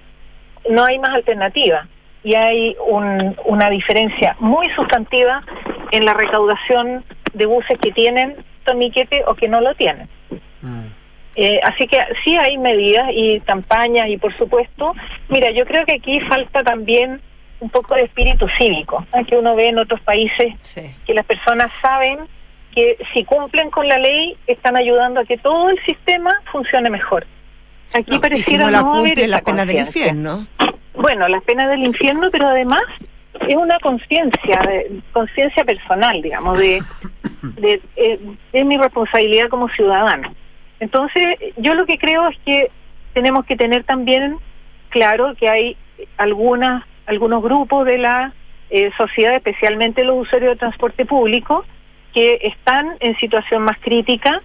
no 0.69 0.83
hay 0.83 0.99
más 0.99 1.13
alternativa 1.13 1.87
y 2.23 2.35
hay 2.35 2.75
una 3.45 3.69
diferencia 3.69 4.35
muy 4.39 4.69
sustantiva 4.75 5.43
en 5.91 6.05
la 6.05 6.13
recaudación 6.13 7.03
de 7.33 7.45
buses 7.45 7.77
que 7.79 7.91
tienen 7.91 8.35
torniquete 8.63 9.23
o 9.27 9.35
que 9.35 9.47
no 9.47 9.61
lo 9.61 9.75
tienen. 9.75 10.07
Mm. 10.61 10.85
Eh, 11.35 11.59
así 11.63 11.87
que 11.87 11.97
sí 12.23 12.37
hay 12.37 12.57
medidas 12.57 13.09
y 13.11 13.39
campañas 13.41 14.07
y 14.07 14.17
por 14.17 14.35
supuesto, 14.37 14.93
mira, 15.29 15.49
yo 15.51 15.65
creo 15.65 15.85
que 15.85 15.93
aquí 15.93 16.19
falta 16.21 16.63
también 16.63 17.21
un 17.59 17.69
poco 17.69 17.95
de 17.95 18.03
espíritu 18.03 18.47
cívico, 18.57 19.05
que 19.27 19.37
uno 19.37 19.55
ve 19.55 19.69
en 19.69 19.79
otros 19.79 20.01
países 20.01 20.53
que 21.05 21.13
las 21.13 21.25
personas 21.25 21.71
saben 21.81 22.19
que 22.75 22.97
si 23.13 23.23
cumplen 23.23 23.69
con 23.69 23.87
la 23.87 23.97
ley 23.97 24.35
están 24.47 24.75
ayudando 24.75 25.21
a 25.21 25.25
que 25.25 25.37
todo 25.37 25.69
el 25.69 25.79
sistema 25.85 26.41
funcione 26.51 26.89
mejor. 26.89 27.25
Aquí 27.93 28.19
pareciera 28.19 28.69
no, 28.71 28.95
haber 28.95 29.29
la 29.29 29.41
pena 29.41 29.65
del 29.65 29.79
infierno. 29.79 30.47
Bueno, 30.93 31.27
la 31.27 31.41
pena 31.41 31.67
del 31.67 31.83
infierno, 31.83 32.29
pero 32.31 32.47
además 32.47 32.81
es 33.47 33.55
una 33.55 33.79
conciencia, 33.79 34.59
conciencia 35.11 35.63
personal, 35.63 36.21
digamos, 36.21 36.57
de, 36.57 36.81
de, 37.41 37.81
eh, 37.95 38.63
mi 38.63 38.77
responsabilidad 38.77 39.49
como 39.49 39.69
ciudadano. 39.69 40.33
Entonces, 40.79 41.37
yo 41.57 41.73
lo 41.73 41.85
que 41.85 41.97
creo 41.97 42.29
es 42.29 42.37
que 42.45 42.71
tenemos 43.13 43.45
que 43.45 43.55
tener 43.55 43.83
también 43.83 44.37
claro 44.89 45.35
que 45.35 45.49
hay 45.49 45.77
algunas 46.17 46.83
algunos 47.05 47.43
grupos 47.43 47.85
de 47.85 47.97
la 47.97 48.33
eh, 48.69 48.91
sociedad, 48.97 49.35
especialmente 49.35 50.03
los 50.03 50.21
usuarios 50.21 50.53
de 50.53 50.59
transporte 50.59 51.05
público, 51.05 51.65
que 52.13 52.39
están 52.43 52.95
en 52.99 53.17
situación 53.17 53.63
más 53.63 53.77
crítica 53.79 54.41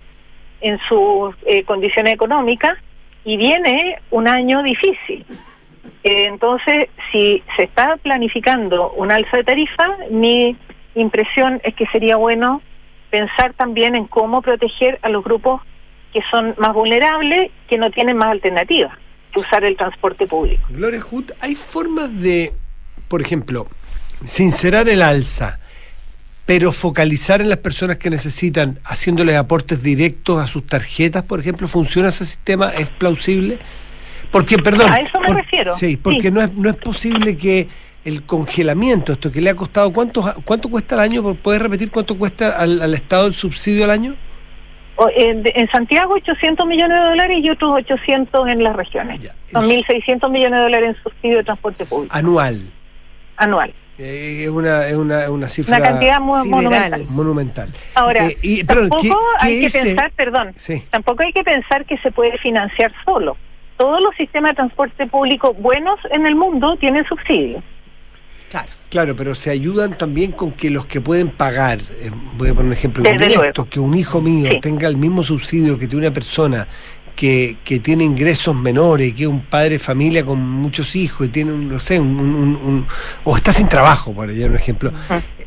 en 0.61 0.79
sus 0.89 1.35
eh, 1.47 1.63
condiciones 1.65 2.15
económicas 2.15 2.77
y 3.25 3.37
viene 3.37 3.99
un 4.11 4.29
año 4.29 4.63
difícil. 4.63 5.25
Eh, 6.05 6.27
entonces, 6.27 6.89
si 7.13 7.43
se 7.57 7.65
está 7.65 7.97
planificando 7.99 8.91
un 8.93 9.11
alza 9.11 9.37
de 9.39 9.45
tarifa, 9.45 9.97
mi 10.11 10.57
impresión 10.95 11.61
es 11.65 11.75
que 11.75 11.87
sería 11.87 12.17
bueno 12.17 12.63
pensar 13.11 13.55
también 13.55 13.95
en 13.95 14.07
cómo 14.07 14.43
proteger 14.43 14.99
a 15.03 15.09
los 15.09 15.25
grupos 15.25 15.63
que 16.13 16.21
son 16.31 16.55
más 16.59 16.75
vulnerables, 16.75 17.51
que 17.69 17.79
no 17.79 17.91
tienen 17.91 18.17
más 18.17 18.29
alternativas 18.29 18.97
que 19.33 19.41
usar 19.41 19.65
el 19.65 19.77
transporte 19.77 20.27
público. 20.27 20.63
Gloria 20.71 21.01
Hood, 21.01 21.33
¿hay 21.41 21.55
formas 21.55 22.15
de, 22.21 22.53
por 23.09 23.21
ejemplo, 23.21 23.67
sincerar 24.25 24.89
el 24.89 25.03
alza, 25.03 25.61
pero 26.49 26.73
focalizar 26.73 27.43
en 27.43 27.51
las 27.51 27.59
personas 27.59 27.99
que 27.99 28.09
necesitan, 28.09 28.79
haciéndoles 28.83 29.37
aportes 29.37 29.83
directos 29.83 30.43
a 30.43 30.47
sus 30.47 30.67
tarjetas, 30.67 31.23
por 31.23 31.41
ejemplo, 31.41 31.69
¿funciona 31.69 32.09
ese 32.09 32.25
sistema? 32.25 32.71
¿Es 32.71 32.89
plausible? 32.89 33.59
Porque, 34.31 34.57
perdón. 34.57 34.91
A 34.91 34.97
eso 34.97 35.21
me 35.21 35.35
refiero. 35.35 35.75
Sí, 35.75 35.99
porque 35.99 36.31
No, 36.31 36.41
es, 36.41 36.51
no 36.55 36.71
es 36.71 36.77
posible 36.77 37.37
que 37.37 37.69
el 38.03 38.23
congelamiento, 38.23 39.13
esto 39.13 39.31
que 39.31 39.43
le 39.43 39.51
ha 39.51 39.55
costado, 39.55 39.93
¿cuánto, 39.93 40.25
cuánto 40.47 40.71
cuesta 40.71 40.95
al 40.95 41.03
año? 41.03 41.35
¿Puedes 41.35 41.61
repetir 41.61 41.91
cuánto 41.91 42.17
cuesta 42.17 42.59
al, 42.59 42.95
Estado 42.95 43.27
el 43.27 43.35
subsidio 43.35 43.85
al 43.85 43.91
año? 43.91 44.17
En, 45.17 45.43
en, 45.45 45.71
Santiago 45.71 46.15
800 46.15 46.67
millones 46.67 46.99
de 46.99 47.05
dólares 47.11 47.39
y 47.43 47.51
otros 47.51 47.73
800 47.75 48.49
en 48.49 48.65
las 48.65 48.75
regiones. 48.75 49.21
Son 49.53 49.65
1.600 49.65 50.31
millones 50.31 50.61
de 50.61 50.63
dólares 50.63 50.97
en 50.97 51.03
subsidio 51.03 51.37
de 51.37 51.45
transporte 51.45 51.85
público. 51.85 52.17
Anual. 52.17 52.63
Anual. 53.37 53.75
Eh, 53.99 54.45
es 54.45 54.49
una, 54.49 54.87
es 54.87 54.95
una, 54.95 55.29
una 55.29 55.49
cifra 55.49 55.77
una 55.77 55.89
cantidad 55.89 56.21
monumental. 56.21 57.05
monumental. 57.09 57.73
Ahora, 57.97 58.29
eh, 58.29 58.65
tampoco 58.65 59.19
hay 59.41 59.61
que 59.61 59.71
pensar, 59.71 60.13
perdón, 60.13 60.55
tampoco 60.91 61.25
hay 61.25 61.33
que 61.33 61.43
pensar 61.43 61.85
que 61.85 61.99
se 61.99 62.13
puede 62.13 62.39
financiar 62.39 62.93
solo. 63.05 63.37
Todos 63.77 64.01
los 64.01 64.15
sistemas 64.15 64.53
de 64.53 64.57
transporte 64.57 65.07
público 65.09 65.53
buenos 65.53 65.99
en 66.11 66.27
el 66.27 66.37
mundo 66.37 66.77
tienen 66.77 67.05
subsidios. 67.07 67.63
Claro. 68.51 68.69
Claro, 68.89 69.15
pero 69.15 69.35
se 69.35 69.51
ayudan 69.51 69.99
también 69.99 70.33
con 70.33 70.53
que 70.53 70.71
los 70.71 70.87
que 70.87 71.03
pueden 71.03 71.29
pagar, 71.29 71.79
eh, 71.79 72.11
voy 72.37 72.49
a 72.49 72.55
poner 72.55 72.69
un 72.69 72.73
ejemplo 72.73 73.03
directo, 73.05 73.69
que 73.69 73.81
un 73.81 73.95
hijo 73.95 74.23
mío 74.23 74.61
tenga 74.63 74.89
el 74.89 74.97
mismo 74.97 75.23
subsidio 75.23 75.79
que 75.79 75.87
tiene 75.87 76.07
una 76.07 76.15
persona 76.15 76.67
que, 77.19 77.57
que, 77.65 77.81
tiene 77.81 78.05
ingresos 78.05 78.55
menores, 78.55 79.13
que 79.13 79.25
es 79.25 79.29
un 79.29 79.41
padre 79.41 79.71
de 79.71 79.79
familia 79.81 80.25
con 80.25 80.39
muchos 80.39 80.95
hijos 80.95 81.27
y 81.27 81.31
tiene, 81.31 81.51
no 81.51 81.81
sé, 81.81 81.99
un, 81.99 82.87
o 83.25 83.37
está 83.37 83.53
sin 83.53 83.69
trabajo, 83.69 84.13
por 84.13 84.31
ejemplo 84.31 84.51
un 84.51 84.57
ejemplo, 84.57 84.93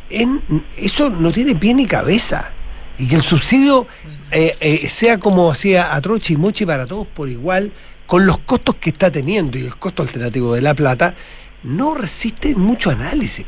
en, 0.10 0.66
eso 0.76 1.10
no 1.10 1.32
tiene 1.32 1.56
pie 1.56 1.74
ni 1.74 1.86
cabeza. 1.86 2.52
Y 2.98 3.08
que 3.08 3.16
el 3.16 3.24
subsidio 3.24 3.88
eh, 4.32 4.54
eh, 4.60 4.90
sea 4.90 5.18
como 5.18 5.50
hacía 5.50 5.96
a 5.96 6.02
troche 6.02 6.34
y 6.34 6.38
mochi 6.38 6.66
para 6.66 6.86
todos 6.86 7.08
por 7.08 7.30
igual, 7.30 7.72
con 8.06 8.26
los 8.26 8.40
costos 8.40 8.76
que 8.76 8.90
está 8.90 9.10
teniendo 9.10 9.58
y 9.58 9.64
el 9.64 9.78
costo 9.78 10.04
alternativo 10.04 10.54
de 10.54 10.62
la 10.62 10.74
plata, 10.74 11.16
no 11.64 11.96
resiste 11.96 12.54
mucho 12.54 12.90
análisis. 12.90 13.46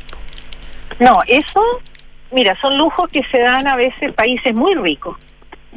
No, 0.98 1.18
eso, 1.26 1.60
mira, 2.32 2.58
son 2.58 2.78
lujos 2.78 3.10
que 3.10 3.20
se 3.30 3.38
dan 3.40 3.66
a 3.66 3.76
veces 3.76 4.14
países 4.14 4.54
muy 4.54 4.74
ricos, 4.76 5.18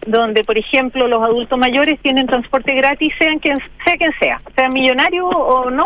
donde, 0.07 0.43
por 0.43 0.57
ejemplo, 0.57 1.07
los 1.07 1.21
adultos 1.21 1.57
mayores 1.59 1.99
tienen 1.99 2.27
transporte 2.27 2.73
gratis, 2.73 3.13
sean 3.19 3.39
quien 3.39 3.57
sea, 3.83 3.97
quien 3.97 4.13
sea, 4.19 4.41
sea 4.55 4.69
millonario 4.69 5.27
o 5.27 5.69
no, 5.69 5.85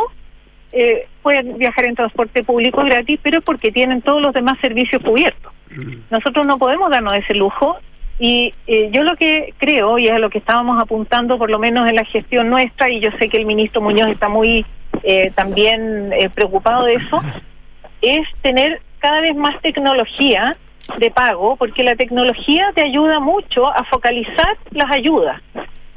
eh, 0.72 1.07
pueden 1.22 1.57
viajar 1.57 1.86
en 1.86 1.95
transporte 1.95 2.43
público 2.43 2.84
gratis, 2.84 3.19
pero 3.22 3.41
porque 3.41 3.72
tienen 3.72 4.01
todos 4.01 4.22
los 4.22 4.34
demás 4.34 4.59
servicios 4.59 5.01
cubiertos. 5.01 5.51
Mm. 5.76 5.95
Nosotros 6.09 6.45
no 6.47 6.57
podemos 6.57 6.89
darnos 6.89 7.13
ese 7.13 7.34
lujo 7.36 7.78
y 8.24 8.53
eh, 8.67 8.89
yo 8.93 9.01
lo 9.01 9.15
que 9.15 9.53
creo, 9.57 9.97
y 9.97 10.05
es 10.05 10.11
a 10.11 10.19
lo 10.19 10.30
que 10.30 10.38
estábamos 10.38 10.80
apuntando 10.80 11.39
por 11.39 11.49
lo 11.49 11.57
menos 11.57 11.89
en 11.89 11.95
la 11.95 12.05
gestión 12.05 12.49
nuestra, 12.49 12.88
y 12.88 12.99
yo 12.99 13.09
sé 13.17 13.28
que 13.30 13.38
el 13.38 13.47
ministro 13.47 13.82
Muñoz 13.82 14.09
está 14.09 14.30
muy 14.30 14.63
eh, 15.01 15.32
también 15.34 16.13
eh, 16.13 16.30
preocupado 16.30 16.86
de 16.86 16.93
eso, 16.93 17.19
es 18.03 18.28
tener 18.43 18.80
cada 18.99 19.22
vez 19.22 19.36
más 19.36 19.59
tecnología 19.61 20.55
de 20.97 21.11
pago, 21.11 21.55
porque 21.55 21.84
la 21.84 21.95
tecnología 21.95 22.71
te 22.73 22.82
ayuda 22.82 23.19
mucho 23.19 23.67
a 23.67 23.84
focalizar 23.86 24.57
las 24.71 24.91
ayudas. 24.91 25.41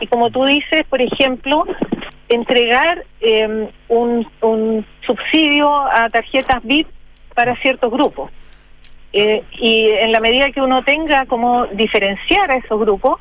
Y 0.00 0.06
como 0.06 0.30
tú 0.30 0.44
dices, 0.44 0.84
por 0.88 1.00
ejemplo, 1.00 1.64
entregar 2.28 3.04
em, 3.20 3.68
un, 3.88 4.26
un 4.40 4.86
subsidio 5.06 5.70
a 5.74 6.08
tarjetas 6.10 6.62
VIP 6.62 6.88
para 7.34 7.56
ciertos 7.56 7.90
grupos. 7.90 8.30
Eh, 9.12 9.44
y 9.60 9.90
en 9.90 10.10
la 10.10 10.20
medida 10.20 10.50
que 10.50 10.60
uno 10.60 10.82
tenga 10.82 11.26
como 11.26 11.66
diferenciar 11.68 12.50
a 12.50 12.56
esos 12.56 12.80
grupos, 12.80 13.20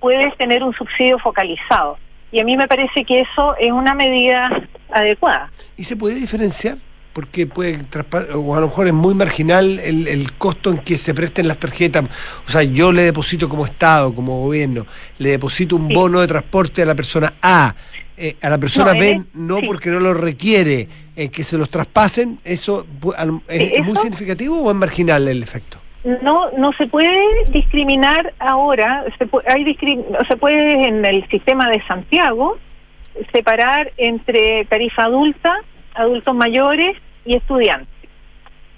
puedes 0.00 0.36
tener 0.36 0.64
un 0.64 0.74
subsidio 0.74 1.18
focalizado. 1.18 1.98
Y 2.32 2.40
a 2.40 2.44
mí 2.44 2.56
me 2.56 2.66
parece 2.66 3.04
que 3.04 3.20
eso 3.20 3.56
es 3.56 3.70
una 3.70 3.94
medida 3.94 4.50
adecuada. 4.90 5.50
¿Y 5.76 5.84
se 5.84 5.96
puede 5.96 6.16
diferenciar? 6.16 6.78
Porque 7.18 7.48
puede, 7.48 7.80
o 8.36 8.54
a 8.54 8.60
lo 8.60 8.68
mejor 8.68 8.86
es 8.86 8.92
muy 8.92 9.12
marginal 9.12 9.80
el, 9.80 10.06
el 10.06 10.34
costo 10.34 10.70
en 10.70 10.78
que 10.78 10.96
se 10.96 11.14
presten 11.14 11.48
las 11.48 11.56
tarjetas. 11.56 12.04
O 12.46 12.48
sea, 12.48 12.62
yo 12.62 12.92
le 12.92 13.02
deposito 13.02 13.48
como 13.48 13.66
Estado, 13.66 14.14
como 14.14 14.44
gobierno, 14.44 14.86
le 15.18 15.30
deposito 15.30 15.74
un 15.74 15.88
bono 15.88 16.20
de 16.20 16.28
transporte 16.28 16.82
a 16.82 16.86
la 16.86 16.94
persona 16.94 17.34
A. 17.42 17.74
Eh, 18.16 18.36
a 18.40 18.48
la 18.48 18.58
persona 18.58 18.92
B 18.92 19.20
no 19.34 19.58
porque 19.66 19.90
no 19.90 19.98
lo 19.98 20.14
requiere 20.14 20.86
eh, 21.16 21.28
que 21.28 21.42
se 21.42 21.58
los 21.58 21.68
traspasen, 21.68 22.38
¿eso 22.44 22.86
es, 23.48 23.84
muy 23.84 23.96
significativo 23.96 24.62
o 24.62 24.70
es 24.70 24.76
marginal 24.76 25.26
el 25.26 25.42
efecto? 25.42 25.78
No, 26.22 26.52
no 26.52 26.72
se 26.74 26.86
puede 26.86 27.18
discriminar 27.50 28.32
ahora, 28.38 29.04
se 29.18 29.26
puede, 29.26 29.50
hay 29.50 29.76
se 30.28 30.36
puede 30.36 30.86
en 30.86 31.04
el 31.04 31.28
sistema 31.30 31.68
de 31.68 31.82
Santiago 31.88 32.58
separar 33.32 33.90
entre 33.96 34.66
tarifa 34.66 35.06
adulta, 35.06 35.56
adultos 35.94 36.32
mayores 36.36 36.96
y 37.28 37.36
estudiantes. 37.36 37.88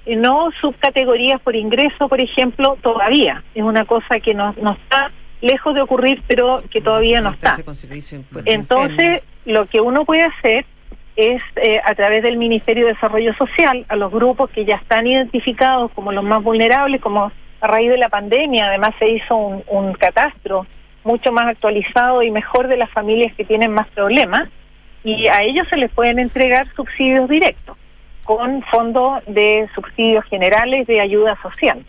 No 0.07 0.51
subcategorías 0.61 1.41
por 1.41 1.55
ingreso, 1.55 2.09
por 2.09 2.21
ejemplo, 2.21 2.77
todavía. 2.83 3.45
Es 3.55 3.63
una 3.63 3.85
cosa 3.85 4.19
que 4.19 4.35
no, 4.35 4.55
no 4.61 4.73
está 4.73 5.13
lejos 5.41 5.75
de 5.75 5.83
ocurrir, 5.83 6.23
pero 6.27 6.63
que 6.71 6.81
todavía 6.81 7.21
no 7.21 7.31
está. 7.31 7.57
Entonces, 8.45 9.23
lo 9.45 9.67
que 9.67 9.81
uno 9.81 10.05
puede 10.05 10.25
hacer 10.25 10.67
es 11.15 11.43
eh, 11.57 11.81
a 11.85 11.95
través 11.95 12.23
del 12.23 12.39
Ministerio 12.39 12.87
de 12.87 12.95
Desarrollo 12.95 13.35
Social 13.35 13.87
a 13.89 13.97
los 13.97 14.11
grupos 14.11 14.51
que 14.51 14.65
ya 14.65 14.77
están 14.77 15.07
identificados 15.07 15.93
como 15.93 16.13
los 16.13 16.25
más 16.25 16.43
vulnerables, 16.43 17.01
como 17.01 17.31
a 17.61 17.67
raíz 17.67 17.91
de 17.91 17.99
la 17.99 18.09
pandemia, 18.09 18.67
además 18.67 18.91
se 18.99 19.09
hizo 19.11 19.37
un, 19.37 19.63
un 19.69 19.93
catastro 19.93 20.67
mucho 21.05 21.31
más 21.31 21.47
actualizado 21.47 22.23
y 22.23 22.31
mejor 22.31 22.69
de 22.69 22.79
las 22.79 22.91
familias 22.91 23.35
que 23.35 23.45
tienen 23.45 23.71
más 23.71 23.87
problemas, 23.89 24.49
y 25.05 25.27
a 25.29 25.43
ellos 25.43 25.67
se 25.69 25.77
les 25.77 25.91
pueden 25.93 26.19
entregar 26.19 26.67
subsidios 26.75 27.29
directos 27.29 27.77
con 28.31 28.63
fondos 28.71 29.25
de 29.27 29.69
subsidios 29.75 30.25
generales 30.27 30.87
de 30.87 31.01
ayuda 31.01 31.37
social. 31.43 31.85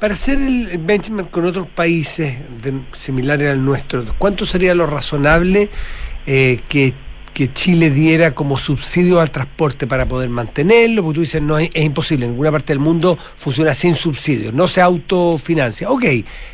Para 0.00 0.14
hacer 0.14 0.36
el 0.40 0.78
benchmark 0.78 1.30
con 1.30 1.44
otros 1.44 1.68
países 1.68 2.36
similares 2.90 3.50
al 3.52 3.64
nuestro, 3.64 4.04
¿cuánto 4.18 4.44
sería 4.44 4.74
lo 4.74 4.88
razonable 4.88 5.70
eh, 6.26 6.58
que 6.68 6.92
que 7.38 7.52
Chile 7.52 7.90
diera 7.90 8.34
como 8.34 8.56
subsidio 8.56 9.20
al 9.20 9.30
transporte 9.30 9.86
para 9.86 10.06
poder 10.06 10.28
mantenerlo, 10.28 11.04
porque 11.04 11.14
tú 11.14 11.20
dices, 11.20 11.40
no, 11.40 11.56
es, 11.56 11.70
imposible, 11.76 12.24
en 12.24 12.32
ninguna 12.32 12.50
parte 12.50 12.72
del 12.72 12.80
mundo 12.80 13.16
funciona 13.36 13.74
sin 13.74 13.94
subsidio, 13.94 14.50
no 14.50 14.66
se 14.66 14.80
autofinancia. 14.80 15.88
Ok, 15.88 16.04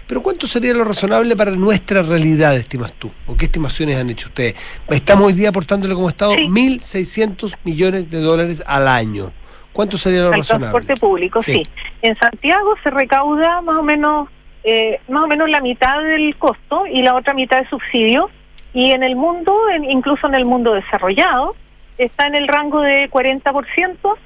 pero 0.07 0.22
¿cuánto 0.22 0.47
sería 0.47 0.74
lo 0.74 0.85
razonable 0.85 1.37
para 1.37 1.53
nuestra 1.53 2.03
realidad, 2.03 2.55
estimas 2.55 2.93
tú? 2.93 3.11
¿O 3.26 3.35
qué 3.35 3.47
estimaciones 3.47 3.97
han 3.97 4.11
hecho 4.11 4.28
ustedes? 4.28 4.57
Estamos 4.91 5.28
hoy 5.28 5.32
día 5.32 5.49
aportándole 5.49 5.95
como 5.95 6.11
Estado 6.11 6.35
1.600 6.35 7.57
millones 7.64 8.11
de 8.11 8.18
dólares 8.18 8.62
al 8.66 8.87
año. 8.87 9.32
¿Cuánto 9.72 9.97
sería 9.97 10.24
lo 10.24 10.32
razonable? 10.32 10.70
transporte 10.70 11.01
público, 11.01 11.41
sí. 11.43 11.62
En 12.03 12.14
Santiago 12.14 12.74
se 12.82 12.91
recauda 12.91 13.62
más 13.62 13.78
o 13.78 13.82
menos 13.82 14.28
eh, 14.64 15.01
más 15.09 15.24
o 15.24 15.28
menos 15.28 15.49
la 15.49 15.62
mitad 15.62 16.03
del 16.03 16.37
costo 16.37 16.87
y 16.87 17.01
la 17.01 17.14
otra 17.14 17.32
mitad 17.32 17.62
de 17.62 17.68
subsidio 17.70 18.28
y 18.75 18.91
en 18.91 19.05
el 19.05 19.14
mundo, 19.14 19.57
incluso 19.89 20.27
en 20.27 20.35
el 20.35 20.45
mundo 20.45 20.75
desarrollado, 20.75 21.55
está 21.97 22.27
en 22.27 22.35
el 22.35 22.49
rango 22.49 22.81
de 22.81 23.09
40%, 23.09 24.16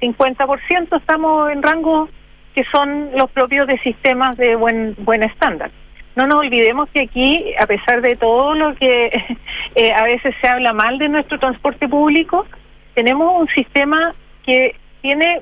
50% 0.00 0.96
estamos 0.98 1.50
en 1.50 1.62
rangos 1.62 2.08
que 2.54 2.64
son 2.64 3.10
los 3.14 3.30
propios 3.30 3.66
de 3.66 3.78
sistemas 3.80 4.36
de 4.38 4.56
buen, 4.56 4.94
buen 4.98 5.22
estándar. 5.22 5.70
No 6.16 6.26
nos 6.26 6.38
olvidemos 6.38 6.88
que 6.90 7.02
aquí, 7.02 7.52
a 7.60 7.66
pesar 7.66 8.00
de 8.00 8.16
todo 8.16 8.54
lo 8.54 8.74
que 8.74 9.06
eh, 9.74 9.92
a 9.92 10.04
veces 10.04 10.34
se 10.40 10.48
habla 10.48 10.72
mal 10.72 10.98
de 10.98 11.08
nuestro 11.08 11.38
transporte 11.38 11.86
público, 11.86 12.46
tenemos 12.94 13.38
un 13.38 13.48
sistema 13.48 14.14
que 14.46 14.76
tiene 15.02 15.40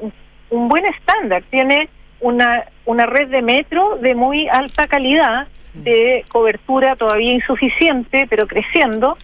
un 0.51 0.68
buen 0.68 0.84
estándar, 0.86 1.45
tiene 1.51 1.88
una, 2.20 2.64
una 2.86 3.07
red 3.07 3.28
de 3.28 3.43
metro 3.43 3.99
de 3.99 4.14
muy 4.14 4.49
alta 4.49 4.86
calidad 4.88 5.47
de 5.74 6.24
cobertura 6.30 6.96
todavía 6.96 7.32
insuficiente, 7.32 8.26
pero 8.28 8.46
creciendo. 8.46 9.16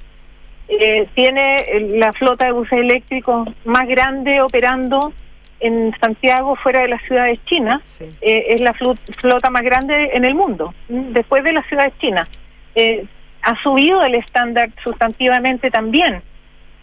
Eh, 0.68 1.08
tiene 1.14 1.64
la 1.94 2.12
flota 2.12 2.46
de 2.46 2.52
buses 2.52 2.78
eléctricos 2.78 3.48
más 3.64 3.88
grande 3.88 4.42
operando 4.42 5.12
en 5.60 5.94
Santiago, 5.98 6.54
fuera 6.56 6.82
de 6.82 6.88
las 6.88 7.02
ciudades 7.02 7.38
chinas. 7.46 8.00
Eh, 8.20 8.46
es 8.50 8.60
la 8.60 8.74
flota 8.74 9.50
más 9.50 9.62
grande 9.62 10.10
en 10.12 10.24
el 10.24 10.34
mundo, 10.34 10.74
después 10.88 11.42
de 11.44 11.52
las 11.52 11.66
ciudades 11.66 11.92
chinas. 11.98 12.28
Eh, 12.74 13.04
ha 13.42 13.60
subido 13.62 14.02
el 14.02 14.14
estándar 14.14 14.70
sustantivamente 14.84 15.70
también 15.70 16.22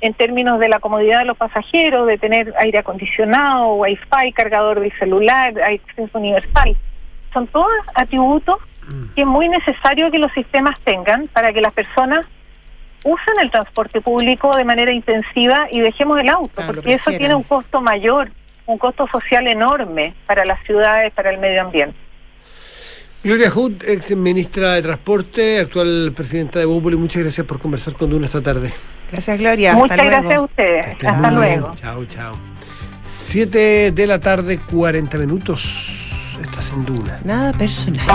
en 0.02 0.14
términos 0.14 0.60
de 0.60 0.70
la 0.70 0.80
comodidad 0.80 1.20
de 1.20 1.26
los 1.26 1.38
pasajeros, 1.38 2.08
de 2.08 2.18
tener 2.18 2.54
aire 2.60 2.80
acondicionado, 2.80 3.76
wifi, 3.76 4.32
cargador 4.34 4.80
del 4.80 4.92
celular, 5.00 5.54
acceso 5.62 6.18
universal. 6.18 6.76
Son 7.34 7.48
todos 7.48 7.72
atributos 7.94 8.58
que 9.16 9.22
es 9.22 9.28
muy 9.28 9.50
necesario 9.50 10.12
que 10.12 10.20
los 10.20 10.32
sistemas 10.34 10.80
tengan 10.82 11.28
para 11.28 11.52
que 11.54 11.62
las 11.62 11.74
personas 11.74 12.26
usen 13.04 13.36
el 13.42 13.52
transporte 13.52 14.02
público 14.02 14.52
de 14.56 14.64
manera 14.64 14.92
intensiva 14.92 15.68
y 15.72 15.80
dejemos 15.80 16.20
el 16.20 16.30
auto, 16.30 16.62
porque 16.66 16.94
eso 16.94 17.12
tiene 17.12 17.36
un 17.36 17.44
costo 17.44 17.82
mayor, 17.82 18.32
un 18.66 18.78
costo 18.78 19.08
social 19.08 19.48
enorme 19.48 20.16
para 20.26 20.44
las 20.44 20.62
ciudades, 20.66 21.14
para 21.14 21.30
el 21.30 21.38
medio 21.38 21.62
ambiente. 21.62 21.96
Gloria 23.24 23.50
Hood, 23.50 23.84
ex 23.88 24.16
ministra 24.16 24.74
de 24.74 24.82
Transporte, 24.82 25.60
actual 25.60 26.14
presidenta 26.16 26.60
de 26.60 26.66
Búboli, 26.66 26.96
muchas 26.96 27.24
gracias 27.24 27.46
por 27.46 27.60
conversar 27.60 27.94
con 27.94 28.14
uno 28.14 28.26
esta 28.26 28.42
tarde. 28.42 28.72
Gracias, 29.12 29.38
Gloria. 29.38 29.74
Muchas 29.74 29.98
gracias 29.98 30.36
a 30.36 30.42
ustedes. 30.42 30.86
Hasta 31.04 31.32
luego. 31.32 31.74
Chao, 31.76 32.06
chao. 32.06 32.36
Siete 33.04 33.92
de 33.92 34.08
la 34.08 34.20
tarde, 34.20 34.60
40 34.60 35.18
minutos 35.20 36.05
estás 36.42 36.72
en 36.72 36.86
Duna. 36.86 37.20
Nada 37.24 37.54
personal. 37.54 38.06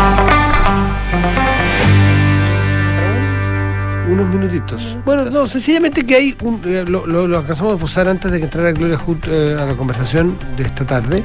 Unos 4.09 4.29
minutitos. 4.29 4.97
Bueno, 5.05 5.31
no, 5.31 5.49
sencillamente 5.49 6.05
que 6.05 6.17
hay 6.17 6.37
un. 6.43 6.61
Eh, 6.65 6.85
lo, 6.87 7.07
lo, 7.07 7.39
alcanzamos 7.39 7.77
a 7.77 7.79
fusar 7.79 8.09
antes 8.09 8.31
de 8.33 8.39
que 8.39 8.45
entrara 8.45 8.73
Gloria 8.73 8.99
Hood 8.99 9.19
eh, 9.29 9.57
a 9.61 9.65
la 9.67 9.75
conversación 9.75 10.37
de 10.57 10.65
esta 10.65 10.85
tarde. 10.85 11.23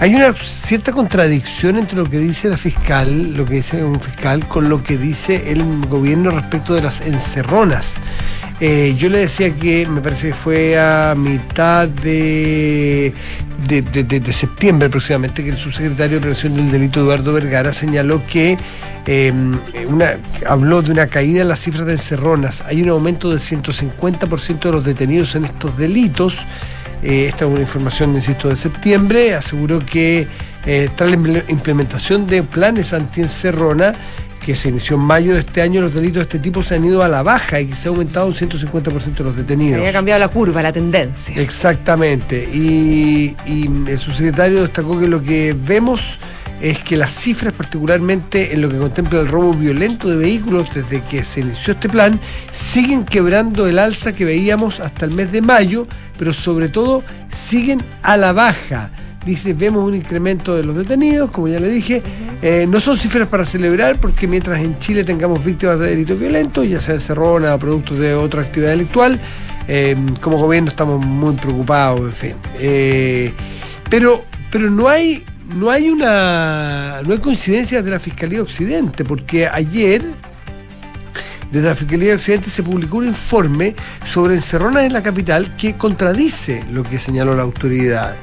Hay 0.00 0.14
una 0.14 0.32
cierta 0.32 0.92
contradicción 0.92 1.76
entre 1.76 1.98
lo 1.98 2.08
que 2.08 2.16
dice 2.16 2.48
la 2.48 2.56
fiscal, 2.56 3.34
lo 3.34 3.44
que 3.44 3.56
dice 3.56 3.84
un 3.84 4.00
fiscal, 4.00 4.48
con 4.48 4.70
lo 4.70 4.82
que 4.82 4.96
dice 4.96 5.52
el 5.52 5.62
gobierno 5.88 6.30
respecto 6.30 6.72
de 6.72 6.80
las 6.80 7.02
encerronas. 7.02 7.96
Eh, 8.60 8.94
yo 8.96 9.10
le 9.10 9.18
decía 9.18 9.54
que 9.54 9.86
me 9.86 10.00
parece 10.00 10.28
que 10.28 10.34
fue 10.34 10.80
a 10.80 11.14
mitad 11.14 11.86
de, 11.86 13.12
de, 13.68 14.32
septiembre 14.32 14.88
aproximadamente 14.88 15.44
que 15.44 15.50
el 15.50 15.58
subsecretario 15.58 16.16
de 16.16 16.20
Prevención 16.20 16.54
del 16.54 16.72
Delito 16.72 17.00
Eduardo 17.00 17.34
Vergara 17.34 17.74
señaló 17.74 18.22
que 18.26 18.56
em, 19.04 19.60
habló 20.48 20.80
de 20.80 20.92
una 20.92 21.08
caída 21.08 21.42
en 21.42 21.48
las 21.48 21.60
cifras 21.60 21.84
de 21.84 21.92
encerronas. 21.92 22.62
Hay 22.62 22.80
un 22.80 22.88
aumento 22.88 23.28
del 23.28 23.40
150% 23.40 24.60
de 24.60 24.72
los 24.72 24.82
detenidos 24.82 25.34
en 25.34 25.44
estos 25.44 25.76
delitos. 25.76 26.46
Eh, 27.02 27.26
esta 27.28 27.44
es 27.44 27.50
una 27.50 27.60
información, 27.60 28.14
insisto, 28.14 28.48
de 28.48 28.56
septiembre. 28.56 29.34
Aseguró 29.34 29.84
que 29.84 30.26
eh, 30.66 30.88
tras 30.96 31.10
la 31.10 31.44
implementación 31.48 32.26
de 32.26 32.42
planes 32.42 32.92
anti-encerrona, 32.92 33.94
que 34.44 34.56
se 34.56 34.70
inició 34.70 34.96
en 34.96 35.02
mayo 35.02 35.34
de 35.34 35.40
este 35.40 35.60
año, 35.60 35.80
los 35.82 35.94
delitos 35.94 36.16
de 36.16 36.22
este 36.22 36.38
tipo 36.38 36.62
se 36.62 36.74
han 36.74 36.84
ido 36.84 37.02
a 37.02 37.08
la 37.08 37.22
baja 37.22 37.60
y 37.60 37.66
que 37.66 37.74
se 37.74 37.88
ha 37.88 37.90
aumentado 37.90 38.26
un 38.26 38.34
150% 38.34 39.14
de 39.14 39.24
los 39.24 39.36
detenidos. 39.36 39.74
Se 39.74 39.80
había 39.80 39.92
cambiado 39.92 40.20
la 40.20 40.28
curva, 40.28 40.62
la 40.62 40.72
tendencia. 40.72 41.40
Exactamente. 41.40 42.48
Y, 42.52 43.36
y 43.44 43.66
el 43.86 43.98
subsecretario 43.98 44.62
destacó 44.62 44.98
que 44.98 45.08
lo 45.08 45.22
que 45.22 45.54
vemos 45.54 46.18
es 46.60 46.80
que 46.82 46.96
las 46.96 47.12
cifras, 47.12 47.52
particularmente 47.54 48.52
en 48.52 48.60
lo 48.60 48.68
que 48.68 48.76
contempla 48.78 49.20
el 49.20 49.28
robo 49.28 49.54
violento 49.54 50.08
de 50.08 50.16
vehículos 50.16 50.68
desde 50.74 51.02
que 51.02 51.24
se 51.24 51.40
inició 51.40 51.72
este 51.72 51.88
plan, 51.88 52.20
siguen 52.50 53.04
quebrando 53.04 53.66
el 53.66 53.78
alza 53.78 54.12
que 54.12 54.24
veíamos 54.24 54.80
hasta 54.80 55.06
el 55.06 55.12
mes 55.12 55.32
de 55.32 55.40
mayo, 55.40 55.86
pero 56.20 56.34
sobre 56.34 56.68
todo 56.68 57.02
siguen 57.30 57.82
a 58.02 58.18
la 58.18 58.34
baja. 58.34 58.90
Dice, 59.24 59.54
vemos 59.54 59.88
un 59.88 59.94
incremento 59.94 60.54
de 60.54 60.62
los 60.62 60.76
detenidos, 60.76 61.30
como 61.30 61.48
ya 61.48 61.58
le 61.58 61.68
dije. 61.68 62.02
Eh, 62.42 62.66
no 62.68 62.78
son 62.78 62.98
cifras 62.98 63.26
para 63.26 63.46
celebrar 63.46 63.98
porque 63.98 64.26
mientras 64.26 64.60
en 64.60 64.78
Chile 64.78 65.02
tengamos 65.02 65.42
víctimas 65.42 65.78
de 65.78 65.88
delitos 65.88 66.20
violentos, 66.20 66.68
ya 66.68 66.78
sea 66.78 66.92
de 66.92 67.00
cerrona 67.00 67.54
o 67.54 67.58
productos 67.58 67.98
de 67.98 68.14
otra 68.14 68.42
actividad 68.42 68.72
delictual, 68.72 69.18
eh, 69.66 69.96
como 70.20 70.36
gobierno 70.36 70.68
estamos 70.68 71.02
muy 71.02 71.36
preocupados, 71.36 72.00
en 72.00 72.12
fin. 72.12 72.34
Eh, 72.58 73.32
pero, 73.88 74.22
pero 74.50 74.68
no 74.68 74.88
hay 74.88 75.24
no 75.54 75.70
hay 75.70 75.88
una 75.88 77.00
no 77.02 77.14
hay 77.14 77.18
coincidencias 77.18 77.82
de 77.82 77.92
la 77.92 77.98
Fiscalía 77.98 78.42
Occidente, 78.42 79.06
porque 79.06 79.48
ayer 79.48 80.02
desde 81.50 81.68
la 81.68 81.74
Fiscalía 81.74 82.14
Occidente 82.14 82.50
se 82.50 82.62
publicó 82.62 82.98
un 82.98 83.06
informe 83.06 83.74
sobre 84.04 84.34
encerronas 84.34 84.84
en 84.84 84.92
la 84.92 85.02
capital 85.02 85.56
que 85.56 85.76
contradice 85.76 86.64
lo 86.70 86.82
que 86.82 86.98
señaló 86.98 87.34
la 87.34 87.42
autoridad. 87.42 88.16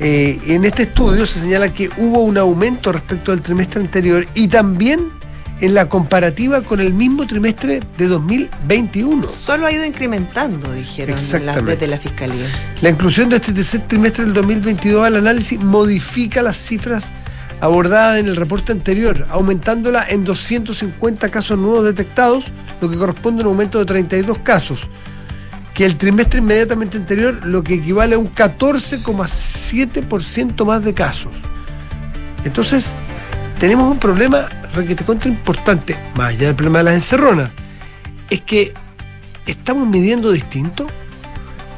Eh, 0.00 0.38
en 0.46 0.64
este 0.64 0.84
estudio 0.84 1.26
se 1.26 1.40
señala 1.40 1.72
que 1.72 1.90
hubo 1.96 2.20
un 2.22 2.38
aumento 2.38 2.92
respecto 2.92 3.32
al 3.32 3.42
trimestre 3.42 3.80
anterior 3.80 4.26
y 4.34 4.46
también 4.46 5.10
en 5.60 5.74
la 5.74 5.88
comparativa 5.88 6.62
con 6.62 6.78
el 6.78 6.94
mismo 6.94 7.26
trimestre 7.26 7.80
de 7.96 8.06
2021. 8.06 9.28
Solo 9.28 9.66
ha 9.66 9.72
ido 9.72 9.84
incrementando, 9.84 10.72
dijeron 10.72 11.16
las 11.44 11.80
de 11.80 11.86
la 11.88 11.98
Fiscalía. 11.98 12.46
La 12.80 12.90
inclusión 12.90 13.28
de 13.28 13.36
este 13.36 13.52
tercer 13.52 13.86
trimestre 13.88 14.24
del 14.24 14.34
2022 14.34 15.04
al 15.04 15.16
análisis 15.16 15.58
modifica 15.58 16.42
las 16.42 16.56
cifras 16.56 17.06
abordadas 17.60 18.20
en 18.20 18.26
el 18.26 18.36
reporte 18.36 18.72
anterior, 18.72 19.26
aumentándola 19.30 20.06
en 20.08 20.24
250 20.24 21.30
casos 21.30 21.58
nuevos 21.58 21.84
detectados, 21.84 22.46
lo 22.80 22.88
que 22.88 22.96
corresponde 22.96 23.42
a 23.42 23.46
un 23.46 23.52
aumento 23.52 23.78
de 23.78 23.84
32 23.84 24.38
casos, 24.40 24.88
que 25.74 25.84
el 25.84 25.96
trimestre 25.96 26.38
inmediatamente 26.40 26.96
anterior, 26.96 27.46
lo 27.46 27.62
que 27.62 27.74
equivale 27.74 28.14
a 28.14 28.18
un 28.18 28.34
14,7% 28.34 30.64
más 30.64 30.82
de 30.84 30.94
casos. 30.94 31.32
Entonces, 32.44 32.94
tenemos 33.58 33.90
un 33.90 33.98
problema 33.98 34.48
requete 34.74 35.04
contra 35.04 35.28
importante, 35.28 35.98
más 36.14 36.30
allá 36.30 36.46
del 36.46 36.56
problema 36.56 36.78
de 36.78 36.84
las 36.84 36.94
encerronas, 36.94 37.50
es 38.30 38.40
que 38.42 38.72
estamos 39.46 39.88
midiendo 39.88 40.30
distinto. 40.30 40.86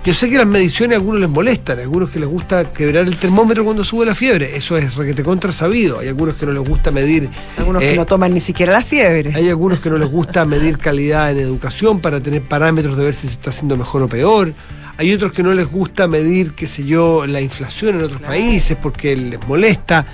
Yo 0.03 0.15
sé 0.15 0.31
que 0.31 0.39
las 0.39 0.47
mediciones 0.47 0.95
a 0.95 0.99
algunos 0.99 1.21
les 1.21 1.29
molestan, 1.29 1.79
a 1.79 1.83
algunos 1.83 2.09
que 2.09 2.19
les 2.19 2.29
gusta 2.29 2.73
quebrar 2.73 3.07
el 3.07 3.17
termómetro 3.19 3.65
cuando 3.65 3.85
sube 3.85 4.07
la 4.07 4.15
fiebre, 4.15 4.57
eso 4.57 4.79
es 4.79 4.95
requete 4.95 5.23
contra 5.23 5.53
sabido. 5.53 5.99
Hay 5.99 6.09
algunos 6.09 6.37
que 6.37 6.47
no 6.47 6.53
les 6.53 6.67
gusta 6.67 6.91
medir. 6.91 7.29
Algunos 7.59 7.83
que 7.83 7.93
eh, 7.93 7.97
no 7.97 8.07
toman 8.07 8.33
ni 8.33 8.41
siquiera 8.41 8.73
la 8.73 8.83
fiebre. 8.83 9.33
Hay 9.35 9.51
algunos 9.51 9.79
que 9.81 9.91
no 9.91 9.99
les 9.99 10.09
gusta 10.09 10.47
medir 10.47 10.79
calidad 10.79 11.31
en 11.31 11.39
educación 11.39 12.01
para 12.01 12.19
tener 12.19 12.41
parámetros 12.41 12.97
de 12.97 13.05
ver 13.05 13.15
si 13.15 13.27
se 13.27 13.35
está 13.35 13.51
haciendo 13.51 13.77
mejor 13.77 14.03
o 14.03 14.09
peor. 14.09 14.55
Hay 14.97 15.13
otros 15.13 15.33
que 15.33 15.43
no 15.43 15.53
les 15.53 15.67
gusta 15.67 16.09
medir, 16.09 16.55
qué 16.55 16.67
sé 16.67 16.85
yo, 16.85 17.27
la 17.27 17.43
inflación 17.43 17.99
en 17.99 18.05
otros 18.05 18.23
países 18.23 18.79
porque 18.81 19.15
les 19.15 19.47
molesta. 19.47 20.07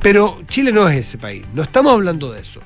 Pero 0.00 0.42
Chile 0.46 0.70
no 0.70 0.88
es 0.88 0.96
ese 0.96 1.18
país, 1.18 1.44
no 1.54 1.62
estamos 1.62 1.92
hablando 1.92 2.32
de 2.32 2.40
eso. 2.40 2.60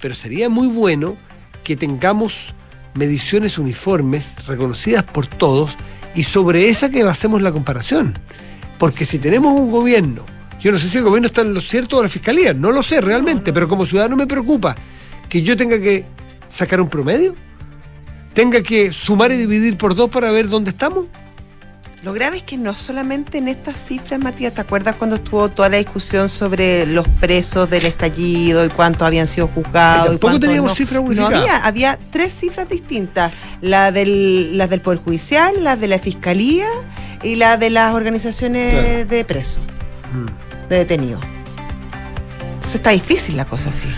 Pero 0.00 0.14
sería 0.14 0.48
muy 0.48 0.68
bueno 0.68 1.16
que 1.64 1.76
tengamos 1.76 2.54
mediciones 2.98 3.58
uniformes, 3.58 4.34
reconocidas 4.46 5.04
por 5.04 5.26
todos, 5.26 5.76
y 6.14 6.24
sobre 6.24 6.68
esa 6.68 6.90
que 6.90 7.02
hacemos 7.02 7.40
la 7.40 7.52
comparación. 7.52 8.18
Porque 8.78 9.04
si 9.04 9.18
tenemos 9.18 9.52
un 9.52 9.70
gobierno, 9.70 10.26
yo 10.60 10.72
no 10.72 10.78
sé 10.78 10.88
si 10.88 10.98
el 10.98 11.04
gobierno 11.04 11.28
está 11.28 11.42
en 11.42 11.54
lo 11.54 11.60
cierto 11.60 11.98
o 11.98 12.02
la 12.02 12.08
fiscalía, 12.08 12.52
no 12.52 12.72
lo 12.72 12.82
sé 12.82 13.00
realmente, 13.00 13.52
pero 13.52 13.68
como 13.68 13.86
ciudadano 13.86 14.16
me 14.16 14.26
preocupa 14.26 14.76
que 15.28 15.42
yo 15.42 15.56
tenga 15.56 15.80
que 15.80 16.06
sacar 16.48 16.80
un 16.80 16.88
promedio, 16.88 17.36
tenga 18.32 18.62
que 18.62 18.92
sumar 18.92 19.30
y 19.32 19.36
dividir 19.36 19.76
por 19.76 19.94
dos 19.94 20.10
para 20.10 20.30
ver 20.30 20.48
dónde 20.48 20.70
estamos. 20.70 21.06
Lo 22.02 22.12
grave 22.12 22.36
es 22.36 22.42
que 22.44 22.56
no 22.56 22.76
solamente 22.76 23.38
en 23.38 23.48
estas 23.48 23.84
cifras, 23.84 24.20
Matías, 24.20 24.54
¿te 24.54 24.60
acuerdas 24.60 24.94
cuando 24.96 25.16
estuvo 25.16 25.48
toda 25.48 25.68
la 25.68 25.78
discusión 25.78 26.28
sobre 26.28 26.86
los 26.86 27.08
presos 27.08 27.68
del 27.68 27.86
estallido 27.86 28.64
y 28.64 28.68
cuántos 28.68 29.02
habían 29.02 29.26
sido 29.26 29.48
juzgados? 29.48 30.10
Tampoco 30.10 30.38
teníamos 30.38 30.74
cifras 30.76 31.02
unificadas. 31.02 31.32
No 31.32 31.38
había, 31.40 31.56
había 31.64 31.98
tres 32.10 32.32
cifras 32.32 32.68
distintas, 32.68 33.32
la 33.60 33.90
del, 33.90 34.56
las 34.56 34.70
del 34.70 34.80
Poder 34.80 35.00
Judicial, 35.00 35.64
las 35.64 35.80
de 35.80 35.88
la 35.88 35.98
Fiscalía 35.98 36.68
y 37.24 37.34
la 37.34 37.56
de 37.56 37.70
las 37.70 37.92
organizaciones 37.92 39.08
de 39.08 39.24
presos, 39.24 39.62
mm. 40.12 40.68
de 40.68 40.76
detenidos. 40.76 41.37
Entonces 42.58 42.74
está 42.74 42.90
difícil 42.90 43.36
la 43.36 43.44
cosa 43.44 43.70
así. 43.70 43.88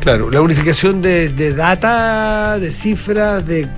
Claro, 0.00 0.30
la 0.30 0.40
unificación 0.40 1.02
de, 1.02 1.54
data, 1.54 2.58
de 2.60 2.70
cifras, 2.70 3.44
de, 3.44 3.68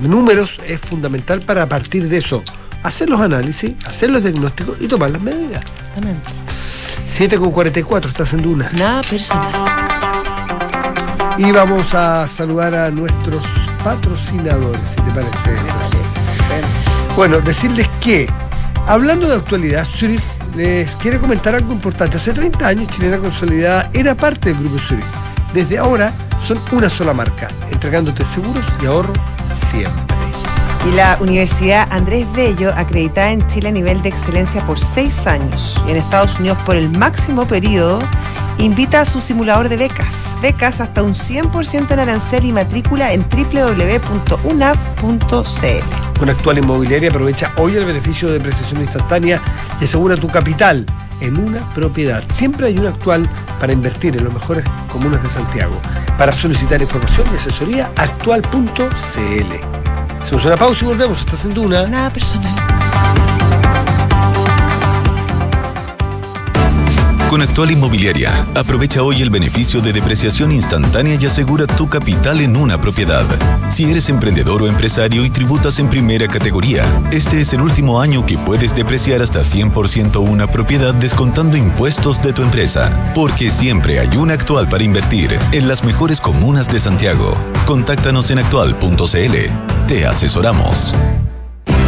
números 0.00 0.60
es 0.66 0.80
fundamental 0.80 1.40
para 1.40 1.68
partir 1.68 2.08
de 2.08 2.16
eso 2.18 2.42
hacer 2.82 3.08
los 3.08 3.20
análisis, 3.20 3.72
hacer 3.86 4.10
los 4.10 4.24
diagnósticos 4.24 4.80
y 4.82 4.88
tomar 4.88 5.10
las 5.10 5.22
medidas. 5.22 5.62
Exactamente. 5.62 6.30
7 7.06 7.38
con 7.38 7.50
44, 7.52 8.08
estás 8.08 8.32
en 8.34 8.42
Duna. 8.42 8.70
Nada 8.72 9.02
personal. 9.02 9.52
Y 11.38 11.52
vamos 11.52 11.94
a 11.94 12.26
saludar 12.26 12.74
a 12.74 12.90
nuestros 12.90 13.42
patrocinadores, 13.82 14.80
si 14.90 14.96
te 14.96 15.10
parece. 15.12 15.50
Bueno, 17.16 17.40
decirles 17.40 17.88
que, 18.00 18.28
hablando 18.86 19.28
de 19.28 19.36
actualidad, 19.36 19.86
Zurich 19.86 20.22
les 20.54 20.94
quiere 20.96 21.18
comentar 21.18 21.54
algo 21.54 21.72
importante. 21.72 22.16
Hace 22.16 22.32
30 22.32 22.66
años 22.66 22.88
Chilena 22.88 23.18
Consolidada 23.18 23.90
era 23.92 24.14
parte 24.14 24.50
del 24.50 24.62
Grupo 24.62 24.78
Zurich. 24.78 25.04
Desde 25.52 25.78
ahora 25.78 26.12
son 26.38 26.58
una 26.72 26.88
sola 26.88 27.12
marca, 27.12 27.48
entregándote 27.70 28.24
seguros 28.24 28.66
y 28.82 28.86
ahorro 28.86 29.12
siempre. 29.42 30.13
Y 30.86 30.92
la 30.92 31.16
Universidad 31.20 31.88
Andrés 31.90 32.26
Bello, 32.34 32.72
acreditada 32.76 33.32
en 33.32 33.46
Chile 33.46 33.68
a 33.68 33.72
nivel 33.72 34.02
de 34.02 34.10
excelencia 34.10 34.64
por 34.66 34.78
seis 34.78 35.26
años 35.26 35.82
y 35.86 35.92
en 35.92 35.96
Estados 35.96 36.38
Unidos 36.38 36.58
por 36.66 36.76
el 36.76 36.90
máximo 36.98 37.46
periodo, 37.46 38.00
invita 38.58 39.00
a 39.00 39.04
su 39.04 39.20
simulador 39.20 39.68
de 39.68 39.76
becas. 39.76 40.36
Becas 40.42 40.80
hasta 40.80 41.02
un 41.02 41.14
100% 41.14 41.90
en 41.90 41.98
arancel 41.98 42.44
y 42.44 42.52
matrícula 42.52 43.12
en 43.12 43.22
www.unav.cl. 43.22 43.64
Con 46.18 46.30
Actual 46.30 46.58
Inmobiliaria 46.58 47.08
aprovecha 47.08 47.52
hoy 47.56 47.76
el 47.76 47.84
beneficio 47.84 48.28
de 48.28 48.34
depreciación 48.34 48.80
instantánea 48.82 49.42
y 49.80 49.84
asegura 49.84 50.16
tu 50.16 50.28
capital 50.28 50.86
en 51.20 51.38
una 51.38 51.60
propiedad. 51.74 52.22
Siempre 52.30 52.66
hay 52.66 52.78
un 52.78 52.86
actual 52.86 53.28
para 53.58 53.72
invertir 53.72 54.16
en 54.16 54.24
los 54.24 54.34
mejores 54.34 54.64
comunas 54.88 55.22
de 55.22 55.28
Santiago. 55.30 55.80
Para 56.18 56.32
solicitar 56.32 56.80
información 56.80 57.26
y 57.32 57.36
asesoría, 57.36 57.90
actual.cl. 57.96 59.83
Hacemos 60.24 60.46
una 60.46 60.56
pausa 60.56 60.82
y 60.82 60.88
volvemos. 60.88 61.18
Estás 61.18 61.44
en 61.44 61.52
Duna. 61.52 61.86
Nada 61.86 62.10
personal. 62.10 62.73
Con 67.34 67.42
Actual 67.42 67.72
Inmobiliaria, 67.72 68.46
aprovecha 68.54 69.02
hoy 69.02 69.20
el 69.20 69.28
beneficio 69.28 69.80
de 69.80 69.92
depreciación 69.92 70.52
instantánea 70.52 71.18
y 71.20 71.26
asegura 71.26 71.66
tu 71.66 71.88
capital 71.88 72.40
en 72.40 72.56
una 72.56 72.80
propiedad. 72.80 73.24
Si 73.68 73.90
eres 73.90 74.08
emprendedor 74.08 74.62
o 74.62 74.68
empresario 74.68 75.24
y 75.24 75.30
tributas 75.30 75.80
en 75.80 75.90
primera 75.90 76.28
categoría, 76.28 76.84
este 77.10 77.40
es 77.40 77.52
el 77.52 77.62
último 77.62 78.00
año 78.00 78.24
que 78.24 78.38
puedes 78.38 78.76
depreciar 78.76 79.20
hasta 79.20 79.40
100% 79.40 80.20
una 80.20 80.46
propiedad 80.46 80.94
descontando 80.94 81.56
impuestos 81.56 82.22
de 82.22 82.32
tu 82.32 82.42
empresa. 82.42 83.12
Porque 83.16 83.50
siempre 83.50 83.98
hay 83.98 84.16
una 84.16 84.34
actual 84.34 84.68
para 84.68 84.84
invertir 84.84 85.36
en 85.50 85.66
las 85.66 85.82
mejores 85.82 86.20
comunas 86.20 86.72
de 86.72 86.78
Santiago. 86.78 87.34
Contáctanos 87.66 88.30
en 88.30 88.38
actual.cl. 88.38 89.88
Te 89.88 90.06
asesoramos. 90.06 90.94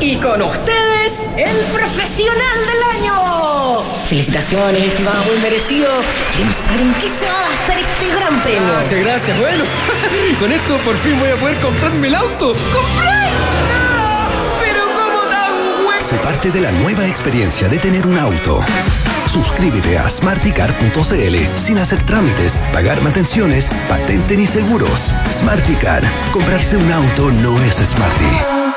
Y 0.00 0.16
con 0.16 0.42
ustedes, 0.42 1.28
el 1.36 1.56
profesional 1.72 2.58
del 2.66 3.00
año. 3.00 3.82
Felicitaciones, 4.08 4.84
estimado, 4.84 5.16
muy 5.24 5.40
merecido. 5.42 5.88
Queremos 6.32 6.54
saber 6.54 6.80
en 6.82 6.94
qué 6.94 7.08
se 7.08 7.26
va 7.26 7.46
a 7.46 7.48
gastar 7.48 7.78
este 7.78 8.14
gran 8.14 8.42
premio. 8.42 8.72
Gracias, 8.72 9.00
gracias. 9.04 9.38
Bueno, 9.38 9.64
con 10.40 10.52
esto 10.52 10.76
por 10.78 10.96
fin 10.98 11.18
voy 11.18 11.30
a 11.30 11.36
poder 11.36 11.56
comprarme 11.60 12.08
el 12.08 12.14
auto. 12.14 12.54
¡Comprar! 12.72 13.30
¡No! 13.70 14.60
Pero 14.60 14.84
¿cómo 14.94 15.20
tan 15.30 15.84
bueno? 15.84 16.00
Se 16.00 16.16
parte 16.16 16.50
de 16.50 16.60
la 16.60 16.72
nueva 16.72 17.06
experiencia 17.06 17.68
de 17.68 17.78
tener 17.78 18.06
un 18.06 18.18
auto. 18.18 18.60
Suscríbete 19.32 19.98
a 19.98 20.08
smarticar.cl 20.08 21.36
sin 21.56 21.78
hacer 21.78 22.02
trámites, 22.04 22.60
pagar 22.72 23.00
mantenciones, 23.02 23.70
patente 23.88 24.36
ni 24.36 24.46
seguros. 24.46 25.14
Smarticar. 25.32 26.02
Comprarse 26.32 26.76
un 26.76 26.92
auto 26.92 27.30
no 27.30 27.60
es 27.62 27.76
smarty. 27.76 28.65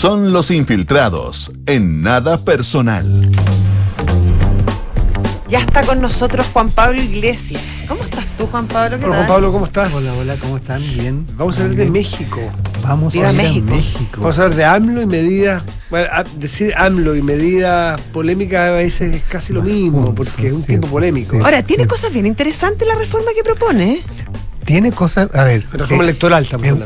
son 0.00 0.32
los 0.32 0.50
infiltrados 0.50 1.52
en 1.66 2.00
nada 2.00 2.42
personal. 2.42 3.30
Ya 5.46 5.58
está 5.58 5.82
con 5.82 6.00
nosotros 6.00 6.46
Juan 6.54 6.70
Pablo 6.70 7.02
Iglesias. 7.02 7.62
¿Cómo 7.86 8.02
estás 8.04 8.24
tú, 8.38 8.46
Juan 8.46 8.66
Pablo? 8.66 8.96
hola, 8.96 9.14
Juan 9.14 9.26
Pablo, 9.26 9.52
¿cómo 9.52 9.66
estás? 9.66 9.92
Hola, 9.92 10.14
hola, 10.14 10.36
¿cómo 10.40 10.56
están? 10.56 10.80
Bien. 10.94 11.26
Vamos 11.36 11.58
a 11.58 11.64
hablar 11.64 11.76
de 11.76 11.90
México. 11.90 12.40
Vamos 12.82 13.14
a 13.14 13.28
hablar 13.28 13.52
de 13.52 13.60
México. 13.60 14.22
Vamos 14.22 14.38
a 14.38 14.44
hablar 14.44 14.56
de 14.56 14.64
AMLO 14.64 15.02
y 15.02 15.06
medidas. 15.06 15.64
Bueno, 15.90 16.08
decir 16.36 16.72
AMLO 16.78 17.14
y 17.14 17.20
medidas 17.20 18.00
polémicas 18.00 18.70
a 18.70 18.70
veces 18.70 19.16
es 19.16 19.22
casi 19.24 19.52
lo 19.52 19.60
mismo, 19.60 20.14
porque 20.14 20.46
es 20.46 20.54
un 20.54 20.62
tiempo 20.62 20.88
polémico. 20.88 21.36
Ahora, 21.44 21.62
tiene 21.62 21.86
cosas 21.86 22.10
bien 22.10 22.24
interesantes 22.24 22.88
la 22.88 22.94
reforma 22.94 23.32
que 23.36 23.42
propone 23.42 24.00
tiene 24.64 24.92
cosas. 24.92 25.34
A 25.34 25.44
ver. 25.44 25.66
Reforma 25.72 26.04
eh, 26.04 26.08
electoral 26.08 26.48
también. 26.48 26.76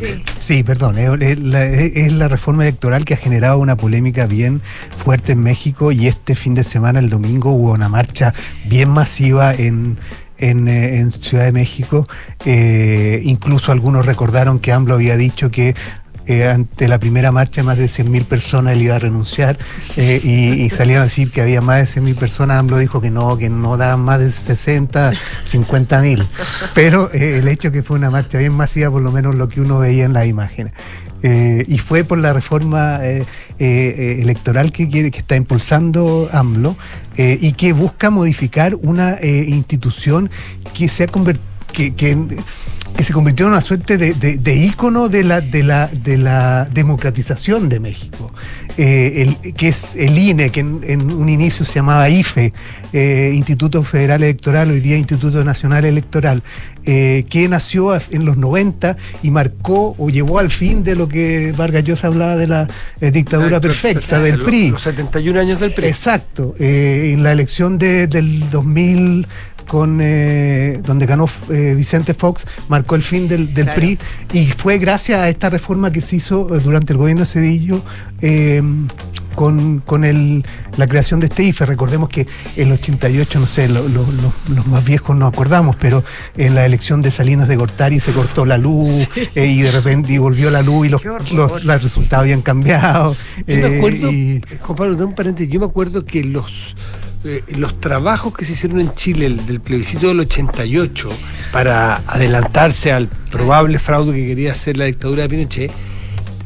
sí. 0.40 0.62
perdón. 0.62 0.98
Es, 0.98 1.38
la, 1.38 2.28
reforma 2.28 2.64
electoral 2.64 3.04
que 3.04 3.14
ha 3.14 3.16
generado 3.16 3.58
una 3.58 3.76
polémica 3.76 4.26
bien 4.26 4.62
fuerte 5.04 5.32
en 5.32 5.42
México 5.42 5.92
y 5.92 6.06
este 6.06 6.34
fin 6.34 6.54
de 6.54 6.64
semana, 6.64 6.98
el 6.98 7.10
domingo, 7.10 7.52
hubo 7.52 7.72
una 7.72 7.88
marcha 7.88 8.32
bien 8.64 8.90
masiva 8.90 9.54
en, 9.54 9.98
en, 10.38 10.68
eh, 10.68 11.10
Ciudad 11.20 11.44
de 11.44 11.52
México. 11.52 12.08
Eh, 12.44 13.20
incluso 13.24 13.72
algunos 13.72 14.06
recordaron 14.06 14.58
que 14.58 14.72
AMLO 14.72 14.94
había 14.94 15.16
dicho 15.16 15.50
que 15.50 15.74
eh, 16.26 16.48
ante 16.48 16.88
la 16.88 16.98
primera 16.98 17.32
marcha 17.32 17.62
más 17.62 17.76
de 17.76 17.86
100.000 17.86 18.24
personas 18.24 18.72
él 18.72 18.82
iba 18.82 18.96
a 18.96 18.98
renunciar 18.98 19.58
eh, 19.96 20.20
y, 20.24 20.70
salieron 20.70 21.02
a 21.02 21.04
decir 21.04 21.30
que 21.30 21.42
había 21.42 21.60
más 21.60 21.94
de 21.94 22.00
100.000 22.00 22.14
personas, 22.16 22.58
AMLO 22.58 22.78
dijo 22.78 23.00
que 23.00 23.10
no, 23.10 23.36
que 23.36 23.50
no 23.50 23.76
daban 23.76 24.00
más 24.00 24.20
de 24.20 24.32
60, 24.32 25.12
50.000. 25.12 26.26
Pero 26.74 27.12
eh, 27.12 27.38
el 27.38 27.48
hecho 27.48 27.70
que 27.70 27.82
fue 27.82 27.98
una 27.98 28.10
marcha 28.10 28.38
bien 28.38 28.52
masiva, 28.52 28.90
por 28.90 29.02
lo 29.02 29.12
menos 29.12 29.34
lo 29.34 29.48
que 29.48 29.60
uno 29.60 29.78
veía 29.78 30.04
en 30.04 30.14
las 30.14 30.26
imágenes. 30.26 30.72
y 31.22 31.78
fue 31.78 32.04
por 32.04 32.18
la 32.18 32.34
reforma 32.34 33.00
electoral 33.58 34.72
que, 34.72 34.88
quiere, 34.90 35.10
que 35.10 35.20
está 35.20 35.36
impulsando 35.36 36.28
AMLO 36.32 36.76
y 37.16 37.52
que 37.52 37.72
busca 37.72 38.10
modificar 38.10 38.74
una 38.74 39.18
institución 39.22 40.30
que 40.74 40.88
se 40.88 41.04
ha 41.04 41.06
convertido 41.06 41.54
que, 41.74 41.94
que 41.94 42.16
se 43.02 43.12
convirtió 43.12 43.46
en 43.46 43.52
una 43.52 43.60
suerte 43.60 43.98
de, 43.98 44.14
de, 44.14 44.56
ícono 44.56 45.08
de 45.08 45.24
la, 45.24 45.40
de, 45.40 45.62
la, 45.62 45.88
de 45.88 46.16
la 46.16 46.64
democratización 46.66 47.68
de 47.68 47.80
México, 47.80 48.32
eh, 48.76 49.36
el, 49.42 49.52
que 49.54 49.68
es 49.68 49.96
el 49.96 50.16
INE, 50.16 50.50
que 50.50 50.60
en, 50.60 51.12
un 51.12 51.28
inicio 51.28 51.64
se 51.64 51.74
llamaba 51.74 52.08
IFE, 52.08 52.52
eh, 52.92 53.32
Instituto 53.34 53.82
Federal 53.82 54.22
Electoral, 54.22 54.70
hoy 54.70 54.80
día 54.80 54.96
Instituto 54.96 55.44
Nacional 55.44 55.84
Electoral, 55.84 56.42
eh, 56.86 57.26
que 57.28 57.48
nació 57.48 57.94
en 58.10 58.24
los 58.24 58.36
90 58.36 58.96
y 59.22 59.30
marcó 59.30 59.94
o 59.98 60.08
llevó 60.08 60.38
al 60.38 60.50
fin 60.50 60.84
de 60.84 60.94
lo 60.94 61.08
que 61.08 61.52
Vargas 61.56 61.84
Llosa 61.84 62.06
hablaba 62.06 62.36
de 62.36 62.46
la 62.46 62.68
dictadura 63.00 63.60
perfecta, 63.60 64.20
del 64.20 64.38
PRI. 64.38 64.70
Los 64.70 64.82
71 64.82 65.40
años 65.40 65.60
del 65.60 65.72
PRI. 65.72 65.88
Exacto, 65.88 66.54
en 66.58 67.22
la 67.22 67.32
elección 67.32 67.76
de, 67.76 68.06
del 68.06 68.48
2000 68.50 69.26
con 69.66 70.00
eh, 70.00 70.80
donde 70.84 71.06
ganó 71.06 71.28
eh, 71.50 71.74
Vicente 71.76 72.14
Fox, 72.14 72.46
marcó 72.68 72.94
el 72.94 73.02
fin 73.02 73.28
del, 73.28 73.48
PRI 73.48 73.98
y 74.32 74.46
fue 74.46 74.78
gracias 74.78 75.20
a 75.20 75.28
esta 75.28 75.50
reforma 75.50 75.90
que 75.90 76.00
se 76.00 76.16
hizo 76.16 76.54
eh, 76.54 76.60
durante 76.60 76.92
el 76.92 76.98
gobierno 76.98 77.20
de 77.20 77.26
Cedillo 77.26 77.82
em, 79.38 79.80
con, 79.80 80.04
el, 80.04 80.44
la 80.76 80.86
creación 80.86 81.20
de 81.20 81.26
este 81.26 81.44
IFE. 81.44 81.66
Recordemos 81.66 82.08
que 82.08 82.26
en 82.56 82.68
el 82.68 82.72
88, 82.72 83.40
no 83.40 83.46
sé, 83.46 83.68
los 83.68 84.66
más 84.66 84.84
viejos 84.84 85.16
no 85.16 85.26
acordamos, 85.26 85.76
pero 85.76 86.04
en 86.36 86.54
la 86.54 86.64
elección 86.66 87.02
de 87.02 87.10
Salinas 87.10 87.48
de 87.48 87.56
Gortari 87.56 88.00
se 88.00 88.12
cortó 88.12 88.46
la 88.46 88.58
luz 88.58 89.08
y 89.34 89.62
de 89.62 89.70
repente 89.70 90.18
volvió 90.18 90.50
la 90.50 90.62
luz 90.62 90.86
y 90.86 90.90
los, 90.90 91.04
los, 91.32 91.82
resultados 91.82 92.24
habían 92.24 92.42
cambiado. 92.42 93.16
Yo 93.46 93.56
me 93.56 93.76
acuerdo, 93.76 94.10
Juan 94.60 94.76
Pablo, 94.76 95.06
un 95.06 95.14
paréntesis, 95.14 95.52
yo 95.52 95.60
me 95.60 95.66
acuerdo 95.66 96.04
que 96.04 96.24
los 96.24 96.74
eh, 97.26 97.42
los 97.56 97.80
trabajos 97.80 98.34
que 98.34 98.44
se 98.44 98.52
hicieron 98.52 98.80
en 98.80 98.94
Chile 98.94 99.30
del 99.30 99.58
plebiscito 99.58 100.08
del 100.08 100.20
88 100.20 101.08
para 101.52 101.96
adelantarse 102.06 102.92
al 102.92 103.08
probable 103.08 103.78
fraude 103.78 104.12
que 104.12 104.26
quería 104.26 104.52
hacer 104.52 104.76
la 104.76 104.84
dictadura 104.84 105.22
de 105.22 105.30
Pinochet, 105.30 105.72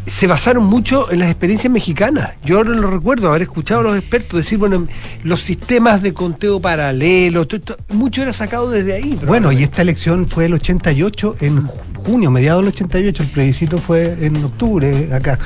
se 0.08 0.26
basaron 0.26 0.64
mucho 0.64 1.10
en 1.10 1.20
las 1.20 1.30
experiencias 1.30 1.72
mexicanas. 1.72 2.34
Yo 2.44 2.64
no 2.64 2.72
lo 2.72 2.90
recuerdo 2.90 3.28
haber 3.28 3.42
escuchado 3.42 3.80
a 3.80 3.84
los 3.84 3.96
expertos 3.96 4.38
decir, 4.38 4.58
bueno, 4.58 4.86
los 5.24 5.40
sistemas 5.40 6.02
de 6.02 6.14
conteo 6.14 6.60
paralelo, 6.60 7.46
mucho 7.90 8.22
era 8.22 8.32
sacado 8.32 8.70
desde 8.70 8.94
ahí. 8.94 9.18
Bueno, 9.26 9.52
y 9.52 9.62
esta 9.62 9.82
elección 9.82 10.28
fue 10.28 10.46
el 10.46 10.54
88, 10.54 11.36
en 11.40 11.66
junio, 11.94 12.30
mediados 12.30 12.62
del 12.62 12.72
88, 12.74 13.22
el 13.22 13.30
plebiscito 13.30 13.78
fue 13.78 14.24
en 14.24 14.42
octubre 14.44 15.12
acá. 15.12 15.38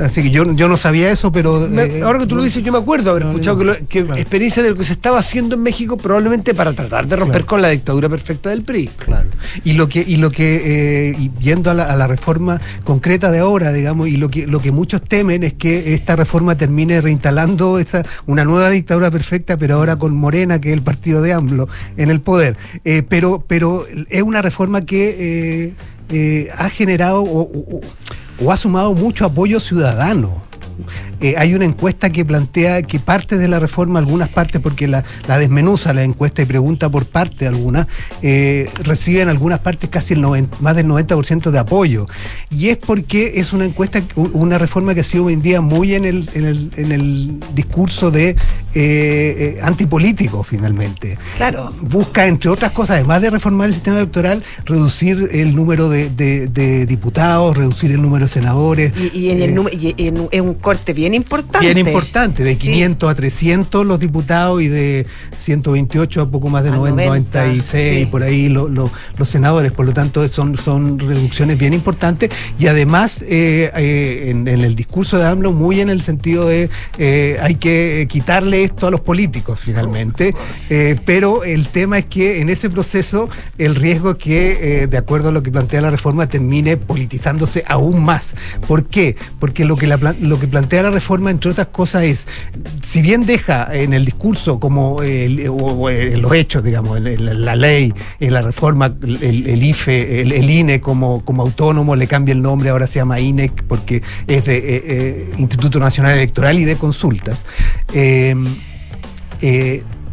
Así 0.00 0.22
que 0.22 0.30
yo, 0.30 0.52
yo 0.54 0.68
no 0.68 0.76
sabía 0.76 1.10
eso, 1.10 1.32
pero. 1.32 1.66
eh, 1.66 2.02
ahora 2.02 2.20
que 2.20 2.26
tú 2.26 2.36
lo 2.36 2.42
dices, 2.42 2.62
yo 2.62 2.72
me 2.72 2.78
acuerdo 2.78 3.10
haber 3.10 3.24
escuchado 3.24 3.58
que, 3.88 4.00
experiencia 4.00 4.62
de 4.62 4.70
lo 4.70 4.76
que 4.76 4.84
se 4.84 4.92
estaba 4.92 5.18
haciendo 5.18 5.56
en 5.56 5.62
México, 5.62 5.96
probablemente 5.96 6.54
para 6.54 6.72
tratar 6.72 7.06
de 7.06 7.16
romper 7.16 7.44
con 7.44 7.60
la 7.60 7.68
dictadura 7.68 8.08
perfecta 8.08 8.50
del 8.50 8.62
PRI. 8.62 8.88
Claro. 8.96 9.28
Y 9.64 9.72
lo 9.72 9.88
que, 9.88 10.04
y 10.06 10.16
lo 10.16 10.30
que 10.30 11.10
eh, 11.10 11.30
yendo 11.40 11.70
a 11.70 11.74
la, 11.74 12.06
reforma 12.06 12.60
concreta 12.84 13.30
de 13.30 13.38
ahora, 13.38 13.72
digamos, 13.72 14.08
y 14.08 14.16
lo 14.16 14.28
que, 14.28 14.46
lo 14.46 14.60
que 14.60 14.72
muchos 14.72 15.02
temen 15.02 15.44
es 15.44 15.54
que 15.54 15.94
esta 15.94 16.16
reforma 16.16 16.56
termine 16.56 17.00
reinstalando 17.00 17.78
esa, 17.78 18.04
una 18.26 18.44
nueva 18.44 18.70
dictadura 18.70 19.10
perfecta, 19.10 19.56
pero 19.56 19.76
ahora 19.76 19.96
con 19.96 20.16
Morena, 20.16 20.60
que 20.60 20.70
es 20.70 20.74
el 20.74 20.82
partido 20.82 21.22
de 21.22 21.32
AMLO, 21.32 21.68
en 21.96 22.10
el 22.10 22.20
poder. 22.20 22.56
Eh, 22.84 23.02
pero, 23.08 23.44
pero 23.46 23.84
es 24.08 24.22
una 24.22 24.42
reforma 24.42 24.80
que 24.82 25.74
ha 26.56 26.68
generado 26.70 27.22
o 27.22 27.80
ha 28.48 28.56
sumado 28.56 28.94
mucho 28.94 29.24
apoyo 29.26 29.60
ciudadano. 29.60 30.42
Eh, 31.20 31.34
hay 31.36 31.54
una 31.54 31.66
encuesta 31.66 32.10
que 32.10 32.24
plantea 32.24 32.82
que 32.82 32.98
parte 32.98 33.36
de 33.36 33.46
la 33.46 33.60
reforma, 33.60 33.98
algunas 33.98 34.28
partes, 34.30 34.60
porque 34.60 34.88
la, 34.88 35.04
desmenuza 35.26 35.92
la 35.92 36.02
encuesta 36.02 36.42
y 36.42 36.46
pregunta 36.46 36.88
por 36.88 37.04
parte 37.04 37.46
algunas, 37.46 37.86
eh, 38.22 38.68
reciben 38.82 39.28
algunas 39.28 39.58
partes 39.58 39.90
casi 39.90 40.14
el 40.14 40.20
más 40.60 40.76
del 40.76 40.86
90% 40.86 41.50
de 41.50 41.58
apoyo. 41.58 42.06
Y 42.50 42.68
es 42.68 42.78
porque 42.78 43.32
es 43.36 43.52
una 43.52 43.66
encuesta, 43.66 44.02
una 44.14 44.58
reforma 44.58 44.94
que 44.94 45.00
ha 45.00 45.04
sido 45.04 45.26
hoy 45.26 45.34
en 45.34 45.42
día 45.42 45.60
muy 45.60 45.94
en 45.94 46.04
el, 46.04 46.28
en 46.34 46.92
el, 46.92 47.40
discurso 47.54 48.10
de 48.10 48.36
eh, 48.74 49.58
antipolítico, 49.62 50.42
finalmente. 50.42 51.18
Claro. 51.36 51.72
Busca, 51.80 52.26
entre 52.26 52.50
otras 52.50 52.72
cosas, 52.72 52.96
además 52.96 53.20
de 53.20 53.30
reformar 53.30 53.68
el 53.68 53.74
sistema 53.74 53.98
electoral, 53.98 54.42
reducir 54.64 55.28
el 55.32 55.54
número 55.54 55.88
de, 55.88 56.86
diputados, 56.86 57.56
reducir 57.56 57.90
el 57.90 58.00
número 58.00 58.26
de 58.26 58.30
senadores. 58.30 58.92
Y, 59.12 59.30
en, 59.30 59.42
el, 59.42 59.68
y 59.72 59.94
en 60.06 60.48
un 60.48 60.54
corte 60.54 60.92
bien 60.92 61.09
importante. 61.14 61.60
Bien 61.60 61.78
importante, 61.78 62.44
de 62.44 62.56
500 62.56 63.10
a 63.10 63.14
300 63.14 63.86
los 63.86 63.98
diputados 63.98 64.62
y 64.62 64.68
de 64.68 65.06
128 65.36 66.22
a 66.22 66.30
poco 66.30 66.48
más 66.48 66.64
de 66.64 66.70
96 66.70 68.06
por 68.06 68.22
ahí 68.22 68.48
los 68.48 68.90
senadores. 69.24 69.72
Por 69.72 69.86
lo 69.86 69.92
tanto, 69.92 70.26
son, 70.28 70.56
son 70.56 70.98
reducciones 70.98 71.58
bien 71.58 71.74
importantes 71.74 72.30
y 72.58 72.66
además 72.66 73.22
eh, 73.22 73.70
eh, 73.76 74.30
en, 74.30 74.48
el 74.48 74.74
discurso 74.74 75.18
de 75.18 75.26
AMLO 75.26 75.52
muy 75.52 75.80
en 75.80 75.90
el 75.90 76.02
sentido 76.02 76.46
de 76.46 76.70
eh, 76.98 77.38
hay 77.42 77.56
que 77.56 78.06
quitarle 78.08 78.64
esto 78.64 78.86
a 78.86 78.90
los 78.90 79.00
políticos 79.00 79.60
finalmente, 79.60 80.34
pero 81.04 81.44
el 81.44 81.68
tema 81.68 81.98
es 81.98 82.06
que 82.06 82.40
en 82.40 82.48
ese 82.48 82.70
proceso 82.70 83.28
el 83.58 83.74
riesgo 83.74 84.12
es 84.12 84.16
que, 84.16 84.86
de 84.88 84.98
acuerdo 84.98 85.30
a 85.30 85.32
lo 85.32 85.42
que 85.42 85.50
plantea 85.50 85.80
la 85.80 85.90
reforma, 85.90 86.28
termine 86.28 86.76
politizándose 86.76 87.64
aún 87.66 88.02
más. 88.02 88.34
¿Por 88.66 88.86
qué? 88.86 89.16
Porque 89.38 89.64
lo 89.64 89.76
que, 89.76 89.86
lo 89.86 90.38
que 90.38 90.46
plantea 90.46 90.82
la 90.82 90.90
reforma, 90.90 90.99
entre 91.30 91.50
otras 91.50 91.68
cosas, 91.68 92.04
es, 92.04 92.26
si 92.82 93.02
bien 93.02 93.26
deja 93.26 93.74
en 93.74 93.92
el 93.92 94.04
discurso 94.04 94.60
como 94.60 95.02
en 95.02 96.22
los 96.22 96.32
hechos, 96.32 96.62
digamos, 96.62 96.98
en, 96.98 97.44
la 97.44 97.56
ley, 97.56 97.92
en 98.18 98.32
la 98.32 98.42
reforma, 98.42 98.86
el, 99.02 99.62
IFE, 99.62 100.20
el, 100.22 100.50
INE 100.50 100.80
como, 100.80 101.24
como 101.24 101.42
autónomo, 101.42 101.96
le 101.96 102.06
cambia 102.06 102.32
el 102.32 102.42
nombre, 102.42 102.70
ahora 102.70 102.86
se 102.86 102.98
llama 102.98 103.20
INEC 103.20 103.64
porque 103.64 104.02
es 104.26 104.44
de 104.44 104.56
eh, 104.56 104.82
eh, 104.84 105.34
Instituto 105.38 105.78
Nacional 105.78 106.14
Electoral 106.14 106.58
y 106.58 106.64
de 106.64 106.76
Consultas. 106.76 107.44
Eh, 107.92 108.34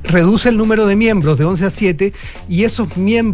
reduce 0.04 0.50
el 0.50 0.58
número 0.58 0.88
de 0.88 0.96
miembros 0.96 1.38
de 1.38 1.46
11 1.46 1.66
a 1.66 1.72
7 1.72 2.14
y 2.48 2.64
esos, 2.64 2.88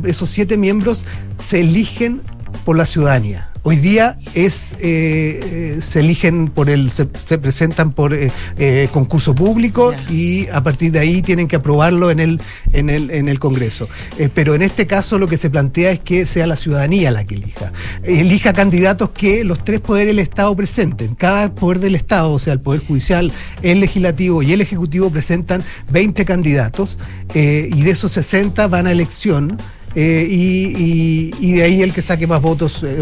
esos 0.05 0.29
7 0.29 0.57
miembros 0.57 1.05
se 1.37 1.61
eligen 1.61 2.21
por 2.65 2.77
la 2.77 2.85
ciudadanía. 2.85 3.52
Hoy 3.65 3.77
día 3.77 4.17
es 4.33 4.73
eh, 4.73 5.39
eh, 5.41 5.79
se 5.81 6.01
eligen 6.01 6.49
por 6.49 6.69
el, 6.69 6.91
se, 6.91 7.05
presentan 7.05 7.93
por 7.93 8.13
eh, 8.13 8.89
concurso 8.91 9.33
público 9.33 9.93
y 10.09 10.49
a 10.49 10.61
partir 10.61 10.91
de 10.91 10.99
ahí 10.99 11.21
tienen 11.21 11.47
que 11.47 11.55
aprobarlo 11.55 12.11
en 12.11 12.19
el, 12.19 12.41
en 12.73 12.89
el, 12.89 13.09
en 13.09 13.29
el 13.29 13.39
Congreso. 13.39 13.87
pero 14.35 14.53
en 14.53 14.63
este 14.63 14.85
caso 14.85 15.17
lo 15.17 15.27
que 15.27 15.37
se 15.37 15.49
plantea 15.49 15.91
es 15.91 15.99
que 16.01 16.25
sea 16.25 16.45
la 16.45 16.57
ciudadanía 16.57 17.09
la 17.09 17.23
que 17.23 17.35
elija. 17.35 17.71
Elija 18.03 18.51
candidatos 18.51 19.11
que 19.11 19.45
los 19.45 19.63
tres 19.63 19.79
poderes 19.79 20.13
del 20.13 20.19
Estado 20.19 20.53
presenten. 20.57 21.15
Cada 21.15 21.55
poder 21.55 21.79
del 21.79 21.95
Estado, 21.95 22.33
o 22.33 22.39
sea, 22.39 22.51
el 22.51 22.59
Poder 22.59 22.85
Judicial, 22.85 23.31
el 23.61 23.79
Legislativo 23.79 24.43
y 24.43 24.51
el 24.51 24.59
Ejecutivo 24.59 25.09
presentan 25.09 25.63
20 25.89 26.25
candidatos 26.25 26.97
y 27.33 27.81
de 27.81 27.91
esos 27.91 28.11
60 28.11 28.67
van 28.67 28.87
a 28.87 28.91
elección. 28.91 29.57
Eh, 29.95 30.27
y, 30.27 31.53
de 31.53 31.63
ahí 31.63 31.81
el 31.83 31.93
que 31.93 32.01
saque 32.01 32.25
más 32.25 32.41
votos 32.41 32.83
eh, 32.83 32.97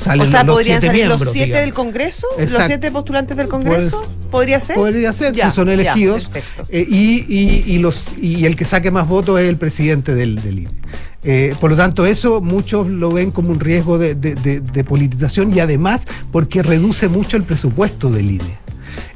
sale 0.00 0.22
O 0.22 0.26
sea, 0.26 0.46
¿podrían 0.46 0.80
salir 0.80 1.06
los 1.06 1.22
siete 1.30 1.60
del 1.60 1.74
Congreso? 1.74 2.26
¿Los 2.38 2.50
siete 2.66 2.90
postulantes 2.90 3.36
del 3.36 3.48
Congreso? 3.48 4.02
¿Podría 4.30 4.58
ser? 4.60 4.76
Podría 4.76 5.12
ser, 5.12 5.34
si 5.34 5.50
son 5.50 5.68
elegidos. 5.68 6.30
Eh, 6.70 6.86
y, 6.88 7.78
los, 7.78 8.16
y 8.20 8.46
el 8.46 8.56
que 8.56 8.64
saque 8.64 8.90
más 8.90 9.06
votos 9.06 9.40
es 9.40 9.48
el 9.48 9.58
presidente 9.58 10.14
del, 10.14 10.40
INE. 10.42 11.54
por 11.60 11.70
lo 11.70 11.76
tanto, 11.76 12.06
eso 12.06 12.40
muchos 12.40 12.88
lo 12.88 13.12
ven 13.12 13.30
como 13.30 13.50
un 13.50 13.60
riesgo 13.60 13.98
de, 13.98 14.14
de 14.14 14.84
politización 14.84 15.52
y 15.52 15.60
además 15.60 16.02
porque 16.30 16.62
reduce 16.62 17.08
mucho 17.08 17.36
el 17.36 17.42
presupuesto 17.42 18.08
del 18.08 18.30
INE. 18.30 18.61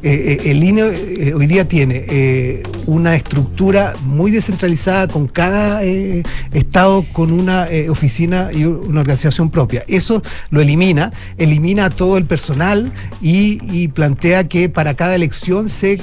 Eh, 0.07 0.39
eh, 0.45 0.51
el 0.53 0.63
INE 0.63 0.83
eh, 0.83 1.35
hoy 1.35 1.49
día 1.49 1.67
tiene 1.67 2.63
una 2.87 3.17
estructura 3.17 3.93
muy 4.05 4.31
descentralizada 4.31 5.09
con 5.09 5.27
cada 5.27 5.83
estado 5.83 7.05
con 7.13 7.33
una 7.33 7.67
oficina 7.91 8.51
y 8.53 8.67
una 8.67 9.01
organización 9.01 9.51
propia. 9.51 9.83
Eso 9.89 10.23
lo 10.51 10.61
elimina, 10.61 11.13
elimina 11.39 11.87
a 11.87 11.91
todo 11.91 12.19
el 12.19 12.25
personal 12.25 12.93
y, 13.21 13.89
plantea 13.89 14.47
que 14.47 14.69
para 14.69 14.95
cada 14.95 15.17
elección 15.17 15.69
se, 15.69 16.01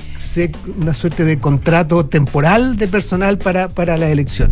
una 0.81 0.93
suerte 0.93 1.23
de 1.23 1.39
contrato 1.39 2.05
temporal 2.05 2.75
de 2.75 2.89
personal 2.89 3.37
para, 3.37 3.69
para 3.69 3.97
la 3.97 4.09
elección. 4.09 4.51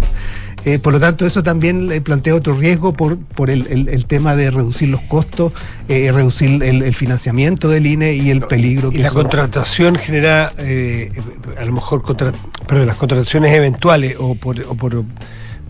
Eh, 0.63 0.77
por 0.79 0.93
lo 0.93 0.99
tanto, 0.99 1.25
eso 1.25 1.41
también 1.41 1.87
le 1.87 2.01
plantea 2.01 2.35
otro 2.35 2.55
riesgo 2.55 2.93
por, 2.93 3.17
por 3.17 3.49
el, 3.49 4.05
tema 4.05 4.35
de 4.35 4.51
reducir 4.51 4.89
los 4.89 5.01
costos, 5.01 5.53
eh, 5.87 6.11
reducir 6.11 6.61
el, 6.61 6.95
financiamiento 6.95 7.67
del 7.67 7.87
INE 7.87 8.13
y 8.13 8.29
el 8.29 8.41
peligro 8.41 8.91
que... 8.91 8.99
Y 8.99 9.01
la 9.01 9.09
contratación 9.09 9.95
genera, 9.95 10.53
eh, 10.59 11.11
a 11.59 11.65
lo 11.65 11.71
mejor, 11.71 12.03
contra, 12.03 12.31
perdón, 12.67 12.87
las 12.87 12.97
contrataciones 12.97 13.53
eventuales 13.53 14.15
o 14.19 14.35
por, 14.35 14.59
o 14.61 14.75
por 14.75 15.03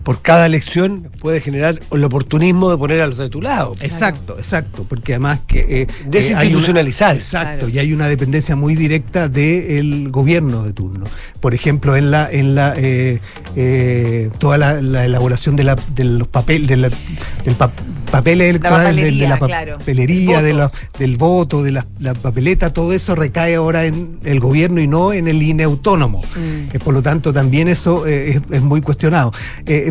por 0.02 0.22
cada 0.22 0.46
elección 0.46 1.10
puede 1.20 1.40
generar 1.40 1.80
el 1.90 2.04
oportunismo 2.04 2.70
de 2.70 2.76
poner 2.76 3.00
a 3.00 3.06
los 3.06 3.18
de 3.18 3.28
tu 3.28 3.40
lado. 3.40 3.76
Exacto, 3.80 4.36
exacto, 4.38 4.84
porque 4.88 5.14
además 5.14 5.40
que... 5.46 5.82
Eh, 5.82 5.86
Desinstitucionalizar. 6.06 7.14
Eh, 7.14 7.18
exacto, 7.18 7.68
y 7.68 7.78
hay 7.78 7.92
una 7.92 8.08
dependencia 8.08 8.56
muy 8.56 8.74
directa 8.74 9.28
del 9.28 10.10
gobierno 10.10 10.62
de 10.62 10.72
turno. 10.72 11.06
Por 11.40 11.54
ejemplo, 11.54 11.96
en 11.96 12.10
la 12.10 12.30
en 12.30 12.54
la 12.54 12.74
eh, 12.76 13.20
eh, 13.56 14.30
toda 14.38 14.58
la, 14.58 15.04
elaboración 15.04 15.56
de, 15.56 15.64
la, 15.64 15.76
de 15.94 16.04
los 16.04 16.28
papeles, 16.28 16.68
del 16.68 17.54
papel 17.56 17.84
electoral, 18.18 18.96
de, 18.96 19.12
la 19.12 19.38
papelería, 19.38 20.42
de 20.42 20.68
del 20.98 21.16
voto, 21.16 21.62
de 21.62 21.72
la, 21.72 21.86
papeleta, 22.22 22.72
todo 22.72 22.92
eso 22.92 23.14
recae 23.14 23.54
ahora 23.54 23.86
en 23.86 24.18
el 24.24 24.40
gobierno 24.40 24.80
y 24.80 24.86
no 24.86 25.12
en 25.12 25.28
el 25.28 25.42
INE 25.42 25.64
autónomo. 25.64 26.22
Mm. 26.36 26.78
por 26.78 26.94
lo 26.94 27.02
tanto, 27.02 27.32
también 27.32 27.68
eso 27.68 28.06
es, 28.06 28.40
es, 28.50 28.62
muy 28.62 28.80
cuestionado 28.80 29.32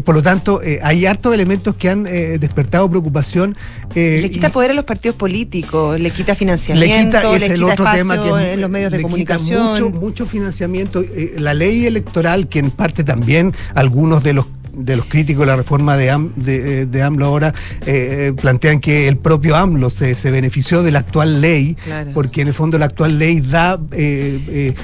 por 0.03 0.15
lo 0.15 0.21
tanto, 0.23 0.61
eh, 0.61 0.79
hay 0.83 1.05
hartos 1.05 1.33
elementos 1.33 1.75
que 1.75 1.89
han 1.89 2.07
eh, 2.07 2.37
despertado 2.39 2.89
preocupación. 2.89 3.55
Eh, 3.95 4.19
le 4.21 4.29
quita 4.29 4.49
poder 4.49 4.71
a 4.71 4.73
los 4.73 4.85
partidos 4.85 5.15
políticos, 5.15 5.99
le 5.99 6.11
quita 6.11 6.35
financiamiento, 6.35 6.95
le 6.95 7.05
quita, 7.05 7.35
es 7.35 7.51
el 7.51 7.63
otro 7.63 7.85
tema 7.93 8.21
que 8.21 8.53
en 8.53 8.61
los 8.61 8.69
medios 8.69 8.91
de 8.91 9.01
comunicación. 9.01 9.71
mucho, 9.71 9.89
mucho 9.89 10.25
financiamiento. 10.25 11.03
la 11.37 11.53
ley 11.53 11.85
electoral, 11.85 12.47
que 12.47 12.59
en 12.59 12.71
parte 12.71 13.03
también 13.03 13.53
algunos 13.73 14.23
de 14.23 14.33
los 14.33 14.47
de 14.73 14.95
los 14.95 15.05
críticos 15.05 15.41
de 15.41 15.47
la 15.47 15.55
reforma 15.55 15.97
de, 15.97 16.07
eh, 16.07 16.85
de, 16.85 17.03
AMLO 17.03 17.25
ahora 17.25 17.53
eh, 17.85 18.33
plantean 18.39 18.79
que 18.79 19.07
el 19.07 19.17
propio 19.17 19.55
AMLO 19.55 19.89
se, 19.89 20.15
se 20.15 20.31
benefició 20.31 20.83
de 20.83 20.91
la 20.91 20.99
actual 20.99 21.41
ley, 21.41 21.75
porque 22.13 22.41
en 22.41 22.47
el 22.47 22.53
fondo 22.53 22.77
la 22.77 22.85
actual 22.85 23.19
ley 23.19 23.41
da 23.41 23.79
eh, 23.91 24.75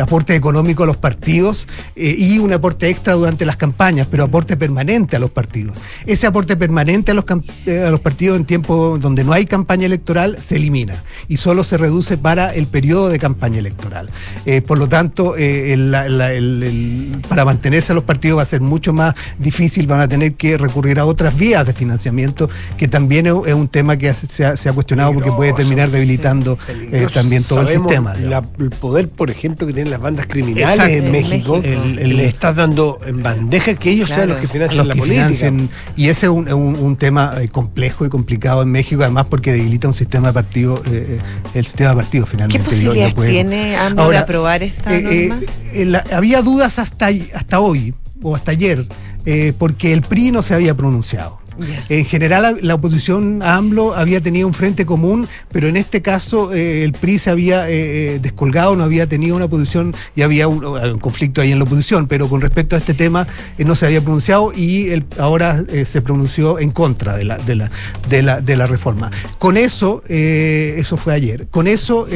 aporte 0.00 0.34
económico 0.34 0.82
a 0.84 0.86
los 0.86 0.96
partidos 0.96 1.68
y 1.96 2.38
un 2.38 2.52
aporte 2.52 2.88
extra 2.88 3.14
durante 3.14 3.46
las 3.46 3.56
campañas, 3.56 4.08
pero 4.10 4.24
aporte 4.24 4.56
permanente 4.56 5.16
a 5.16 5.18
los 5.18 5.30
partidos. 5.30 5.76
Ese 6.06 6.26
aporte 6.26 6.56
permanente 6.56 7.12
a 7.12 7.14
los, 7.14 7.24
a 7.28 7.90
los 7.90 8.00
partidos 8.00 8.36
en 8.36 8.44
tiempo 8.44 8.98
donde 8.98 9.24
no 9.24 9.32
hay 9.32 9.46
campaña 9.46 9.86
electoral 9.86 10.38
se 10.40 10.56
elimina 10.56 11.02
y 11.28 11.36
solo 11.38 11.64
se 11.64 11.78
reduce 11.78 12.18
para 12.18 12.50
el 12.50 12.66
periodo 12.66 13.08
de 13.08 13.18
campaña 13.18 13.58
electoral. 13.58 14.08
por 14.66 14.78
lo 14.78 14.88
tanto, 14.88 15.34
para 17.28 17.44
mantenerse 17.44 17.92
a 17.92 17.94
los 17.94 18.04
partidos 18.04 18.38
va 18.38 18.42
a 18.42 18.46
ser 18.46 18.60
muy 18.60 18.73
mucho 18.74 18.92
más 18.92 19.14
difícil, 19.38 19.86
van 19.86 20.00
a 20.00 20.08
tener 20.08 20.34
que 20.34 20.58
recurrir 20.58 20.98
a 20.98 21.04
otras 21.04 21.36
vías 21.36 21.64
de 21.64 21.72
financiamiento, 21.72 22.50
que 22.76 22.88
también 22.88 23.26
es, 23.26 23.54
un 23.54 23.68
tema 23.68 23.96
que 23.96 24.12
se 24.12 24.44
ha, 24.44 24.72
cuestionado 24.72 25.12
porque 25.12 25.30
puede 25.30 25.52
terminar 25.52 25.90
debilitando 25.90 26.58
eh, 26.68 27.06
también 27.14 27.44
todo 27.44 27.60
el 27.60 27.68
sistema. 27.68 28.14
el 28.14 28.70
poder, 28.70 29.08
por 29.08 29.30
ejemplo, 29.30 29.64
que 29.64 29.72
tienen 29.72 29.92
las 29.92 30.00
bandas 30.00 30.26
criminales 30.26 31.04
en 31.04 31.12
México, 31.12 31.62
le 31.62 32.26
está 32.26 32.52
dando 32.52 32.98
en 33.06 33.22
bandeja 33.22 33.74
que 33.74 33.90
ellos 33.90 34.08
sean 34.08 34.28
los 34.30 34.38
que 34.38 34.48
financian 34.48 34.88
la 34.88 34.94
política. 34.96 35.52
y 35.96 36.08
ese 36.08 36.26
es 36.26 36.32
un, 36.32 36.96
tema 36.96 37.34
eh, 37.40 37.48
complejo 37.48 38.06
y 38.06 38.08
complicado 38.08 38.62
en 38.62 38.70
México, 38.70 39.02
además 39.02 39.26
porque 39.28 39.52
debilita 39.52 39.88
un 39.88 39.94
sistema 39.94 40.28
de 40.28 40.34
partido, 40.34 40.82
eh, 40.86 41.18
el 41.54 41.66
sistema 41.66 41.90
de 41.90 41.96
partido 41.96 42.26
finalmente. 42.26 42.58
¿Qué 42.58 42.64
posibilidades 42.64 43.14
tiene 43.14 43.76
AMLO 43.76 44.10
de 44.10 44.18
aprobar 44.18 44.62
esta 44.62 44.90
norma? 44.90 45.40
había 46.12 46.42
dudas 46.42 46.78
hasta, 46.78 47.08
hasta 47.34 47.60
hoy 47.60 47.94
o 48.24 48.34
hasta 48.34 48.50
ayer, 48.50 48.88
porque 49.58 49.92
el 49.92 50.02
PRI 50.02 50.32
no 50.32 50.42
se 50.42 50.54
había 50.54 50.74
pronunciado. 50.74 51.38
En 51.88 52.04
general, 52.04 52.58
la 52.60 52.74
oposición 52.74 53.42
a 53.42 53.56
AMLO 53.56 53.94
había 53.94 54.20
tenido 54.20 54.46
un 54.46 54.54
frente 54.54 54.86
común, 54.86 55.28
pero 55.52 55.68
en 55.68 55.76
este 55.76 56.02
caso 56.02 56.52
eh, 56.52 56.84
el 56.84 56.92
PRI 56.92 57.18
se 57.18 57.30
había 57.30 57.68
eh, 57.68 58.14
eh, 58.14 58.18
descolgado, 58.20 58.76
no 58.76 58.82
había 58.82 59.06
tenido 59.06 59.36
una 59.36 59.48
posición 59.48 59.94
y 60.16 60.22
había 60.22 60.48
un, 60.48 60.98
conflicto 60.98 61.40
ahí 61.40 61.52
en 61.52 61.58
la 61.58 61.64
oposición, 61.64 62.06
pero 62.06 62.28
con 62.28 62.40
respecto 62.40 62.76
a 62.76 62.78
este 62.78 62.94
tema 62.94 63.26
no 63.58 63.74
se 63.74 63.86
había 63.86 64.00
pronunciado 64.00 64.52
y 64.52 65.04
ahora 65.18 65.62
se 65.84 66.02
pronunció 66.02 66.58
en 66.58 66.70
contra 66.70 67.16
de 67.16 67.24
la, 67.24 67.38
de 67.38 67.54
la, 67.56 67.70
de 68.08 68.22
la, 68.22 68.40
de 68.40 68.56
la 68.56 68.66
reforma. 68.66 69.10
Con 69.38 69.56
eso, 69.56 70.02
eso 70.08 70.96
fue 70.96 71.14
ayer, 71.14 71.46
con 71.48 71.66
eso 71.66 72.06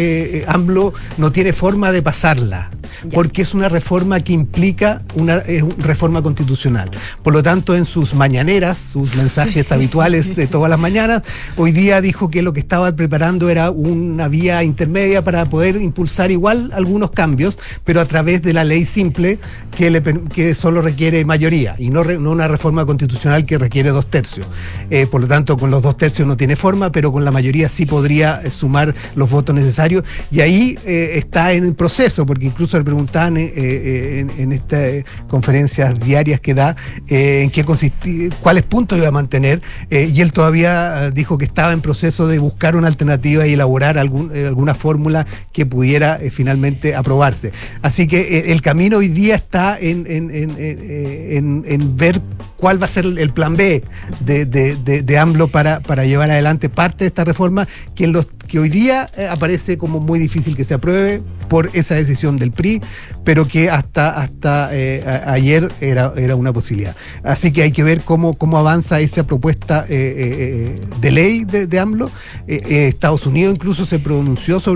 AMLO 0.46 0.92
no 1.16 1.32
tiene 1.32 1.52
forma 1.52 1.92
de 1.92 2.02
pasarla, 2.02 2.70
porque 3.12 3.42
es 3.42 3.54
una 3.54 3.68
reforma 3.68 4.20
que 4.20 4.32
implica 4.32 5.02
una, 5.14 5.40
reforma 5.78 6.22
constitucional. 6.22 6.90
Por 7.22 7.32
lo 7.32 7.42
tanto, 7.42 7.76
en 7.76 7.84
sus 7.84 8.14
mañaneras, 8.14 8.78
sus 8.92 9.14
mensajes 9.14 9.27
habituales 9.36 10.36
de 10.36 10.46
todas 10.50 10.70
las 10.70 10.78
mañanas. 10.78 11.22
Hoy 11.56 11.72
día 11.72 12.00
dijo 12.00 12.30
que 12.30 12.40
lo 12.40 12.52
que 12.52 12.60
estaba 12.60 12.90
preparando 12.94 13.50
era 13.50 13.70
una 13.70 14.28
vía 14.28 14.62
intermedia 14.62 15.22
para 15.22 15.44
poder 15.46 15.76
impulsar 15.76 16.30
igual 16.30 16.70
algunos 16.72 17.10
cambios, 17.10 17.58
pero 17.84 18.00
a 18.00 18.06
través 18.06 18.42
de 18.42 18.52
la 18.52 18.64
ley 18.64 18.86
simple 18.86 19.38
que, 19.76 19.90
le, 19.90 20.02
que 20.02 20.54
solo 20.54 20.80
requiere 20.80 21.24
mayoría 21.24 21.74
y 21.78 21.90
no, 21.90 22.04
no, 22.04 22.30
una 22.30 22.48
reforma 22.48 22.86
constitucional 22.86 23.44
que 23.44 23.58
requiere 23.58 23.90
dos 23.90 24.06
tercios. 24.06 24.46
Eh, 24.90 25.06
por 25.06 25.20
lo 25.20 25.26
tanto, 25.26 25.56
con 25.56 25.70
los 25.70 25.82
dos 25.82 25.96
tercios 25.96 26.26
no 26.26 26.36
tiene 26.36 26.56
forma, 26.56 26.90
pero 26.92 27.12
con 27.12 27.24
la 27.24 27.30
mayoría 27.30 27.68
sí 27.68 27.86
podría 27.86 28.40
eh, 28.42 28.50
sumar 28.50 28.94
los 29.14 29.30
votos 29.30 29.54
necesarios. 29.54 30.04
Y 30.30 30.40
ahí 30.40 30.78
eh, 30.84 31.12
está 31.14 31.52
en 31.52 31.64
el 31.64 31.74
proceso, 31.74 32.26
porque 32.26 32.46
incluso 32.46 32.78
le 32.78 32.84
preguntaban 32.84 33.36
en, 33.36 34.30
en, 34.38 34.52
estas 34.52 35.04
conferencias 35.28 35.98
diarias 36.00 36.40
que 36.40 36.54
da 36.54 36.76
en 37.08 37.50
qué 37.50 37.64
consistía, 37.64 38.30
cuáles 38.40 38.64
puntos 38.64 38.98
iba 38.98 39.08
a 39.08 39.12
mantener 39.18 39.60
eh, 39.90 40.10
y 40.14 40.20
él 40.20 40.32
todavía 40.32 41.06
eh, 41.06 41.10
dijo 41.10 41.38
que 41.38 41.44
estaba 41.44 41.72
en 41.72 41.80
proceso 41.80 42.28
de 42.28 42.38
buscar 42.38 42.76
una 42.76 42.86
alternativa 42.86 43.46
y 43.46 43.54
elaborar 43.54 43.98
algún, 43.98 44.30
eh, 44.34 44.46
alguna 44.46 44.74
fórmula 44.74 45.26
que 45.52 45.66
pudiera 45.66 46.20
finalmente 46.30 46.94
aprobarse. 46.94 47.52
Así 47.82 48.06
que 48.06 48.52
el 48.52 48.62
camino 48.62 48.98
hoy 48.98 49.08
día 49.08 49.34
está 49.34 49.76
en, 49.78 50.06
en, 50.08 51.96
ver 51.96 52.20
cuál 52.56 52.80
va 52.80 52.86
a 52.86 52.88
ser 52.88 53.04
el 53.06 53.30
plan 53.30 53.56
B 53.56 53.82
de, 54.20 54.46
de, 54.46 55.02
de, 55.02 55.18
AMLO 55.18 55.48
para, 55.48 55.80
para 55.80 56.04
llevar 56.04 56.30
adelante 56.30 56.68
parte 56.68 57.04
de 57.04 57.08
esta 57.08 57.24
reforma 57.24 57.66
que 57.94 58.04
en 58.04 58.12
los 58.12 58.26
que 58.48 58.58
hoy 58.58 58.68
día 58.68 59.08
aparece 59.30 59.78
como 59.78 60.00
muy 60.00 60.18
difícil 60.18 60.56
que 60.56 60.64
se 60.64 60.74
apruebe 60.74 61.22
por 61.48 61.70
esa 61.72 61.94
decisión 61.94 62.36
del 62.36 62.52
PRI, 62.52 62.80
pero 63.24 63.48
que 63.48 63.70
hasta, 63.70 64.20
hasta 64.20 64.70
eh, 64.72 65.02
ayer 65.26 65.70
era, 65.80 66.12
era 66.16 66.36
una 66.36 66.52
posibilidad. 66.52 66.94
Así 67.24 67.52
que 67.52 67.62
hay 67.62 67.72
que 67.72 67.82
ver 67.82 68.02
cómo, 68.02 68.34
cómo 68.34 68.58
avanza 68.58 69.00
esa 69.00 69.26
propuesta 69.26 69.84
eh, 69.88 70.78
eh, 70.78 70.80
de 71.00 71.10
ley 71.10 71.44
de 71.44 71.78
AMLO. 71.78 72.10
Estados 72.46 73.26
Unidos 73.26 73.54
incluso 73.54 73.86
se 73.86 73.98
pronunció 73.98 74.60
sobre 74.60 74.66